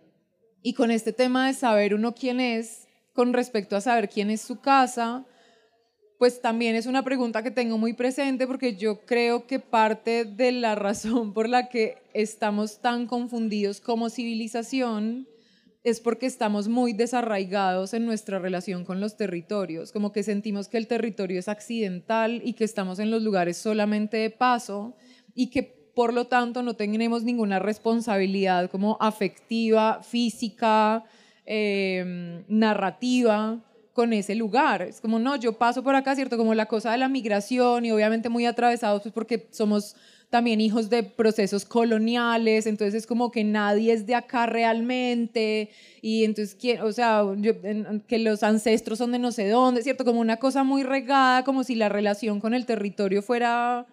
y 0.62 0.74
con 0.74 0.92
este 0.92 1.12
tema 1.12 1.48
de 1.48 1.54
saber 1.54 1.94
uno 1.94 2.14
quién 2.14 2.38
es, 2.38 2.86
con 3.12 3.32
respecto 3.32 3.74
a 3.76 3.80
saber 3.80 4.08
quién 4.08 4.30
es 4.30 4.40
su 4.40 4.60
casa, 4.60 5.26
pues 6.16 6.40
también 6.40 6.76
es 6.76 6.86
una 6.86 7.02
pregunta 7.02 7.42
que 7.42 7.50
tengo 7.50 7.76
muy 7.76 7.94
presente 7.94 8.46
porque 8.46 8.76
yo 8.76 9.04
creo 9.04 9.46
que 9.48 9.58
parte 9.58 10.24
de 10.24 10.52
la 10.52 10.74
razón 10.76 11.32
por 11.32 11.48
la 11.48 11.68
que 11.68 11.96
estamos 12.14 12.80
tan 12.80 13.06
confundidos 13.06 13.80
como 13.80 14.10
civilización 14.10 15.26
es 15.82 16.00
porque 16.00 16.26
estamos 16.26 16.68
muy 16.68 16.92
desarraigados 16.92 17.94
en 17.94 18.04
nuestra 18.04 18.38
relación 18.38 18.84
con 18.84 19.00
los 19.00 19.16
territorios, 19.16 19.92
como 19.92 20.12
que 20.12 20.22
sentimos 20.22 20.68
que 20.68 20.76
el 20.76 20.86
territorio 20.86 21.38
es 21.38 21.48
accidental 21.48 22.42
y 22.44 22.52
que 22.52 22.64
estamos 22.64 22.98
en 22.98 23.10
los 23.10 23.22
lugares 23.22 23.56
solamente 23.56 24.18
de 24.18 24.30
paso 24.30 24.94
y 25.34 25.48
que 25.48 25.62
por 25.94 26.12
lo 26.12 26.26
tanto 26.26 26.62
no 26.62 26.74
tenemos 26.74 27.24
ninguna 27.24 27.58
responsabilidad 27.58 28.70
como 28.70 28.96
afectiva, 29.00 30.02
física, 30.02 31.04
eh, 31.46 32.44
narrativa 32.48 33.64
con 33.92 34.12
ese 34.12 34.34
lugar. 34.34 34.82
Es 34.82 35.00
como, 35.00 35.18
no, 35.18 35.36
yo 35.36 35.58
paso 35.58 35.82
por 35.82 35.94
acá, 35.94 36.14
¿cierto? 36.14 36.36
Como 36.36 36.54
la 36.54 36.66
cosa 36.66 36.92
de 36.92 36.98
la 36.98 37.08
migración 37.08 37.84
y 37.84 37.90
obviamente 37.90 38.28
muy 38.28 38.46
atravesados 38.46 39.02
pues 39.02 39.12
porque 39.12 39.48
somos 39.50 39.96
también 40.30 40.60
hijos 40.60 40.88
de 40.88 41.02
procesos 41.02 41.64
coloniales, 41.64 42.66
entonces 42.66 42.94
es 42.94 43.06
como 43.06 43.32
que 43.32 43.42
nadie 43.42 43.92
es 43.92 44.06
de 44.06 44.14
acá 44.14 44.46
realmente 44.46 45.70
y 46.00 46.24
entonces, 46.24 46.56
o 46.82 46.92
sea, 46.92 47.24
que 48.06 48.18
los 48.20 48.44
ancestros 48.44 48.98
son 48.98 49.10
de 49.10 49.18
no 49.18 49.32
sé 49.32 49.48
dónde, 49.48 49.82
¿cierto? 49.82 50.04
Como 50.04 50.20
una 50.20 50.36
cosa 50.36 50.62
muy 50.62 50.84
regada, 50.84 51.42
como 51.42 51.64
si 51.64 51.74
la 51.74 51.88
relación 51.88 52.40
con 52.40 52.54
el 52.54 52.64
territorio 52.64 53.22
fuera, 53.22 53.86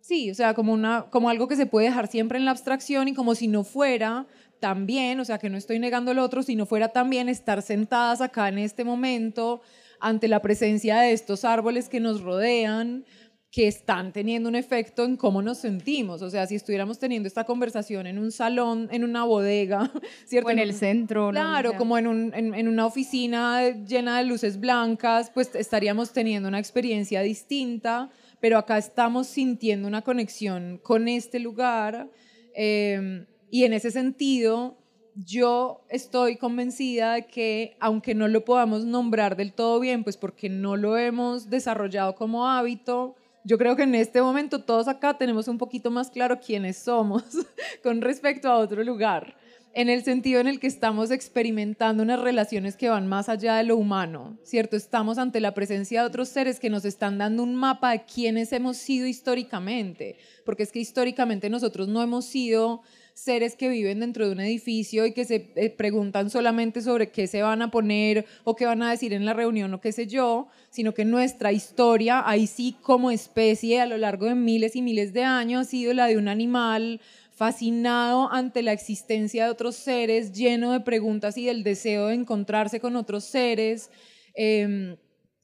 sí, 0.00 0.30
o 0.30 0.34
sea, 0.34 0.54
como, 0.54 0.72
una, 0.72 1.06
como 1.10 1.28
algo 1.28 1.48
que 1.48 1.56
se 1.56 1.66
puede 1.66 1.88
dejar 1.88 2.06
siempre 2.06 2.38
en 2.38 2.44
la 2.44 2.52
abstracción 2.52 3.08
y 3.08 3.14
como 3.14 3.34
si 3.34 3.48
no 3.48 3.64
fuera 3.64 4.26
también, 4.60 5.18
o 5.18 5.24
sea, 5.24 5.38
que 5.38 5.50
no 5.50 5.58
estoy 5.58 5.80
negando 5.80 6.14
lo 6.14 6.22
otro, 6.22 6.44
sino 6.44 6.66
fuera 6.66 6.88
también 6.88 7.28
estar 7.28 7.62
sentadas 7.62 8.20
acá 8.20 8.48
en 8.48 8.58
este 8.58 8.84
momento 8.84 9.60
ante 9.98 10.28
la 10.28 10.40
presencia 10.40 11.00
de 11.00 11.12
estos 11.12 11.44
árboles 11.44 11.88
que 11.88 12.00
nos 12.00 12.20
rodean, 12.22 13.04
que 13.50 13.66
están 13.66 14.12
teniendo 14.12 14.48
un 14.48 14.54
efecto 14.54 15.04
en 15.04 15.16
cómo 15.16 15.42
nos 15.42 15.58
sentimos. 15.58 16.22
O 16.22 16.30
sea, 16.30 16.46
si 16.46 16.54
estuviéramos 16.54 17.00
teniendo 17.00 17.26
esta 17.26 17.44
conversación 17.44 18.06
en 18.06 18.18
un 18.18 18.30
salón, 18.30 18.88
en 18.92 19.02
una 19.02 19.24
bodega, 19.24 19.90
¿cierto? 20.26 20.48
O 20.48 20.52
en 20.52 20.60
el 20.60 20.72
centro. 20.72 21.30
Claro, 21.30 21.74
como 21.76 21.98
en, 21.98 22.06
un, 22.06 22.34
en, 22.34 22.54
en, 22.54 22.68
una 22.68 22.86
oficina 22.86 23.68
llena 23.70 24.18
de 24.18 24.24
luces 24.24 24.60
blancas, 24.60 25.30
pues 25.34 25.52
estaríamos 25.54 26.12
teniendo 26.12 26.48
una 26.48 26.60
experiencia 26.60 27.22
distinta, 27.22 28.10
pero 28.38 28.56
acá 28.56 28.78
estamos 28.78 29.26
sintiendo 29.26 29.88
una 29.88 30.02
conexión 30.02 30.78
con 30.78 31.08
este 31.08 31.40
lugar. 31.40 32.08
Eh, 32.54 33.26
y 33.50 33.64
en 33.64 33.72
ese 33.72 33.90
sentido, 33.90 34.78
yo 35.16 35.84
estoy 35.88 36.36
convencida 36.36 37.14
de 37.14 37.26
que 37.26 37.76
aunque 37.80 38.14
no 38.14 38.28
lo 38.28 38.44
podamos 38.44 38.84
nombrar 38.84 39.36
del 39.36 39.52
todo 39.52 39.80
bien, 39.80 40.04
pues 40.04 40.16
porque 40.16 40.48
no 40.48 40.76
lo 40.76 40.96
hemos 40.96 41.50
desarrollado 41.50 42.14
como 42.14 42.48
hábito, 42.48 43.16
yo 43.44 43.58
creo 43.58 43.76
que 43.76 43.82
en 43.82 43.94
este 43.94 44.20
momento 44.20 44.62
todos 44.62 44.88
acá 44.88 45.16
tenemos 45.16 45.48
un 45.48 45.58
poquito 45.58 45.90
más 45.90 46.10
claro 46.10 46.40
quiénes 46.40 46.76
somos 46.76 47.24
con 47.82 48.00
respecto 48.00 48.48
a 48.48 48.58
otro 48.58 48.82
lugar, 48.84 49.36
en 49.72 49.88
el 49.88 50.02
sentido 50.02 50.40
en 50.40 50.48
el 50.48 50.58
que 50.58 50.66
estamos 50.66 51.10
experimentando 51.10 52.02
unas 52.02 52.20
relaciones 52.20 52.76
que 52.76 52.88
van 52.88 53.06
más 53.06 53.28
allá 53.28 53.56
de 53.56 53.64
lo 53.64 53.76
humano, 53.76 54.36
¿cierto? 54.42 54.76
Estamos 54.76 55.18
ante 55.18 55.40
la 55.40 55.54
presencia 55.54 56.00
de 56.00 56.08
otros 56.08 56.28
seres 56.28 56.58
que 56.58 56.70
nos 56.70 56.84
están 56.84 57.18
dando 57.18 57.42
un 57.42 57.54
mapa 57.54 57.92
de 57.92 58.04
quiénes 58.04 58.52
hemos 58.52 58.76
sido 58.76 59.06
históricamente, 59.06 60.16
porque 60.44 60.64
es 60.64 60.72
que 60.72 60.80
históricamente 60.80 61.48
nosotros 61.50 61.86
no 61.88 62.02
hemos 62.02 62.24
sido 62.24 62.82
seres 63.20 63.54
que 63.56 63.68
viven 63.68 64.00
dentro 64.00 64.26
de 64.26 64.32
un 64.32 64.40
edificio 64.40 65.06
y 65.06 65.12
que 65.12 65.24
se 65.24 65.52
eh, 65.56 65.70
preguntan 65.70 66.30
solamente 66.30 66.80
sobre 66.80 67.10
qué 67.10 67.26
se 67.26 67.42
van 67.42 67.62
a 67.62 67.70
poner 67.70 68.24
o 68.44 68.56
qué 68.56 68.66
van 68.66 68.82
a 68.82 68.90
decir 68.90 69.12
en 69.12 69.24
la 69.24 69.34
reunión 69.34 69.72
o 69.74 69.80
qué 69.80 69.92
sé 69.92 70.06
yo, 70.06 70.48
sino 70.70 70.94
que 70.94 71.04
nuestra 71.04 71.52
historia, 71.52 72.22
ahí 72.28 72.46
sí 72.46 72.76
como 72.82 73.10
especie 73.10 73.80
a 73.80 73.86
lo 73.86 73.98
largo 73.98 74.26
de 74.26 74.34
miles 74.34 74.76
y 74.76 74.82
miles 74.82 75.12
de 75.12 75.24
años, 75.24 75.66
ha 75.66 75.70
sido 75.70 75.92
la 75.92 76.06
de 76.06 76.16
un 76.16 76.28
animal 76.28 77.00
fascinado 77.30 78.30
ante 78.32 78.62
la 78.62 78.72
existencia 78.72 79.44
de 79.44 79.50
otros 79.50 79.76
seres, 79.76 80.32
lleno 80.32 80.72
de 80.72 80.80
preguntas 80.80 81.36
y 81.38 81.46
del 81.46 81.62
deseo 81.62 82.08
de 82.08 82.14
encontrarse 82.14 82.80
con 82.80 82.96
otros 82.96 83.24
seres. 83.24 83.90
Em, 84.34 84.96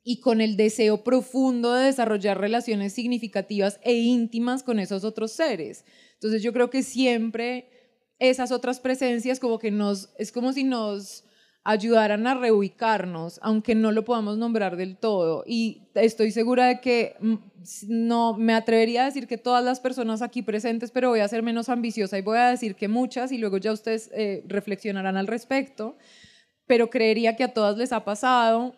y 0.08 0.20
con 0.20 0.40
el 0.40 0.56
deseo 0.56 1.02
profundo 1.02 1.74
de 1.74 1.86
desarrollar 1.86 2.40
relaciones 2.40 2.92
significativas 2.92 3.80
e 3.82 3.94
íntimas 3.94 4.62
con 4.62 4.78
esos 4.78 5.02
otros 5.02 5.32
seres. 5.32 5.84
Entonces 6.16 6.42
yo 6.42 6.52
creo 6.52 6.70
que 6.70 6.82
siempre 6.82 7.68
esas 8.18 8.52
otras 8.52 8.80
presencias 8.80 9.40
como 9.40 9.58
que 9.58 9.70
nos, 9.70 10.10
es 10.18 10.32
como 10.32 10.52
si 10.52 10.64
nos 10.64 11.24
ayudaran 11.66 12.26
a 12.28 12.34
reubicarnos, 12.34 13.40
aunque 13.42 13.74
no 13.74 13.90
lo 13.90 14.04
podamos 14.04 14.38
nombrar 14.38 14.76
del 14.76 14.96
todo. 14.96 15.42
Y 15.46 15.88
estoy 15.94 16.30
segura 16.30 16.66
de 16.66 16.80
que 16.80 17.16
mm, 17.18 17.34
no 17.88 18.34
me 18.34 18.54
atrevería 18.54 19.02
a 19.02 19.06
decir 19.06 19.26
que 19.26 19.36
todas 19.36 19.64
las 19.64 19.80
personas 19.80 20.22
aquí 20.22 20.42
presentes, 20.42 20.92
pero 20.92 21.08
voy 21.08 21.20
a 21.20 21.28
ser 21.28 21.42
menos 21.42 21.68
ambiciosa 21.68 22.18
y 22.18 22.22
voy 22.22 22.38
a 22.38 22.50
decir 22.50 22.76
que 22.76 22.86
muchas, 22.86 23.32
y 23.32 23.38
luego 23.38 23.58
ya 23.58 23.72
ustedes 23.72 24.10
eh, 24.14 24.44
reflexionarán 24.46 25.16
al 25.16 25.26
respecto, 25.26 25.96
pero 26.66 26.88
creería 26.88 27.34
que 27.34 27.44
a 27.44 27.52
todas 27.52 27.76
les 27.76 27.92
ha 27.92 28.04
pasado 28.04 28.76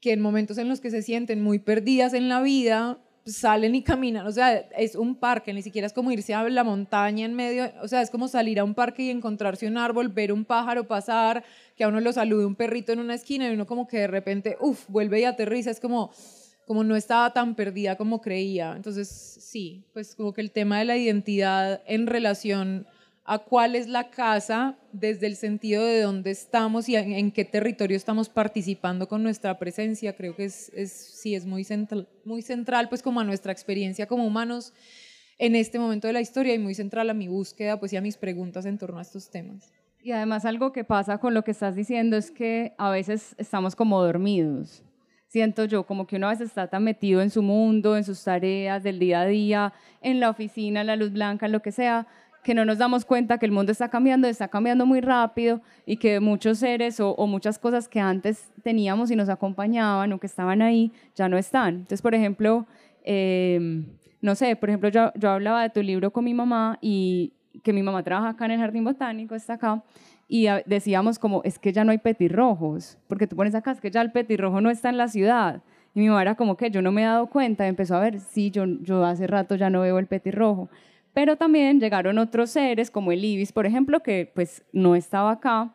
que 0.00 0.12
en 0.12 0.20
momentos 0.20 0.58
en 0.58 0.68
los 0.68 0.80
que 0.80 0.90
se 0.90 1.02
sienten 1.02 1.42
muy 1.42 1.58
perdidas 1.58 2.14
en 2.14 2.28
la 2.28 2.40
vida, 2.40 2.98
salen 3.32 3.74
y 3.74 3.82
caminan, 3.82 4.26
o 4.26 4.32
sea, 4.32 4.54
es 4.76 4.94
un 4.94 5.14
parque, 5.14 5.52
ni 5.52 5.62
siquiera 5.62 5.86
es 5.86 5.92
como 5.92 6.10
irse 6.10 6.34
a 6.34 6.48
la 6.48 6.64
montaña 6.64 7.24
en 7.24 7.34
medio, 7.34 7.70
o 7.82 7.88
sea, 7.88 8.02
es 8.02 8.10
como 8.10 8.28
salir 8.28 8.58
a 8.60 8.64
un 8.64 8.74
parque 8.74 9.04
y 9.04 9.10
encontrarse 9.10 9.66
un 9.66 9.76
árbol, 9.76 10.08
ver 10.08 10.32
un 10.32 10.44
pájaro 10.44 10.86
pasar, 10.86 11.44
que 11.76 11.84
a 11.84 11.88
uno 11.88 12.00
lo 12.00 12.12
salude 12.12 12.46
un 12.46 12.54
perrito 12.54 12.92
en 12.92 13.00
una 13.00 13.14
esquina 13.14 13.48
y 13.48 13.54
uno 13.54 13.66
como 13.66 13.86
que 13.86 13.98
de 13.98 14.06
repente, 14.06 14.56
uff, 14.60 14.88
vuelve 14.88 15.20
y 15.20 15.24
aterriza, 15.24 15.70
es 15.70 15.80
como, 15.80 16.10
como 16.66 16.84
no 16.84 16.96
estaba 16.96 17.32
tan 17.32 17.54
perdida 17.54 17.96
como 17.96 18.20
creía. 18.20 18.74
Entonces, 18.76 19.08
sí, 19.08 19.84
pues 19.92 20.14
como 20.14 20.32
que 20.32 20.40
el 20.40 20.50
tema 20.50 20.78
de 20.78 20.84
la 20.84 20.96
identidad 20.96 21.82
en 21.86 22.06
relación 22.06 22.86
a 23.30 23.38
cuál 23.40 23.76
es 23.76 23.88
la 23.88 24.08
casa 24.08 24.78
desde 24.90 25.26
el 25.26 25.36
sentido 25.36 25.84
de 25.84 26.00
dónde 26.00 26.30
estamos 26.30 26.88
y 26.88 26.96
en, 26.96 27.30
qué 27.30 27.44
territorio 27.44 27.94
estamos 27.94 28.30
participando 28.30 29.06
con 29.06 29.22
nuestra 29.22 29.58
presencia. 29.58 30.16
Creo 30.16 30.34
que 30.34 30.46
es, 30.46 30.72
sí 30.90 31.34
es 31.34 31.44
muy 31.44 31.62
central, 31.62 32.08
muy 32.24 32.40
central 32.40 32.88
pues 32.88 33.02
como 33.02 33.20
a 33.20 33.24
nuestra 33.24 33.52
experiencia 33.52 34.06
como 34.06 34.26
humanos 34.26 34.72
en 35.36 35.56
este 35.56 35.78
momento 35.78 36.06
de 36.06 36.14
la 36.14 36.22
historia 36.22 36.54
y 36.54 36.58
muy 36.58 36.74
central 36.74 37.10
a 37.10 37.14
mi 37.14 37.28
búsqueda 37.28 37.78
pues 37.78 37.92
y 37.92 37.98
a 37.98 38.00
mis 38.00 38.16
preguntas 38.16 38.64
en 38.64 38.78
torno 38.78 38.98
a 38.98 39.02
estos 39.02 39.30
temas. 39.30 39.74
Y 40.00 40.12
además 40.12 40.46
algo 40.46 40.72
que 40.72 40.84
pasa 40.84 41.18
con 41.18 41.34
lo 41.34 41.44
que 41.44 41.50
estás 41.50 41.76
diciendo 41.76 42.16
es 42.16 42.30
que 42.30 42.72
a 42.78 42.88
veces 42.88 43.34
estamos 43.36 43.76
como 43.76 44.02
dormidos. 44.02 44.82
Siento 45.26 45.66
yo 45.66 45.84
como 45.84 46.06
que 46.06 46.16
uno 46.16 46.28
a 46.28 46.30
veces 46.30 46.48
está 46.48 46.68
tan 46.68 46.82
metido 46.82 47.20
en 47.20 47.28
su 47.28 47.42
mundo, 47.42 47.98
en 47.98 48.04
sus 48.04 48.24
tareas 48.24 48.82
del 48.82 48.98
día 48.98 49.20
a 49.20 49.26
día, 49.26 49.74
en 50.00 50.18
la 50.18 50.30
oficina, 50.30 50.80
en 50.80 50.86
la 50.86 50.96
luz 50.96 51.12
blanca, 51.12 51.44
en 51.44 51.52
lo 51.52 51.60
que 51.60 51.72
sea, 51.72 52.06
que 52.48 52.54
no 52.54 52.64
nos 52.64 52.78
damos 52.78 53.04
cuenta 53.04 53.36
que 53.36 53.44
el 53.44 53.52
mundo 53.52 53.72
está 53.72 53.90
cambiando, 53.90 54.26
está 54.26 54.48
cambiando 54.48 54.86
muy 54.86 55.02
rápido 55.02 55.60
y 55.84 55.98
que 55.98 56.18
muchos 56.18 56.56
seres 56.56 56.98
o, 56.98 57.26
muchas 57.26 57.58
cosas 57.58 57.90
que 57.90 58.00
antes 58.00 58.50
teníamos 58.62 59.10
y 59.10 59.16
nos 59.16 59.28
acompañaban 59.28 60.14
o 60.14 60.18
que 60.18 60.26
estaban 60.26 60.62
ahí 60.62 60.90
ya 61.14 61.28
no 61.28 61.36
están. 61.36 61.74
Entonces, 61.74 62.00
por 62.00 62.14
ejemplo, 62.14 62.66
em, 63.04 63.84
no 64.22 64.34
sé, 64.34 64.56
por 64.56 64.70
ejemplo, 64.70 64.88
yo, 64.88 65.12
yo 65.14 65.28
hablaba 65.28 65.60
de 65.60 65.68
tu 65.68 65.82
libro 65.82 66.10
con 66.10 66.24
mi 66.24 66.32
mamá 66.32 66.78
y 66.80 67.34
que 67.62 67.74
mi 67.74 67.82
mamá 67.82 68.02
trabaja 68.02 68.30
acá 68.30 68.46
en 68.46 68.52
el 68.52 68.60
Jardín 68.60 68.84
Botánico, 68.84 69.34
está 69.34 69.52
acá, 69.52 69.82
y 70.26 70.46
decíamos 70.64 71.18
como, 71.18 71.42
es 71.44 71.58
que 71.58 71.74
ya 71.74 71.84
no 71.84 71.90
hay 71.90 71.98
petirrojos, 71.98 72.96
porque 73.08 73.26
tú 73.26 73.36
pones 73.36 73.54
acá, 73.54 73.72
es 73.72 73.80
que 73.82 73.90
ya 73.90 74.00
el 74.00 74.10
petirrojo 74.10 74.62
no 74.62 74.70
está 74.70 74.88
en 74.88 74.96
la 74.96 75.08
ciudad. 75.08 75.60
Y 75.94 76.00
mi 76.00 76.08
mamá 76.08 76.22
era 76.22 76.34
como 76.34 76.56
que 76.56 76.70
yo 76.70 76.80
no 76.80 76.92
me 76.92 77.02
he 77.02 77.04
dado 77.04 77.26
cuenta, 77.26 77.66
y 77.66 77.68
empezó 77.68 77.96
a 77.96 78.00
ver, 78.00 78.20
sí, 78.20 78.50
yo, 78.50 78.64
yo 78.64 79.04
hace 79.04 79.26
rato 79.26 79.54
ya 79.54 79.68
no 79.68 79.82
veo 79.82 79.98
el 79.98 80.06
petirrojo. 80.06 80.70
Pero 81.18 81.34
también 81.34 81.80
llegaron 81.80 82.16
otros 82.16 82.50
seres, 82.50 82.92
como 82.92 83.10
el 83.10 83.24
ibis, 83.24 83.50
por 83.50 83.66
ejemplo, 83.66 84.04
que 84.04 84.30
pues 84.32 84.62
no 84.72 84.94
estaba 84.94 85.32
acá. 85.32 85.74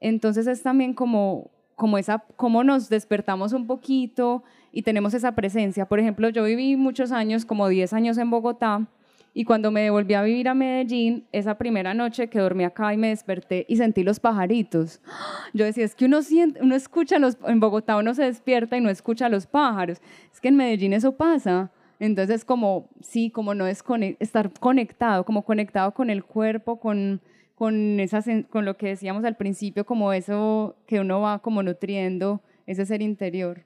Entonces 0.00 0.46
es 0.46 0.62
también 0.62 0.94
como, 0.94 1.50
como 1.76 1.98
esa, 1.98 2.24
nos 2.64 2.88
despertamos 2.88 3.52
un 3.52 3.66
poquito 3.66 4.44
y 4.72 4.80
tenemos 4.80 5.12
esa 5.12 5.32
presencia. 5.32 5.84
Por 5.84 6.00
ejemplo, 6.00 6.30
yo 6.30 6.42
viví 6.44 6.74
muchos 6.76 7.12
años, 7.12 7.44
como 7.44 7.68
10 7.68 7.92
años 7.92 8.16
en 8.16 8.30
Bogotá, 8.30 8.88
y 9.34 9.44
cuando 9.44 9.70
me 9.70 9.82
devolví 9.82 10.14
a 10.14 10.22
vivir 10.22 10.48
a 10.48 10.54
Medellín, 10.54 11.26
esa 11.32 11.58
primera 11.58 11.92
noche 11.92 12.30
que 12.30 12.38
dormí 12.38 12.64
acá 12.64 12.94
y 12.94 12.96
me 12.96 13.08
desperté 13.08 13.66
y 13.68 13.76
sentí 13.76 14.02
los 14.02 14.18
pajaritos. 14.20 15.02
Yo 15.52 15.66
decía, 15.66 15.84
es 15.84 15.94
que 15.94 16.06
uno, 16.06 16.22
siente, 16.22 16.62
uno 16.62 16.74
escucha 16.74 17.18
los, 17.18 17.36
en 17.46 17.60
Bogotá 17.60 17.98
uno 17.98 18.14
se 18.14 18.22
despierta 18.22 18.78
y 18.78 18.80
no 18.80 18.88
escucha 18.88 19.28
los 19.28 19.46
pájaros. 19.46 20.00
Es 20.32 20.40
que 20.40 20.48
en 20.48 20.56
Medellín 20.56 20.94
eso 20.94 21.12
pasa. 21.12 21.70
Entonces, 22.00 22.44
como, 22.44 22.90
sí, 23.00 23.30
como 23.30 23.54
no 23.54 23.66
es 23.66 23.82
estar 24.20 24.52
conectado, 24.60 25.24
como 25.24 25.44
conectado 25.44 25.92
con 25.92 26.10
el 26.10 26.24
cuerpo, 26.24 26.78
con, 26.78 27.20
con, 27.54 28.00
esas, 28.00 28.26
con 28.50 28.64
lo 28.64 28.76
que 28.76 28.88
decíamos 28.88 29.24
al 29.24 29.36
principio, 29.36 29.84
como 29.84 30.12
eso 30.12 30.76
que 30.86 31.00
uno 31.00 31.20
va 31.20 31.40
como 31.40 31.62
nutriendo, 31.62 32.40
ese 32.66 32.86
ser 32.86 33.02
interior 33.02 33.64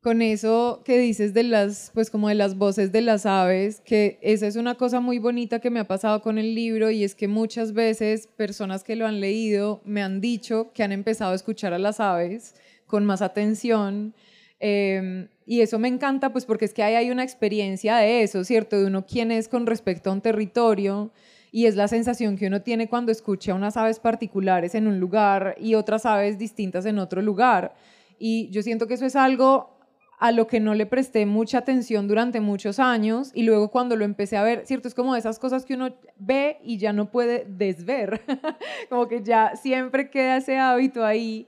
con 0.00 0.22
eso 0.22 0.82
que 0.84 0.98
dices 0.98 1.34
de 1.34 1.42
las, 1.42 1.90
pues 1.92 2.10
como 2.10 2.28
de 2.28 2.34
las 2.34 2.56
voces 2.56 2.92
de 2.92 3.00
las 3.00 3.26
aves, 3.26 3.80
que 3.84 4.18
esa 4.22 4.46
es 4.46 4.56
una 4.56 4.76
cosa 4.76 5.00
muy 5.00 5.18
bonita 5.18 5.60
que 5.60 5.70
me 5.70 5.80
ha 5.80 5.88
pasado 5.88 6.22
con 6.22 6.38
el 6.38 6.54
libro 6.54 6.90
y 6.90 7.02
es 7.02 7.14
que 7.14 7.28
muchas 7.28 7.72
veces 7.72 8.28
personas 8.28 8.84
que 8.84 8.96
lo 8.96 9.06
han 9.06 9.20
leído 9.20 9.80
me 9.84 10.02
han 10.02 10.20
dicho 10.20 10.70
que 10.72 10.84
han 10.84 10.92
empezado 10.92 11.32
a 11.32 11.34
escuchar 11.34 11.74
a 11.74 11.78
las 11.78 12.00
aves 12.00 12.54
con 12.86 13.04
más 13.04 13.22
atención. 13.22 14.14
Em, 14.60 15.28
y 15.46 15.60
eso 15.60 15.78
me 15.78 15.88
encanta, 15.88 16.32
pues 16.32 16.44
porque 16.44 16.64
es 16.64 16.74
que 16.74 16.82
ahí 16.82 16.94
hay 16.94 17.10
una 17.10 17.22
experiencia 17.22 17.96
de 17.96 18.22
eso, 18.22 18.44
¿cierto? 18.44 18.78
De 18.78 18.86
uno 18.86 19.06
quién 19.06 19.30
es 19.30 19.48
con 19.48 19.66
respecto 19.66 20.10
a 20.10 20.12
un 20.12 20.20
territorio 20.20 21.12
y 21.50 21.66
es 21.66 21.76
la 21.76 21.88
sensación 21.88 22.36
que 22.36 22.46
uno 22.48 22.60
tiene 22.62 22.88
cuando 22.88 23.12
escucha 23.12 23.54
unas 23.54 23.76
aves 23.76 24.00
particulares 24.00 24.74
en 24.74 24.86
un 24.86 25.00
lugar 25.00 25.56
y 25.58 25.74
otras 25.74 26.04
aves 26.06 26.38
distintas 26.38 26.86
en 26.86 26.98
otro 26.98 27.22
lugar. 27.22 27.74
Y 28.18 28.50
yo 28.50 28.62
siento 28.62 28.86
que 28.86 28.94
eso 28.94 29.06
es 29.06 29.16
algo 29.16 29.78
a 30.18 30.32
lo 30.32 30.48
que 30.48 30.58
no 30.58 30.74
le 30.74 30.84
presté 30.84 31.26
mucha 31.26 31.58
atención 31.58 32.08
durante 32.08 32.40
muchos 32.40 32.80
años 32.80 33.30
y 33.34 33.44
luego 33.44 33.70
cuando 33.70 33.94
lo 33.94 34.04
empecé 34.04 34.36
a 34.36 34.42
ver, 34.42 34.66
¿cierto? 34.66 34.88
Es 34.88 34.94
como 34.94 35.14
esas 35.14 35.38
cosas 35.38 35.64
que 35.64 35.74
uno 35.74 35.94
ve 36.16 36.58
y 36.64 36.78
ya 36.78 36.92
no 36.92 37.10
puede 37.10 37.46
desver, 37.48 38.20
como 38.90 39.06
que 39.06 39.22
ya 39.22 39.54
siempre 39.54 40.10
queda 40.10 40.38
ese 40.38 40.58
hábito 40.58 41.04
ahí 41.04 41.46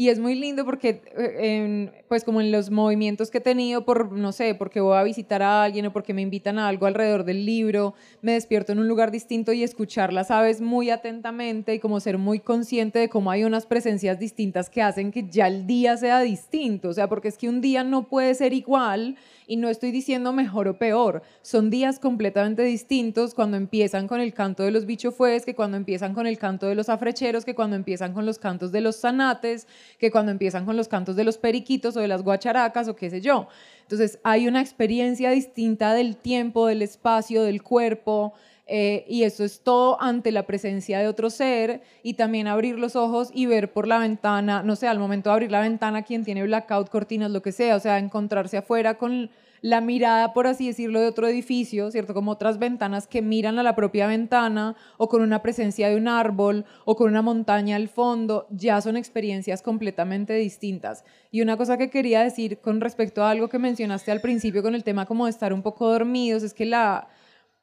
y 0.00 0.08
es 0.08 0.18
muy 0.18 0.34
lindo 0.34 0.64
porque, 0.64 1.02
eh, 1.14 2.04
pues 2.08 2.24
como 2.24 2.40
en 2.40 2.50
los 2.50 2.70
movimientos 2.70 3.30
que 3.30 3.36
he 3.36 3.40
tenido 3.42 3.84
por, 3.84 4.12
no 4.12 4.32
sé, 4.32 4.54
porque 4.54 4.80
voy 4.80 4.96
a 4.96 5.02
visitar 5.02 5.42
a 5.42 5.62
alguien 5.62 5.84
o 5.84 5.92
porque 5.92 6.14
me 6.14 6.22
invitan 6.22 6.58
a 6.58 6.68
algo 6.68 6.86
alrededor 6.86 7.24
del 7.24 7.44
libro, 7.44 7.92
me 8.22 8.32
despierto 8.32 8.72
en 8.72 8.78
un 8.78 8.88
lugar 8.88 9.10
distinto 9.10 9.52
y 9.52 9.62
escuchar 9.62 10.14
las 10.14 10.30
aves 10.30 10.62
muy 10.62 10.88
atentamente 10.88 11.74
y 11.74 11.80
como 11.80 12.00
ser 12.00 12.16
muy 12.16 12.40
consciente 12.40 12.98
de 12.98 13.10
cómo 13.10 13.30
hay 13.30 13.44
unas 13.44 13.66
presencias 13.66 14.18
distintas 14.18 14.70
que 14.70 14.80
hacen 14.80 15.12
que 15.12 15.28
ya 15.28 15.48
el 15.48 15.66
día 15.66 15.98
sea 15.98 16.20
distinto. 16.20 16.88
O 16.88 16.94
sea, 16.94 17.06
porque 17.06 17.28
es 17.28 17.36
que 17.36 17.50
un 17.50 17.60
día 17.60 17.84
no 17.84 18.08
puede 18.08 18.34
ser 18.34 18.54
igual 18.54 19.16
y 19.50 19.56
no 19.56 19.68
estoy 19.68 19.90
diciendo 19.90 20.32
mejor 20.32 20.68
o 20.68 20.78
peor, 20.78 21.22
son 21.42 21.70
días 21.70 21.98
completamente 21.98 22.62
distintos 22.62 23.34
cuando 23.34 23.56
empiezan 23.56 24.06
con 24.06 24.20
el 24.20 24.32
canto 24.32 24.62
de 24.62 24.70
los 24.70 24.86
bichofues, 24.86 25.44
que 25.44 25.56
cuando 25.56 25.76
empiezan 25.76 26.14
con 26.14 26.28
el 26.28 26.38
canto 26.38 26.68
de 26.68 26.76
los 26.76 26.88
afrecheros, 26.88 27.44
que 27.44 27.56
cuando 27.56 27.74
empiezan 27.74 28.14
con 28.14 28.24
los 28.26 28.38
cantos 28.38 28.70
de 28.70 28.80
los 28.80 29.00
zanates, 29.00 29.66
que 29.98 30.12
cuando 30.12 30.30
empiezan 30.30 30.64
con 30.66 30.76
los 30.76 30.86
cantos 30.86 31.16
de 31.16 31.24
los 31.24 31.36
periquitos 31.36 31.96
o 31.96 32.00
de 32.00 32.06
las 32.06 32.22
guacharacas 32.22 32.86
o 32.86 32.94
qué 32.94 33.10
sé 33.10 33.20
yo. 33.20 33.48
Entonces 33.82 34.20
hay 34.22 34.46
una 34.46 34.60
experiencia 34.60 35.30
distinta 35.32 35.94
del 35.94 36.16
tiempo, 36.16 36.68
del 36.68 36.82
espacio, 36.82 37.42
del 37.42 37.64
cuerpo, 37.64 38.34
eh, 38.72 39.04
y 39.08 39.24
eso 39.24 39.42
es 39.42 39.62
todo 39.62 40.00
ante 40.00 40.30
la 40.30 40.46
presencia 40.46 41.00
de 41.00 41.08
otro 41.08 41.28
ser 41.28 41.82
y 42.04 42.14
también 42.14 42.46
abrir 42.46 42.78
los 42.78 42.94
ojos 42.94 43.30
y 43.34 43.46
ver 43.46 43.72
por 43.72 43.88
la 43.88 43.98
ventana, 43.98 44.62
no 44.62 44.76
sé, 44.76 44.86
al 44.86 45.00
momento 45.00 45.28
de 45.28 45.34
abrir 45.34 45.50
la 45.50 45.60
ventana, 45.60 46.02
quien 46.02 46.24
tiene 46.24 46.44
blackout, 46.44 46.88
cortinas, 46.88 47.32
lo 47.32 47.42
que 47.42 47.50
sea, 47.50 47.74
o 47.74 47.80
sea, 47.80 47.98
encontrarse 47.98 48.58
afuera 48.58 48.96
con 48.96 49.28
la 49.60 49.80
mirada, 49.80 50.32
por 50.32 50.46
así 50.46 50.68
decirlo, 50.68 51.00
de 51.00 51.08
otro 51.08 51.26
edificio, 51.26 51.90
¿cierto? 51.90 52.14
Como 52.14 52.30
otras 52.30 52.60
ventanas 52.60 53.08
que 53.08 53.22
miran 53.22 53.58
a 53.58 53.64
la 53.64 53.74
propia 53.74 54.06
ventana 54.06 54.76
o 54.98 55.08
con 55.08 55.20
una 55.20 55.42
presencia 55.42 55.88
de 55.88 55.96
un 55.96 56.06
árbol 56.06 56.64
o 56.84 56.94
con 56.94 57.08
una 57.08 57.22
montaña 57.22 57.74
al 57.74 57.88
fondo, 57.88 58.46
ya 58.50 58.80
son 58.80 58.96
experiencias 58.96 59.62
completamente 59.62 60.34
distintas. 60.34 61.04
Y 61.32 61.42
una 61.42 61.56
cosa 61.56 61.76
que 61.76 61.90
quería 61.90 62.22
decir 62.22 62.58
con 62.58 62.80
respecto 62.80 63.24
a 63.24 63.30
algo 63.30 63.48
que 63.48 63.58
mencionaste 63.58 64.12
al 64.12 64.20
principio 64.20 64.62
con 64.62 64.76
el 64.76 64.84
tema 64.84 65.06
como 65.06 65.24
de 65.24 65.30
estar 65.32 65.52
un 65.52 65.62
poco 65.62 65.90
dormidos, 65.90 66.44
es 66.44 66.54
que 66.54 66.66
la 66.66 67.08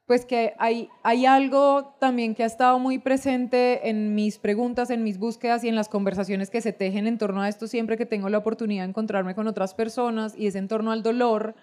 pues 0.07 0.25
que 0.25 0.53
hay, 0.57 0.89
hay 1.03 1.25
algo 1.25 1.93
también 1.99 2.33
que 2.33 2.43
ha 2.43 2.45
estado 2.45 2.79
muy 2.79 2.97
presente 2.97 3.89
en 3.89 4.15
mis 4.15 4.39
preguntas, 4.39 4.89
en 4.89 5.03
mis 5.03 5.19
búsquedas 5.19 5.65
y 5.65 5.67
en 5.67 5.75
las 5.75 5.89
conversaciones 5.89 6.49
que 6.49 6.61
se 6.61 6.71
tejen 6.71 7.07
en 7.07 7.17
torno 7.17 7.41
a 7.41 7.49
esto 7.49 7.67
siempre 7.67 7.97
que 7.97 8.05
tengo 8.05 8.29
la 8.29 8.37
oportunidad 8.37 8.83
de 8.83 8.89
encontrarme 8.89 9.35
con 9.35 9.47
otras 9.47 9.73
personas 9.73 10.33
y 10.37 10.47
es 10.47 10.55
en 10.55 10.69
torno 10.69 10.93
al 10.93 11.03
dolor 11.03 11.55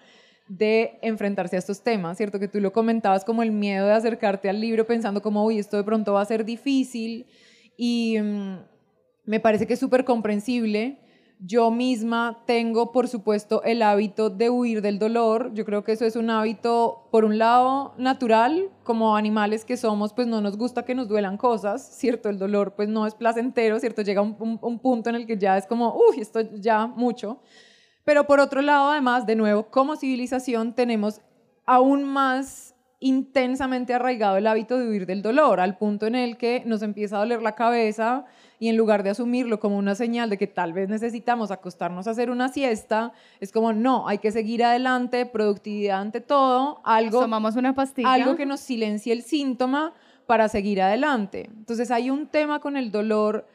de 0.47 0.99
enfrentarse 1.01 1.55
a 1.55 1.59
estos 1.59 1.81
temas, 1.81 2.17
¿cierto? 2.17 2.39
Que 2.39 2.47
tú 2.47 2.59
lo 2.59 2.71
comentabas 2.71 3.25
como 3.25 3.41
el 3.41 3.51
miedo 3.51 3.87
de 3.87 3.93
acercarte 3.93 4.47
al 4.47 4.61
libro 4.61 4.85
pensando 4.85 5.23
como, 5.23 5.43
uy, 5.43 5.57
esto 5.57 5.77
de 5.77 5.83
pronto 5.83 6.13
va 6.13 6.21
a 6.21 6.25
ser 6.25 6.45
difícil 6.45 7.25
y 7.75 8.19
mm, 8.21 8.57
me 9.25 9.39
parece 9.39 9.65
que 9.65 9.73
es 9.73 9.79
súper 9.79 10.05
comprensible 10.05 10.99
yo 11.39 11.69
misma 11.71 12.43
tengo, 12.45 12.91
por 12.91 13.07
supuesto, 13.07 13.61
el 13.63 13.81
hábito 13.81 14.29
de 14.29 14.49
huir 14.49 14.81
del 14.81 14.99
dolor. 14.99 15.53
Yo 15.53 15.65
creo 15.65 15.83
que 15.83 15.91
eso 15.91 16.05
es 16.05 16.15
un 16.15 16.29
hábito, 16.29 17.07
por 17.11 17.25
un 17.25 17.37
lado, 17.37 17.93
natural, 17.97 18.69
como 18.83 19.15
animales 19.15 19.65
que 19.65 19.77
somos, 19.77 20.13
pues 20.13 20.27
no 20.27 20.41
nos 20.41 20.57
gusta 20.57 20.85
que 20.85 20.95
nos 20.95 21.07
duelan 21.07 21.37
cosas, 21.37 21.85
¿cierto? 21.97 22.29
El 22.29 22.39
dolor 22.39 22.75
pues 22.75 22.89
no 22.89 23.05
es 23.05 23.15
placentero, 23.15 23.79
¿cierto? 23.79 24.01
Llega 24.01 24.21
un, 24.21 24.59
un 24.61 24.79
punto 24.79 25.09
en 25.09 25.15
el 25.17 25.25
que 25.25 25.37
ya 25.37 25.57
es 25.57 25.67
como, 25.67 25.95
uy, 25.95 26.21
esto 26.21 26.41
ya 26.41 26.87
mucho. 26.87 27.39
Pero 28.03 28.27
por 28.27 28.39
otro 28.39 28.61
lado, 28.61 28.91
además, 28.91 29.25
de 29.25 29.35
nuevo, 29.35 29.69
como 29.69 29.95
civilización 29.95 30.73
tenemos 30.73 31.21
aún 31.65 32.03
más 32.03 32.75
intensamente 32.99 33.93
arraigado 33.93 34.37
el 34.37 34.47
hábito 34.47 34.77
de 34.77 34.87
huir 34.87 35.05
del 35.05 35.21
dolor, 35.21 35.59
al 35.59 35.77
punto 35.77 36.07
en 36.07 36.15
el 36.15 36.37
que 36.37 36.63
nos 36.65 36.81
empieza 36.81 37.17
a 37.17 37.19
doler 37.19 37.41
la 37.41 37.55
cabeza 37.55 38.25
y 38.59 38.69
en 38.69 38.77
lugar 38.77 39.03
de 39.03 39.09
asumirlo 39.09 39.59
como 39.59 39.77
una 39.77 39.95
señal 39.95 40.29
de 40.29 40.37
que 40.37 40.47
tal 40.47 40.73
vez 40.73 40.89
necesitamos 40.89 41.51
acostarnos 41.51 42.07
a 42.07 42.11
hacer 42.11 42.29
una 42.29 42.49
siesta, 42.49 43.13
es 43.39 43.51
como 43.51 43.73
no, 43.73 44.07
hay 44.07 44.19
que 44.19 44.31
seguir 44.31 44.63
adelante, 44.63 45.25
productividad 45.25 46.01
ante 46.01 46.21
todo, 46.21 46.81
algo 46.83 47.21
tomamos 47.21 47.55
una 47.55 47.75
pastilla, 47.75 48.13
algo 48.13 48.35
que 48.35 48.45
nos 48.45 48.59
silencie 48.59 49.13
el 49.13 49.23
síntoma 49.23 49.93
para 50.25 50.49
seguir 50.49 50.81
adelante. 50.81 51.49
Entonces 51.55 51.91
hay 51.91 52.09
un 52.09 52.27
tema 52.27 52.59
con 52.59 52.77
el 52.77 52.91
dolor 52.91 53.45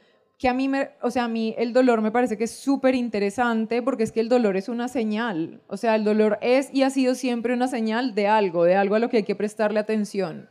que 0.40 0.48
a 0.48 0.54
mí, 0.54 0.68
me, 0.68 0.90
o 1.02 1.10
sea, 1.10 1.24
a 1.24 1.28
mí 1.28 1.54
el 1.58 1.74
dolor 1.74 2.00
me 2.00 2.10
parece 2.10 2.38
que 2.38 2.44
es 2.44 2.50
súper 2.50 2.94
interesante 2.94 3.82
porque 3.82 4.04
es 4.04 4.10
que 4.10 4.20
el 4.20 4.30
dolor 4.30 4.56
es 4.56 4.70
una 4.70 4.88
señal, 4.88 5.60
o 5.66 5.76
sea, 5.76 5.94
el 5.96 6.02
dolor 6.02 6.38
es 6.40 6.72
y 6.72 6.82
ha 6.82 6.88
sido 6.88 7.14
siempre 7.14 7.52
una 7.52 7.68
señal 7.68 8.14
de 8.14 8.26
algo, 8.26 8.64
de 8.64 8.74
algo 8.74 8.94
a 8.94 9.00
lo 9.00 9.10
que 9.10 9.18
hay 9.18 9.22
que 9.24 9.36
prestarle 9.36 9.80
atención. 9.80 10.48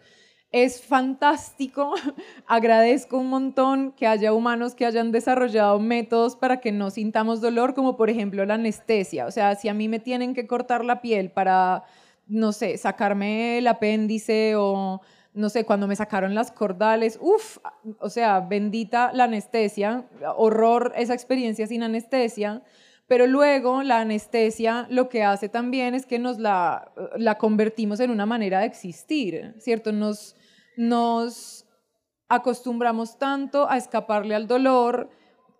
Es 0.51 0.81
fantástico, 0.81 1.93
agradezco 2.47 3.19
un 3.19 3.29
montón 3.29 3.91
que 3.91 4.07
haya 4.07 4.33
humanos 4.33 4.73
que 4.73 4.87
hayan 4.87 5.11
desarrollado 5.11 5.79
métodos 5.79 6.35
para 6.35 6.59
que 6.59 6.71
no 6.71 6.89
sintamos 6.89 7.39
dolor, 7.39 7.75
como 7.75 7.95
por 7.95 8.09
ejemplo 8.09 8.43
la 8.45 8.55
anestesia, 8.55 9.27
o 9.27 9.31
sea, 9.31 9.53
si 9.53 9.69
a 9.69 9.75
mí 9.75 9.87
me 9.87 9.99
tienen 9.99 10.33
que 10.33 10.47
cortar 10.47 10.83
la 10.83 11.01
piel 11.01 11.29
para, 11.29 11.83
no 12.25 12.51
sé, 12.51 12.79
sacarme 12.79 13.59
el 13.59 13.67
apéndice 13.67 14.55
o 14.55 15.01
no 15.35 15.49
sé, 15.49 15.65
cuando 15.65 15.87
me 15.87 15.95
sacaron 15.95 16.33
las 16.33 16.51
cordales, 16.51 17.19
uff, 17.21 17.59
o 17.99 18.09
sea, 18.09 18.39
bendita 18.39 19.11
la 19.13 19.25
anestesia, 19.25 20.05
horror 20.35 20.93
esa 20.97 21.13
experiencia 21.13 21.67
sin 21.67 21.83
anestesia, 21.83 22.63
pero 23.05 23.27
luego 23.27 23.83
la 23.83 23.99
anestesia 23.99 24.87
lo 24.89 25.09
que 25.09 25.23
hace 25.23 25.47
también 25.47 25.93
es 25.93 26.07
que 26.07 26.17
nos 26.17 26.39
la, 26.39 26.91
la 27.17 27.37
convertimos 27.37 27.99
en 27.99 28.09
una 28.09 28.25
manera 28.25 28.61
de 28.61 28.65
existir, 28.65 29.53
¿cierto? 29.59 29.91
Nos, 29.91 30.35
nos 30.79 31.65
acostumbramos 32.29 33.19
tanto 33.19 33.69
a 33.69 33.75
escaparle 33.75 34.33
al 34.33 34.47
dolor 34.47 35.09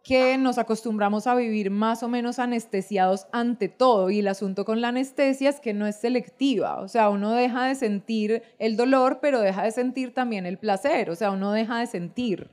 que 0.01 0.37
nos 0.37 0.57
acostumbramos 0.57 1.27
a 1.27 1.35
vivir 1.35 1.71
más 1.71 2.03
o 2.03 2.07
menos 2.07 2.39
anestesiados 2.39 3.27
ante 3.33 3.67
todo. 3.67 4.09
Y 4.09 4.19
el 4.19 4.29
asunto 4.29 4.63
con 4.63 4.79
la 4.79 4.87
anestesia 4.87 5.49
es 5.49 5.59
que 5.59 5.73
no 5.73 5.87
es 5.87 5.97
selectiva, 5.97 6.79
o 6.79 6.87
sea, 6.87 7.09
uno 7.09 7.33
deja 7.33 7.65
de 7.65 7.75
sentir 7.75 8.43
el 8.59 8.77
dolor, 8.77 9.19
pero 9.21 9.41
deja 9.41 9.63
de 9.63 9.71
sentir 9.71 10.13
también 10.13 10.45
el 10.45 10.57
placer, 10.57 11.09
o 11.09 11.15
sea, 11.17 11.31
uno 11.31 11.51
deja 11.51 11.79
de 11.79 11.87
sentir. 11.87 12.49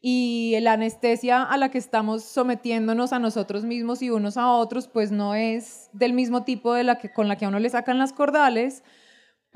Y 0.00 0.56
la 0.60 0.74
anestesia 0.74 1.42
a 1.42 1.56
la 1.56 1.72
que 1.72 1.78
estamos 1.78 2.22
sometiéndonos 2.22 3.12
a 3.12 3.18
nosotros 3.18 3.64
mismos 3.64 4.02
y 4.02 4.10
unos 4.10 4.36
a 4.36 4.52
otros, 4.52 4.86
pues 4.86 5.10
no 5.10 5.34
es 5.34 5.90
del 5.92 6.12
mismo 6.12 6.44
tipo 6.44 6.74
de 6.74 6.84
la 6.84 6.98
que, 6.98 7.12
con 7.12 7.26
la 7.26 7.34
que 7.34 7.44
a 7.44 7.48
uno 7.48 7.58
le 7.58 7.70
sacan 7.70 7.98
las 7.98 8.12
cordales, 8.12 8.84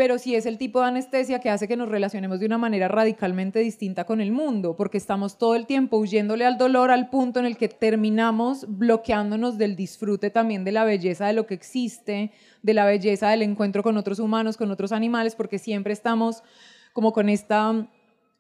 pero 0.03 0.19
sí 0.19 0.35
es 0.35 0.47
el 0.47 0.59
tipo 0.59 0.81
de 0.81 0.87
anestesia 0.87 1.39
que 1.39 1.49
hace 1.49 1.69
que 1.69 1.77
nos 1.77 1.89
relacionemos 1.89 2.41
de 2.41 2.47
una 2.47 2.59
manera 2.59 2.89
radicalmente 2.89 3.61
distinta 3.61 4.03
con 4.03 4.21
el 4.21 4.33
mundo, 4.33 4.75
porque 4.75 4.99
estamos 4.99 5.39
todo 5.39 5.55
el 5.55 5.65
tiempo 5.65 5.97
huyéndole 5.97 6.45
al 6.45 6.59
dolor 6.59 6.91
al 6.91 7.09
punto 7.09 7.39
en 7.39 7.47
el 7.47 7.57
que 7.57 7.69
terminamos 7.69 8.67
bloqueándonos 8.67 9.59
del 9.59 9.77
disfrute 9.77 10.31
también 10.31 10.65
de 10.65 10.73
la 10.73 10.83
belleza 10.83 11.29
de 11.29 11.35
lo 11.35 11.47
que 11.47 11.55
existe, 11.55 12.33
de 12.65 12.75
la 12.75 12.85
belleza 12.85 13.31
del 13.31 13.43
encuentro 13.43 13.85
con 13.85 13.97
otros 13.97 14.19
humanos, 14.19 14.57
con 14.57 14.73
otros 14.73 14.91
animales, 14.91 15.37
porque 15.37 15.61
siempre 15.61 15.93
estamos 15.93 16.43
como 16.93 17.13
con 17.13 17.29
esta 17.29 17.89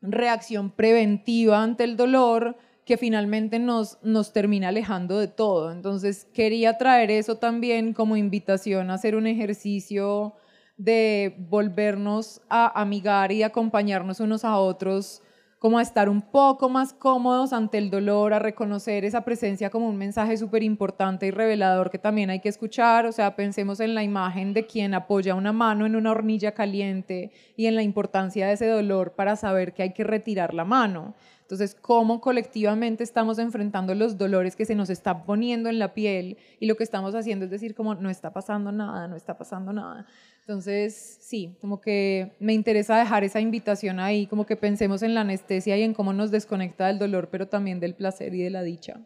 reacción 0.01 0.72
preventiva 0.72 1.62
ante 1.62 1.85
el 1.85 1.96
dolor 1.96 2.57
que 2.85 2.96
finalmente 2.96 3.61
nos, 3.61 3.98
nos 4.03 4.33
termina 4.33 4.70
alejando 4.70 5.20
de 5.20 5.29
todo. 5.29 5.70
Entonces 5.70 6.27
quería 6.35 6.77
traer 6.77 7.12
eso 7.12 7.37
también 7.37 7.92
como 7.92 8.16
invitación 8.16 8.90
a 8.90 8.94
hacer 8.94 9.14
un 9.14 9.29
ejercicio 9.29 10.35
de 10.76 11.37
volvernos 11.38 12.40
a 12.48 12.80
amigar 12.80 13.32
y 13.32 13.42
acompañarnos 13.42 14.20
unos 14.20 14.44
a 14.44 14.56
otros, 14.56 15.22
como 15.62 15.78
a 15.78 15.82
estar 15.82 16.08
un 16.08 16.22
poco 16.22 16.68
más 16.68 16.92
cómodos 16.92 17.52
ante 17.52 17.78
el 17.78 17.88
dolor, 17.88 18.35
a 18.35 18.40
reconocer 18.40 19.04
esa 19.04 19.20
presencia 19.24 19.70
como 19.70 19.88
un 19.88 19.96
mensaje 19.96 20.37
súper 20.37 20.64
importante 20.64 21.28
y 21.28 21.30
revelador 21.30 21.88
que 21.88 21.98
también 21.98 22.30
hay 22.30 22.40
que 22.40 22.48
escuchar. 22.48 23.06
O 23.06 23.12
sea, 23.12 23.37
pensemos 23.37 23.78
en 23.78 23.94
la 23.94 24.02
imagen 24.02 24.54
de 24.54 24.66
quien 24.66 24.92
apoya 24.92 25.37
una 25.37 25.52
mano 25.52 25.87
en 25.87 25.94
una 25.94 26.11
hornilla 26.11 26.52
caliente 26.52 27.30
y 27.56 27.66
en 27.66 27.76
la 27.76 27.85
importancia 27.85 28.48
de 28.48 28.54
ese 28.54 28.66
dolor 28.66 29.14
para 29.14 29.37
saber 29.37 29.72
que 29.72 29.85
hay 29.85 29.92
que 29.92 30.02
retirar 30.02 30.52
la 30.52 30.64
mano. 30.64 31.14
Entonces, 31.52 31.76
cómo 31.78 32.22
colectivamente 32.22 33.04
estamos 33.04 33.38
enfrentando 33.38 33.94
los 33.94 34.16
dolores 34.16 34.56
que 34.56 34.64
se 34.64 34.74
nos 34.74 34.88
están 34.88 35.26
poniendo 35.26 35.68
en 35.68 35.78
la 35.78 35.92
piel 35.92 36.38
y 36.58 36.64
lo 36.64 36.76
que 36.76 36.82
estamos 36.82 37.14
haciendo 37.14 37.44
es 37.44 37.50
decir 37.50 37.74
como 37.74 37.94
no 37.94 38.08
está 38.08 38.32
pasando 38.32 38.72
nada, 38.72 39.06
no 39.06 39.16
está 39.16 39.36
pasando 39.36 39.70
nada. 39.70 40.06
Entonces, 40.40 41.18
sí, 41.20 41.54
como 41.60 41.78
que 41.82 42.32
me 42.40 42.54
interesa 42.54 42.96
dejar 42.96 43.22
esa 43.22 43.38
invitación 43.38 44.00
ahí, 44.00 44.26
como 44.26 44.46
que 44.46 44.56
pensemos 44.56 45.02
en 45.02 45.12
la 45.12 45.20
anestesia 45.20 45.76
y 45.76 45.82
en 45.82 45.92
cómo 45.92 46.14
nos 46.14 46.30
desconecta 46.30 46.86
del 46.86 46.98
dolor, 46.98 47.28
pero 47.30 47.46
también 47.46 47.80
del 47.80 47.94
placer 47.96 48.34
y 48.34 48.44
de 48.44 48.48
la 48.48 48.62
dicha. 48.62 49.02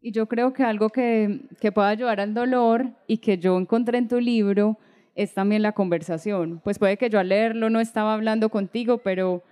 Y 0.00 0.10
yo 0.10 0.24
creo 0.24 0.54
que 0.54 0.62
algo 0.62 0.88
que, 0.88 1.42
que 1.60 1.70
pueda 1.70 1.90
ayudar 1.90 2.18
al 2.18 2.32
dolor 2.32 2.92
y 3.06 3.18
que 3.18 3.36
yo 3.36 3.58
encontré 3.58 3.98
en 3.98 4.08
tu 4.08 4.20
libro 4.20 4.78
es 5.14 5.34
también 5.34 5.60
la 5.60 5.72
conversación. 5.72 6.62
Pues 6.64 6.78
puede 6.78 6.96
que 6.96 7.10
yo 7.10 7.18
al 7.18 7.28
leerlo 7.28 7.68
no 7.68 7.78
estaba 7.78 8.14
hablando 8.14 8.48
contigo, 8.48 8.96
pero, 9.04 9.42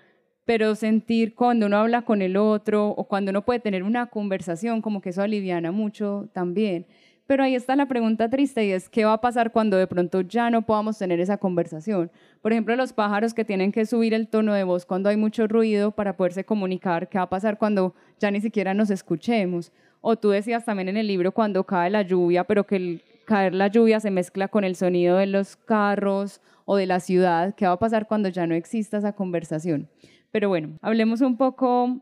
pero 0.44 0.74
sentir 0.74 1.34
cuando 1.34 1.66
uno 1.66 1.76
habla 1.76 2.02
con 2.02 2.22
el 2.22 2.36
otro 2.36 2.88
o 2.88 3.04
cuando 3.04 3.30
uno 3.30 3.44
puede 3.44 3.60
tener 3.60 3.82
una 3.82 4.06
conversación, 4.06 4.82
como 4.82 5.00
que 5.00 5.10
eso 5.10 5.22
aliviana 5.22 5.72
mucho 5.72 6.28
también. 6.32 6.86
Pero 7.26 7.44
ahí 7.44 7.54
está 7.54 7.76
la 7.76 7.86
pregunta 7.86 8.28
triste 8.28 8.66
y 8.66 8.72
es, 8.72 8.88
¿qué 8.88 9.04
va 9.04 9.14
a 9.14 9.20
pasar 9.20 9.52
cuando 9.52 9.76
de 9.76 9.86
pronto 9.86 10.22
ya 10.22 10.50
no 10.50 10.62
podamos 10.62 10.98
tener 10.98 11.20
esa 11.20 11.36
conversación? 11.36 12.10
Por 12.42 12.52
ejemplo, 12.52 12.74
los 12.74 12.92
pájaros 12.92 13.32
que 13.32 13.44
tienen 13.44 13.70
que 13.70 13.86
subir 13.86 14.12
el 14.12 14.28
tono 14.28 14.52
de 14.54 14.64
voz 14.64 14.84
cuando 14.84 15.08
hay 15.08 15.16
mucho 15.16 15.46
ruido 15.46 15.92
para 15.92 16.16
poderse 16.16 16.44
comunicar, 16.44 17.08
¿qué 17.08 17.18
va 17.18 17.24
a 17.24 17.30
pasar 17.30 17.58
cuando 17.58 17.94
ya 18.18 18.30
ni 18.30 18.40
siquiera 18.40 18.74
nos 18.74 18.90
escuchemos? 18.90 19.72
O 20.00 20.16
tú 20.16 20.30
decías 20.30 20.64
también 20.64 20.88
en 20.88 20.96
el 20.96 21.06
libro 21.06 21.32
cuando 21.32 21.64
cae 21.64 21.88
la 21.88 22.02
lluvia, 22.02 22.42
pero 22.42 22.66
que 22.66 22.76
el 22.76 23.02
caer 23.24 23.54
la 23.54 23.68
lluvia 23.68 24.00
se 24.00 24.10
mezcla 24.10 24.48
con 24.48 24.64
el 24.64 24.74
sonido 24.74 25.16
de 25.16 25.26
los 25.26 25.56
carros 25.56 26.40
o 26.64 26.76
de 26.76 26.86
la 26.86 27.00
ciudad, 27.00 27.54
¿qué 27.54 27.66
va 27.66 27.72
a 27.72 27.78
pasar 27.78 28.06
cuando 28.08 28.28
ya 28.28 28.46
no 28.46 28.54
exista 28.54 28.98
esa 28.98 29.12
conversación? 29.12 29.88
Pero 30.32 30.48
bueno, 30.48 30.78
hablemos 30.80 31.20
un 31.20 31.36
poco 31.36 32.00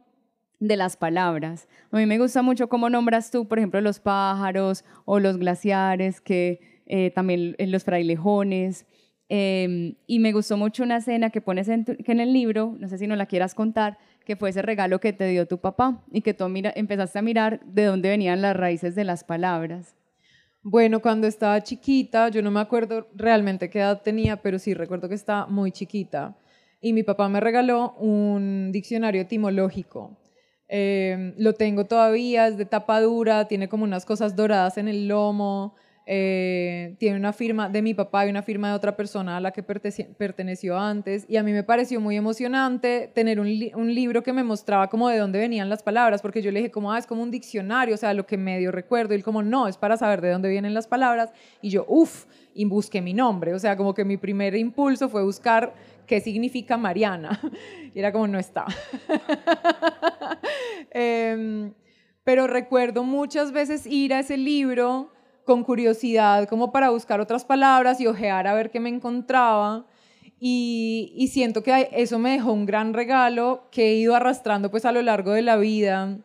de 0.61 0.77
las 0.77 0.97
palabras. 0.97 1.69
A 1.91 1.97
mí 1.97 2.07
me 2.07 2.19
gusta 2.19 2.43
mucho 2.43 2.69
cómo 2.69 2.89
nombras 2.89 3.31
tú, 3.31 3.49
por 3.49 3.59
ejemplo, 3.59 3.81
los 3.81 3.99
pájaros 3.99 4.85
o 5.05 5.19
los 5.19 5.37
glaciares, 5.37 6.21
que 6.21 6.83
eh, 6.87 7.11
también 7.11 7.57
en 7.59 7.73
los 7.73 7.85
frailejones. 7.85 8.87
Em, 9.29 9.97
y 10.07 10.19
me 10.21 10.33
gustó 10.33 10.57
mucho 10.57 10.83
una 10.83 10.99
escena 10.99 11.31
que 11.31 11.41
pones 11.41 11.69
en 11.69 12.21
el 12.21 12.33
libro, 12.33 12.77
no 12.79 12.89
sé 12.89 12.99
si 12.99 13.07
no 13.07 13.15
la 13.17 13.27
quieras 13.27 13.55
contar, 13.55 13.99
que 14.25 14.37
fue 14.37 14.51
ese 14.51 14.63
regalo 14.63 15.01
que 15.01 15.13
te 15.13 15.27
dio 15.29 15.47
tu 15.47 15.59
papá 15.59 16.05
y 16.13 16.21
que 16.23 16.35
tú 16.35 16.49
mira, 16.49 16.73
empezaste 16.75 17.19
a 17.19 17.23
mirar 17.23 17.61
de 17.65 17.85
dónde 17.85 18.09
venían 18.09 18.43
las 18.43 18.57
raíces 18.57 18.95
de 18.95 19.05
las 19.05 19.25
palabras. 19.25 19.97
Bueno, 20.63 21.01
cuando 21.01 21.27
estaba 21.27 21.63
chiquita, 21.63 22.29
yo 22.29 22.43
no 22.43 22.51
me 22.51 22.61
acuerdo 22.61 23.09
realmente 23.15 23.71
qué 23.71 23.79
edad 23.79 24.03
tenía, 24.03 24.43
pero 24.43 24.59
sí 24.59 24.75
recuerdo 24.75 25.09
que 25.09 25.15
estaba 25.15 25.47
muy 25.47 25.73
chiquita. 25.73 26.37
Y 26.81 26.93
mi 26.93 27.03
papá 27.03 27.29
me 27.29 27.41
regaló 27.41 27.95
un 27.99 28.71
diccionario 28.73 29.23
etimológico 29.23 30.21
Em, 30.73 31.35
lo 31.37 31.55
tengo 31.55 31.87
todavía, 31.87 32.47
es 32.47 32.57
de 32.57 32.65
tapa 32.65 33.01
dura, 33.01 33.49
tiene 33.49 33.69
como 33.69 33.83
unas 33.83 34.05
cosas 34.05 34.37
doradas 34.37 34.79
en 34.79 34.87
el 34.87 35.09
lomo. 35.09 35.75
Eh, 36.07 36.97
tiene 36.99 37.17
una 37.17 37.33
firma 37.33 37.69
de 37.69 37.83
mi 37.83 37.93
papá 37.93 38.27
y 38.27 38.31
una 38.31 38.43
firma 38.43 38.69
de 38.71 38.75
otra 38.75 38.97
persona 38.97 39.37
a 39.37 39.41
la 39.41 39.51
que 39.51 39.65
perteneció 39.65 40.79
antes. 40.79 41.27
Y 41.29 41.39
a 41.39 41.43
mí 41.43 41.53
me 41.53 41.65
pareció 41.65 42.01
muy 42.01 42.17
emocionante 42.17 43.11
tener 43.13 43.41
un, 43.41 43.49
un, 43.75 43.95
libro 43.95 44.23
que 44.23 44.33
me 44.33 44.45
mostraba 44.45 44.89
como 44.89 45.09
de 45.09 45.19
dónde 45.19 45.41
venían 45.41 45.69
las 45.69 45.83
palabras, 45.83 46.23
porque 46.23 46.41
yo 46.41 46.53
le 46.53 46.61
dije 46.61 46.71
como, 46.71 46.93
ah, 46.93 46.99
es 46.99 47.07
como 47.07 47.23
un 47.23 47.33
diccionario, 47.33 47.95
o 47.97 47.99
sea, 47.99 48.15
lo 48.15 48.27
que 48.27 48.37
medio 48.37 48.71
recuerdo. 48.71 49.15
Y 49.15 49.17
él 49.17 49.25
como, 49.25 49.43
no, 49.43 49.67
es 49.67 49.77
para 49.77 49.97
saber 49.97 50.21
de 50.21 50.31
dónde 50.31 50.49
vienen 50.49 50.73
las 50.73 50.87
palabras. 50.87 51.33
Y 51.63 51.71
yo, 51.71 51.85
uff, 51.89 52.27
y 52.55 52.65
busqué 52.65 53.01
mi 53.03 53.15
nombre. 53.15 53.55
O 53.55 53.59
sea, 53.59 53.77
como 53.77 53.93
que 53.93 54.05
mi 54.05 54.17
primer 54.17 54.55
impulso 54.55 55.09
fue 55.09 55.25
buscar 55.25 55.75
qué 56.07 56.21
significa 56.21 56.77
Mariana. 56.77 57.41
Y 57.93 57.99
era 57.99 58.13
como, 58.13 58.29
no 58.29 58.39
está. 58.39 58.67
Em, 60.93 61.73
pero 62.25 62.47
recuerdo 62.47 63.03
muchas 63.03 63.51
veces 63.51 63.87
ir 63.87 64.15
a 64.15 64.21
ese 64.21 64.37
libro 64.37 65.11
con 65.45 65.65
curiosidad, 65.65 66.49
como 66.49 66.71
para 66.71 66.91
buscar 66.91 67.21
otras 67.21 67.45
palabras 67.45 68.01
y 68.01 68.07
ojear 68.07 68.47
a 68.47 68.55
ver 68.55 68.71
qué 68.71 68.79
me 68.79 68.89
encontraba. 68.89 69.87
Y, 70.39 71.13
y, 71.17 71.29
siento 71.29 71.63
que 71.63 71.89
eso 71.93 72.19
me 72.19 72.31
dejó 72.31 72.53
un 72.53 72.65
gran 72.65 72.95
regalo 72.95 73.65
que 73.71 73.91
he 73.91 73.95
ido 73.97 74.15
arrastrando 74.15 74.71
pues 74.71 74.85
a 74.85 74.93
lo 74.93 75.03
largo 75.03 75.33
de 75.33 75.43
la 75.43 75.57
vida. 75.57 76.19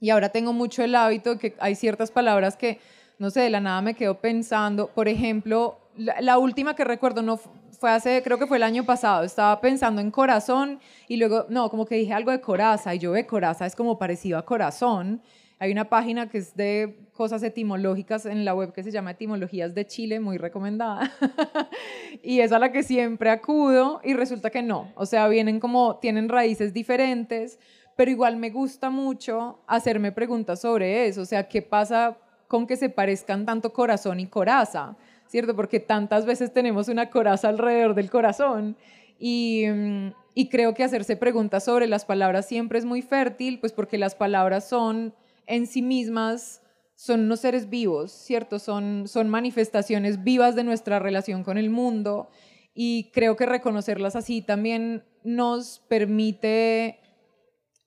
Y 0.00 0.10
ahora 0.10 0.28
tengo 0.28 0.52
mucho 0.52 0.82
el 0.82 0.94
hábito 0.94 1.38
que 1.38 1.56
hay 1.58 1.74
ciertas 1.74 2.10
palabras 2.10 2.56
que, 2.56 2.78
no 3.18 3.30
sé, 3.30 3.40
de 3.40 3.50
la 3.50 3.60
nada 3.60 3.82
me 3.82 3.94
quedo 3.94 4.20
pensando. 4.20 4.88
Por 4.88 5.08
ejemplo, 5.08 5.78
la, 5.98 6.38
última 6.38 6.74
que 6.74 6.84
recuerdo 6.84 7.22
no 7.22 7.40
fue 7.78 7.90
hace, 7.90 8.22
creo 8.22 8.38
que 8.38 8.46
fue 8.46 8.56
el 8.56 8.64
año 8.64 8.84
pasado, 8.84 9.24
estaba 9.24 9.60
pensando 9.60 10.00
en 10.00 10.10
corazón 10.10 10.80
y 11.06 11.16
luego, 11.16 11.46
no, 11.48 11.70
como 11.70 11.86
que 11.86 11.94
dije 11.94 12.12
algo 12.12 12.32
de 12.32 12.40
coraza 12.40 12.94
y 12.94 12.98
yo 12.98 13.12
ve 13.12 13.26
coraza 13.26 13.66
es 13.66 13.76
como 13.76 13.98
parecido 13.98 14.38
a 14.38 14.44
corazón. 14.44 15.22
Hay 15.60 15.72
una 15.72 15.88
página 15.88 16.28
que 16.28 16.38
es 16.38 16.54
de 16.54 17.08
cosas 17.12 17.42
etimológicas 17.42 18.26
en 18.26 18.44
la 18.44 18.54
web 18.54 18.72
que 18.72 18.84
se 18.84 18.92
llama 18.92 19.12
Etimologías 19.12 19.74
de 19.74 19.86
Chile, 19.86 20.20
muy 20.20 20.38
recomendada. 20.38 21.12
y 22.22 22.40
es 22.40 22.52
a 22.52 22.60
la 22.60 22.70
que 22.70 22.84
siempre 22.84 23.30
acudo 23.30 24.00
y 24.04 24.14
resulta 24.14 24.50
que 24.50 24.62
no. 24.62 24.92
O 24.94 25.04
sea, 25.04 25.26
vienen 25.26 25.58
como, 25.58 25.96
tienen 25.96 26.28
raíces 26.28 26.72
diferentes, 26.72 27.58
pero 27.96 28.10
igual 28.10 28.36
me 28.36 28.50
gusta 28.50 28.90
mucho 28.90 29.58
hacerme 29.66 30.12
preguntas 30.12 30.60
sobre 30.60 31.08
eso. 31.08 31.22
O 31.22 31.26
sea, 31.26 31.48
¿qué 31.48 31.60
pasa 31.62 32.16
con 32.46 32.66
que 32.66 32.76
se 32.76 32.88
parezcan 32.88 33.44
tanto 33.44 33.72
corazón 33.72 34.20
y 34.20 34.28
coraza? 34.28 34.96
¿Cierto? 35.28 35.54
Porque 35.54 35.78
tantas 35.78 36.26
veces 36.26 36.52
tenemos 36.52 36.88
una 36.88 37.10
coraza 37.10 37.48
alrededor 37.48 37.94
del 37.94 38.10
corazón 38.10 38.76
y, 39.18 39.64
mm, 39.66 40.12
y, 40.34 40.48
creo 40.48 40.74
que 40.74 40.84
hacerse 40.84 41.16
preguntas 41.16 41.64
sobre 41.64 41.86
las 41.86 42.04
palabras 42.04 42.46
siempre 42.46 42.78
es 42.78 42.84
muy 42.84 43.02
fértil, 43.02 43.60
pues 43.60 43.72
porque 43.72 43.98
las 43.98 44.14
palabras 44.14 44.68
son 44.68 45.14
en 45.46 45.66
sí 45.66 45.82
mismas, 45.82 46.62
son 46.94 47.20
unos 47.20 47.40
seres 47.40 47.70
vivos, 47.70 48.10
¿cierto? 48.10 48.58
Son, 48.58 49.06
son 49.06 49.28
manifestaciones 49.28 50.24
vivas 50.24 50.56
de 50.56 50.64
nuestra 50.64 50.98
relación 50.98 51.44
con 51.44 51.58
el 51.58 51.70
mundo 51.70 52.28
y 52.74 53.10
creo 53.12 53.36
que 53.36 53.46
reconocerlas 53.46 54.14
así 54.14 54.42
también 54.42 55.02
nos 55.24 55.80
permite 55.88 57.00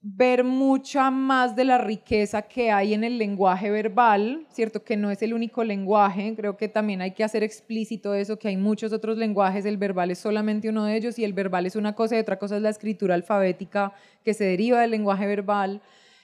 ver 0.04 0.44
mucha 0.44 1.12
más 1.12 1.56
de 1.56 1.64
la 1.64 1.78
riqueza 1.78 2.42
que 2.42 2.72
hay 2.72 2.96
en 2.96 3.04
el 3.04 3.20
lenguaje 3.20 3.70
verbal, 3.70 4.48
¿cierto? 4.52 4.84
Que 4.84 4.98
no 4.98 5.12
es 5.12 5.22
el 5.22 5.32
único 5.32 5.64
lenguaje, 5.64 6.34
creo 6.36 6.58
que 6.58 6.68
también 6.68 7.02
hay 7.02 7.12
que 7.12 7.24
hacer 7.24 7.44
explícito 7.44 8.16
eso, 8.16 8.40
que 8.40 8.48
hay 8.48 8.58
muchos 8.58 8.94
otros 8.94 9.18
lenguajes, 9.18 9.64
el 9.66 9.78
verbal 9.78 10.10
es 10.10 10.18
solamente 10.18 10.70
uno 10.70 10.86
de 10.86 10.96
ellos 10.96 11.20
y 11.20 11.24
el 11.24 11.34
verbal 11.34 11.68
es 11.68 11.76
una 11.76 11.94
cosa 11.94 12.16
y 12.16 12.20
otra 12.20 12.40
cosa 12.40 12.56
es 12.56 12.64
la 12.64 12.70
escritura 12.70 13.14
alfabética 13.14 13.94
que 14.26 14.34
se 14.34 14.44
deriva 14.46 14.82
del 14.82 14.92
lenguaje 14.92 15.28
verbal. 15.28 15.82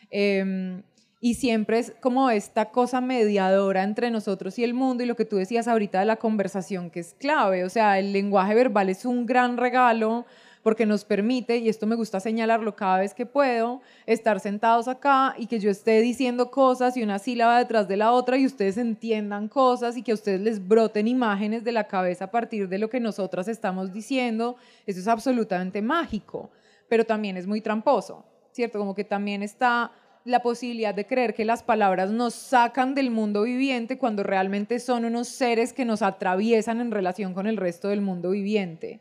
Em, 0.09 0.81
y 1.19 1.35
siempre 1.35 1.77
es 1.79 1.93
como 1.99 2.31
esta 2.31 2.71
cosa 2.71 2.99
mediadora 2.99 3.83
entre 3.83 4.09
nosotros 4.09 4.57
y 4.57 4.63
el 4.63 4.73
mundo 4.73 5.03
y 5.03 5.07
lo 5.07 5.15
que 5.15 5.25
tú 5.25 5.35
decías 5.35 5.67
ahorita 5.67 5.99
de 5.99 6.05
la 6.05 6.15
conversación 6.15 6.89
que 6.89 6.99
es 7.01 7.15
clave, 7.19 7.63
o 7.63 7.69
sea, 7.69 7.99
el 7.99 8.11
lenguaje 8.11 8.55
verbal 8.55 8.89
es 8.89 9.05
un 9.05 9.27
gran 9.27 9.57
regalo 9.57 10.25
porque 10.67 10.85
nos 10.85 11.05
permite, 11.05 11.59
y 11.59 11.69
esto 11.69 11.87
me 11.87 11.95
gusta 11.95 12.19
señalarlo 12.19 12.75
cada 12.75 12.97
vez 12.97 13.13
que 13.13 13.25
puedo, 13.25 13.79
estar 14.05 14.41
sentados 14.41 14.89
acá 14.89 15.33
y 15.37 15.47
que 15.47 15.61
yo 15.61 15.69
esté 15.69 16.01
diciendo 16.01 16.51
cosas 16.51 16.97
y 16.97 17.03
una 17.03 17.19
sílaba 17.19 17.57
detrás 17.57 17.87
de 17.87 17.95
la 17.95 18.11
otra 18.11 18.35
y 18.35 18.45
ustedes 18.45 18.75
entiendan 18.77 19.47
cosas 19.47 19.95
y 19.95 20.03
que 20.03 20.11
a 20.11 20.15
ustedes 20.15 20.41
les 20.41 20.67
broten 20.67 21.07
imágenes 21.07 21.63
de 21.63 21.71
la 21.71 21.85
cabeza 21.85 22.25
a 22.25 22.31
partir 22.31 22.67
de 22.67 22.79
lo 22.79 22.89
que 22.89 22.99
nosotras 22.99 23.47
estamos 23.47 23.93
diciendo. 23.93 24.57
Eso 24.85 24.99
es 24.99 25.07
absolutamente 25.07 25.81
mágico, 25.81 26.49
pero 26.89 27.05
también 27.05 27.37
es 27.37 27.47
muy 27.47 27.61
tramposo, 27.61 28.25
¿cierto? 28.51 28.77
Como 28.77 28.93
que 28.93 29.05
también 29.05 29.43
está 29.43 29.93
la 30.25 30.41
posibilidad 30.41 30.93
de 30.93 31.07
creer 31.07 31.33
que 31.33 31.45
las 31.45 31.63
palabras 31.63 32.11
nos 32.11 32.33
sacan 32.33 32.93
del 32.93 33.09
mundo 33.09 33.43
viviente 33.43 33.97
cuando 33.97 34.21
realmente 34.21 34.81
son 34.81 35.05
unos 35.05 35.29
seres 35.29 35.71
que 35.71 35.85
nos 35.85 36.01
atraviesan 36.01 36.81
en 36.81 36.91
relación 36.91 37.33
con 37.33 37.47
el 37.47 37.55
resto 37.55 37.87
del 37.87 38.01
mundo 38.01 38.31
viviente. 38.31 38.99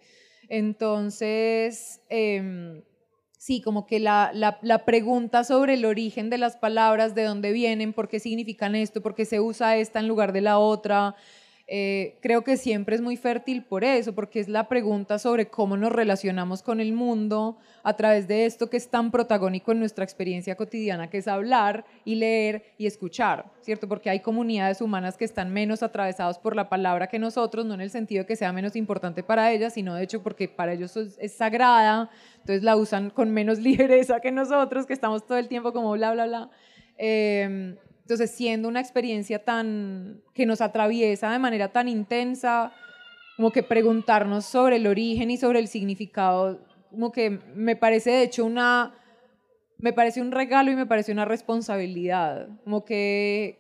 Entonces, 0.48 2.00
em, 2.08 2.82
sí, 3.38 3.60
como 3.60 3.86
que 3.86 4.00
la, 4.00 4.30
la, 4.34 4.84
pregunta 4.84 5.44
sobre 5.44 5.74
el 5.74 5.84
origen 5.84 6.30
de 6.30 6.38
las 6.38 6.56
palabras, 6.56 7.14
de 7.14 7.24
dónde 7.24 7.52
vienen, 7.52 7.92
por 7.92 8.08
qué 8.08 8.20
significan 8.20 8.74
esto, 8.74 9.02
por 9.02 9.14
qué 9.14 9.24
se 9.24 9.40
usa 9.40 9.76
esta 9.76 10.00
en 10.00 10.08
lugar 10.08 10.32
de 10.32 10.40
la 10.40 10.58
otra, 10.58 11.14
eh, 11.68 12.16
creo 12.22 12.42
que 12.42 12.56
siempre 12.56 12.94
es 12.94 13.02
muy 13.02 13.16
fértil 13.16 13.64
por 13.64 13.82
eso, 13.82 14.14
porque 14.14 14.38
es 14.38 14.48
la 14.48 14.68
pregunta 14.68 15.18
sobre 15.18 15.48
cómo 15.48 15.76
nos 15.76 15.90
relacionamos 15.90 16.62
con 16.62 16.78
el 16.80 16.92
mundo 16.92 17.58
a 17.82 17.96
través 17.96 18.28
de 18.28 18.46
esto 18.46 18.70
que 18.70 18.76
es 18.76 18.88
tan 18.88 19.10
protagónico 19.10 19.72
en 19.72 19.80
nuestra 19.80 20.04
experiencia 20.04 20.54
cotidiana, 20.54 21.10
que 21.10 21.18
es 21.18 21.26
hablar 21.26 21.84
y 22.04 22.14
leer 22.14 22.62
y 22.78 22.86
escuchar, 22.86 23.50
¿cierto? 23.62 23.88
Porque 23.88 24.10
hay 24.10 24.20
comunidades 24.20 24.80
humanas 24.80 25.16
que 25.16 25.24
están 25.24 25.52
menos 25.52 25.82
atravesados 25.82 26.38
por 26.38 26.54
la 26.54 26.68
palabra 26.68 27.08
que 27.08 27.18
nosotros, 27.18 27.66
no 27.66 27.74
en 27.74 27.80
el 27.80 27.90
sentido 27.90 28.22
de 28.22 28.26
que 28.28 28.36
sea 28.36 28.52
menos 28.52 28.76
importante 28.76 29.24
para 29.24 29.50
ellas, 29.50 29.74
sino 29.74 29.96
de 29.96 30.04
hecho 30.04 30.22
porque 30.22 30.48
para 30.48 30.72
ellos 30.72 30.96
es, 30.96 31.32
sagrada, 31.32 32.10
entonces 32.36 32.62
la 32.62 32.76
usan 32.76 33.10
con 33.10 33.32
menos 33.32 33.58
ligereza 33.60 34.20
que 34.20 34.30
nosotros, 34.30 34.86
que 34.86 34.92
estamos 34.92 35.26
todo 35.26 35.38
el 35.38 35.48
tiempo 35.48 35.72
como 35.72 35.90
bla, 35.92 36.12
bla, 36.12 36.26
bla. 36.26 36.50
Eh, 36.96 37.76
entonces, 38.06 38.30
siendo 38.30 38.68
una 38.68 38.78
experiencia 38.78 39.44
tan 39.44 40.22
que 40.32 40.46
nos 40.46 40.60
atraviesa 40.60 41.32
de 41.32 41.40
manera 41.40 41.72
tan 41.72 41.88
intensa, 41.88 42.72
como 43.34 43.50
que 43.50 43.64
preguntarnos 43.64 44.44
sobre 44.44 44.76
el 44.76 44.86
origen 44.86 45.28
y 45.32 45.36
sobre 45.36 45.58
el 45.58 45.66
significado, 45.66 46.60
como 46.92 47.10
que 47.10 47.30
me 47.56 47.74
parece 47.74 48.10
de 48.10 48.22
hecho 48.22 48.44
una 48.44 48.94
me 49.78 49.92
parece 49.92 50.20
un 50.20 50.30
regalo 50.30 50.70
y 50.70 50.76
me 50.76 50.86
parece 50.86 51.10
una 51.10 51.24
responsabilidad, 51.24 52.46
como 52.62 52.84
que 52.84 53.58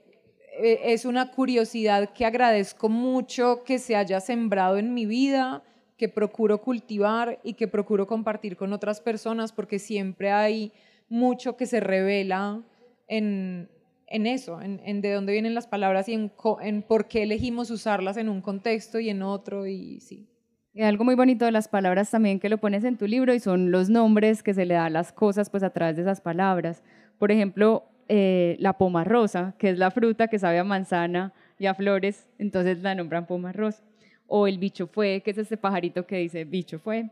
eh, 0.60 0.80
es 0.84 1.06
una 1.06 1.32
curiosidad 1.32 2.10
que 2.12 2.24
agradezco 2.24 2.88
mucho 2.88 3.64
que 3.64 3.80
se 3.80 3.96
haya 3.96 4.20
sembrado 4.20 4.78
en 4.78 4.94
mi 4.94 5.06
vida, 5.06 5.64
que 5.96 6.08
procuro 6.08 6.62
cultivar 6.62 7.40
y 7.42 7.54
que 7.54 7.66
procuro 7.66 8.06
compartir 8.06 8.56
con 8.56 8.72
otras 8.72 9.00
personas 9.00 9.50
porque 9.50 9.80
siempre 9.80 10.30
hay 10.30 10.70
mucho 11.08 11.56
que 11.56 11.66
se 11.66 11.80
revela 11.80 12.62
en, 13.08 13.68
en 14.08 14.26
eso, 14.26 14.60
en, 14.62 15.00
de 15.00 15.12
dónde 15.12 15.32
vienen 15.32 15.54
las 15.54 15.66
palabras 15.66 16.08
y 16.08 16.14
en, 16.14 16.32
en, 16.62 16.82
por 16.82 17.08
qué 17.08 17.24
elegimos 17.24 17.70
usarlas 17.70 18.16
en 18.16 18.28
un 18.28 18.40
contexto 18.40 19.00
y 19.00 19.10
en 19.10 19.22
otro, 19.22 19.66
y 19.66 20.00
sí. 20.00 20.28
Y 20.72 20.82
algo 20.82 21.04
muy 21.04 21.14
bonito 21.14 21.44
de 21.46 21.52
las 21.52 21.68
palabras 21.68 22.10
también 22.10 22.38
que 22.38 22.50
lo 22.50 22.58
pones 22.58 22.84
en 22.84 22.98
tu 22.98 23.06
libro 23.06 23.32
y 23.32 23.40
son 23.40 23.70
los 23.70 23.88
nombres 23.88 24.42
que 24.42 24.52
se 24.52 24.66
le 24.66 24.74
dan 24.74 24.86
a 24.86 24.90
las 24.90 25.10
cosas 25.10 25.48
pues 25.48 25.62
a 25.62 25.70
través 25.70 25.96
de 25.96 26.02
esas 26.02 26.20
palabras. 26.20 26.82
Por 27.18 27.32
ejemplo, 27.32 27.84
eh, 28.08 28.56
la 28.60 28.74
poma 28.74 29.02
rosa, 29.02 29.54
que 29.58 29.70
es 29.70 29.78
la 29.78 29.90
fruta 29.90 30.28
que 30.28 30.38
sabe 30.38 30.58
a 30.58 30.64
manzana 30.64 31.32
y 31.58 31.64
a 31.64 31.74
flores, 31.74 32.28
entonces 32.38 32.82
la 32.82 32.94
nombran 32.94 33.26
poma 33.26 33.52
rosa. 33.52 33.82
O 34.26 34.46
el 34.46 34.58
bicho 34.58 34.86
fue, 34.86 35.22
que 35.24 35.30
es 35.30 35.38
este 35.38 35.56
pajarito 35.56 36.06
que 36.06 36.18
dice 36.18 36.44
bicho 36.44 36.78
fue. 36.78 37.08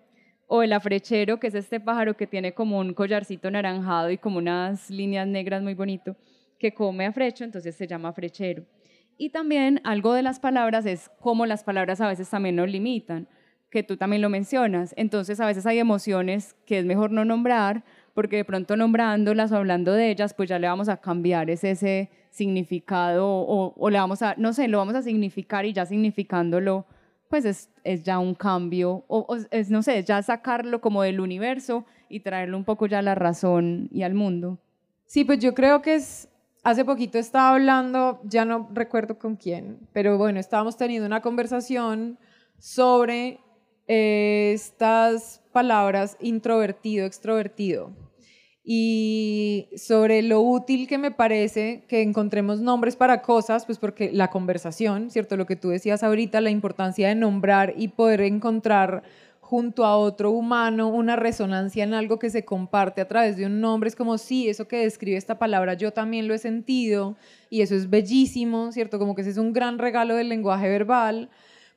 O 0.46 0.62
el 0.62 0.74
afrechero, 0.74 1.40
que 1.40 1.46
es 1.46 1.54
este 1.54 1.80
pájaro 1.80 2.18
que 2.18 2.26
tiene 2.26 2.52
como 2.52 2.78
un 2.78 2.92
collarcito 2.92 3.50
naranjado 3.50 4.10
y 4.10 4.18
como 4.18 4.36
unas 4.38 4.90
líneas 4.90 5.26
negras 5.26 5.62
muy 5.62 5.72
bonito 5.72 6.16
que 6.58 6.74
come 6.74 7.06
afrecho, 7.06 7.44
entonces 7.44 7.74
se 7.74 7.86
llama 7.86 8.12
frechero. 8.12 8.64
Y 9.16 9.30
también 9.30 9.80
algo 9.84 10.12
de 10.12 10.22
las 10.22 10.40
palabras 10.40 10.86
es 10.86 11.10
cómo 11.20 11.46
las 11.46 11.62
palabras 11.62 12.00
a 12.00 12.08
veces 12.08 12.28
también 12.28 12.56
nos 12.56 12.68
limitan, 12.68 13.28
que 13.70 13.82
tú 13.82 13.96
también 13.96 14.22
lo 14.22 14.28
mencionas. 14.28 14.94
Entonces 14.96 15.40
a 15.40 15.46
veces 15.46 15.66
hay 15.66 15.78
emociones 15.78 16.56
que 16.66 16.78
es 16.78 16.84
mejor 16.84 17.10
no 17.10 17.24
nombrar, 17.24 17.84
porque 18.14 18.36
de 18.36 18.44
pronto 18.44 18.76
nombrándolas 18.76 19.52
o 19.52 19.56
hablando 19.56 19.92
de 19.92 20.10
ellas, 20.10 20.34
pues 20.34 20.48
ya 20.48 20.58
le 20.58 20.68
vamos 20.68 20.88
a 20.88 20.96
cambiar 20.96 21.50
ese, 21.50 21.72
ese 21.72 22.10
significado 22.30 23.26
o, 23.28 23.90
le 23.90 23.98
vamos 23.98 24.22
a, 24.22 24.34
no 24.36 24.52
sé, 24.52 24.68
lo 24.68 24.78
vamos 24.78 24.94
a 24.94 25.02
significar 25.02 25.66
y 25.66 25.72
ya 25.72 25.86
significándolo, 25.86 26.86
pues 27.28 27.44
es, 27.44 27.70
es 27.82 28.02
ya 28.02 28.18
un 28.18 28.34
cambio, 28.34 29.04
o, 29.08 29.36
es, 29.50 29.70
no 29.70 29.82
sé, 29.82 30.02
ya 30.02 30.22
sacarlo 30.22 30.80
como 30.80 31.02
del 31.02 31.20
universo 31.20 31.84
y 32.08 32.20
traerlo 32.20 32.56
un 32.56 32.64
poco 32.64 32.86
ya 32.86 33.00
a 33.00 33.02
la 33.02 33.14
razón 33.14 33.88
y 33.92 34.02
al 34.02 34.14
mundo. 34.14 34.58
Sí, 35.06 35.24
pues 35.24 35.38
yo 35.38 35.54
creo 35.54 35.82
que 35.82 35.94
es 35.94 36.28
Hace 36.64 36.86
poquito 36.86 37.18
estaba 37.18 37.50
hablando, 37.50 38.22
ya 38.24 38.46
no 38.46 38.70
recuerdo 38.72 39.18
con 39.18 39.36
quién, 39.36 39.86
pero 39.92 40.16
bueno, 40.16 40.40
estábamos 40.40 40.78
teniendo 40.78 41.06
una 41.06 41.20
conversación 41.20 42.18
sobre 42.58 43.38
eh, 43.86 44.52
estas 44.54 45.42
palabras 45.52 46.16
introvertido, 46.20 47.04
extrovertido 47.04 47.92
y 48.64 49.68
sobre 49.76 50.22
lo 50.22 50.40
útil 50.40 50.88
que 50.88 50.96
me 50.96 51.10
parece 51.10 51.84
que 51.86 52.00
encontremos 52.00 52.62
nombres 52.62 52.96
para 52.96 53.20
cosas, 53.20 53.66
pues 53.66 53.76
porque 53.76 54.10
la 54.10 54.30
conversación, 54.30 55.10
¿cierto? 55.10 55.36
Lo 55.36 55.44
que 55.44 55.56
tú 55.56 55.68
decías 55.68 56.02
ahorita, 56.02 56.40
la 56.40 56.48
importancia 56.48 57.08
de 57.08 57.14
nombrar 57.14 57.74
y 57.76 57.88
poder 57.88 58.22
encontrar 58.22 59.02
junto 59.44 59.84
a 59.84 59.98
otro 59.98 60.30
humano 60.30 60.88
una 60.88 61.16
resonancia 61.16 61.84
en 61.84 61.92
algo 61.92 62.18
que 62.18 62.30
se 62.30 62.46
comparte 62.46 63.02
a 63.02 63.08
través 63.08 63.36
de 63.36 63.44
un 63.44 63.60
nombre. 63.60 63.88
Es 63.88 63.94
como, 63.94 64.16
sí, 64.16 64.48
eso 64.48 64.66
que 64.66 64.78
describe 64.78 65.18
esta 65.18 65.38
palabra 65.38 65.74
yo 65.74 65.92
también 65.92 66.26
lo 66.26 66.34
he 66.34 66.38
sentido 66.38 67.16
y 67.50 67.60
eso 67.60 67.74
es 67.74 67.90
bellísimo, 67.90 68.72
¿cierto? 68.72 68.98
Como 68.98 69.14
que 69.14 69.20
ese 69.20 69.30
es 69.30 69.36
un 69.36 69.52
gran 69.52 69.78
regalo 69.78 70.16
del 70.16 70.30
lenguaje 70.30 70.68
verbal, 70.68 71.28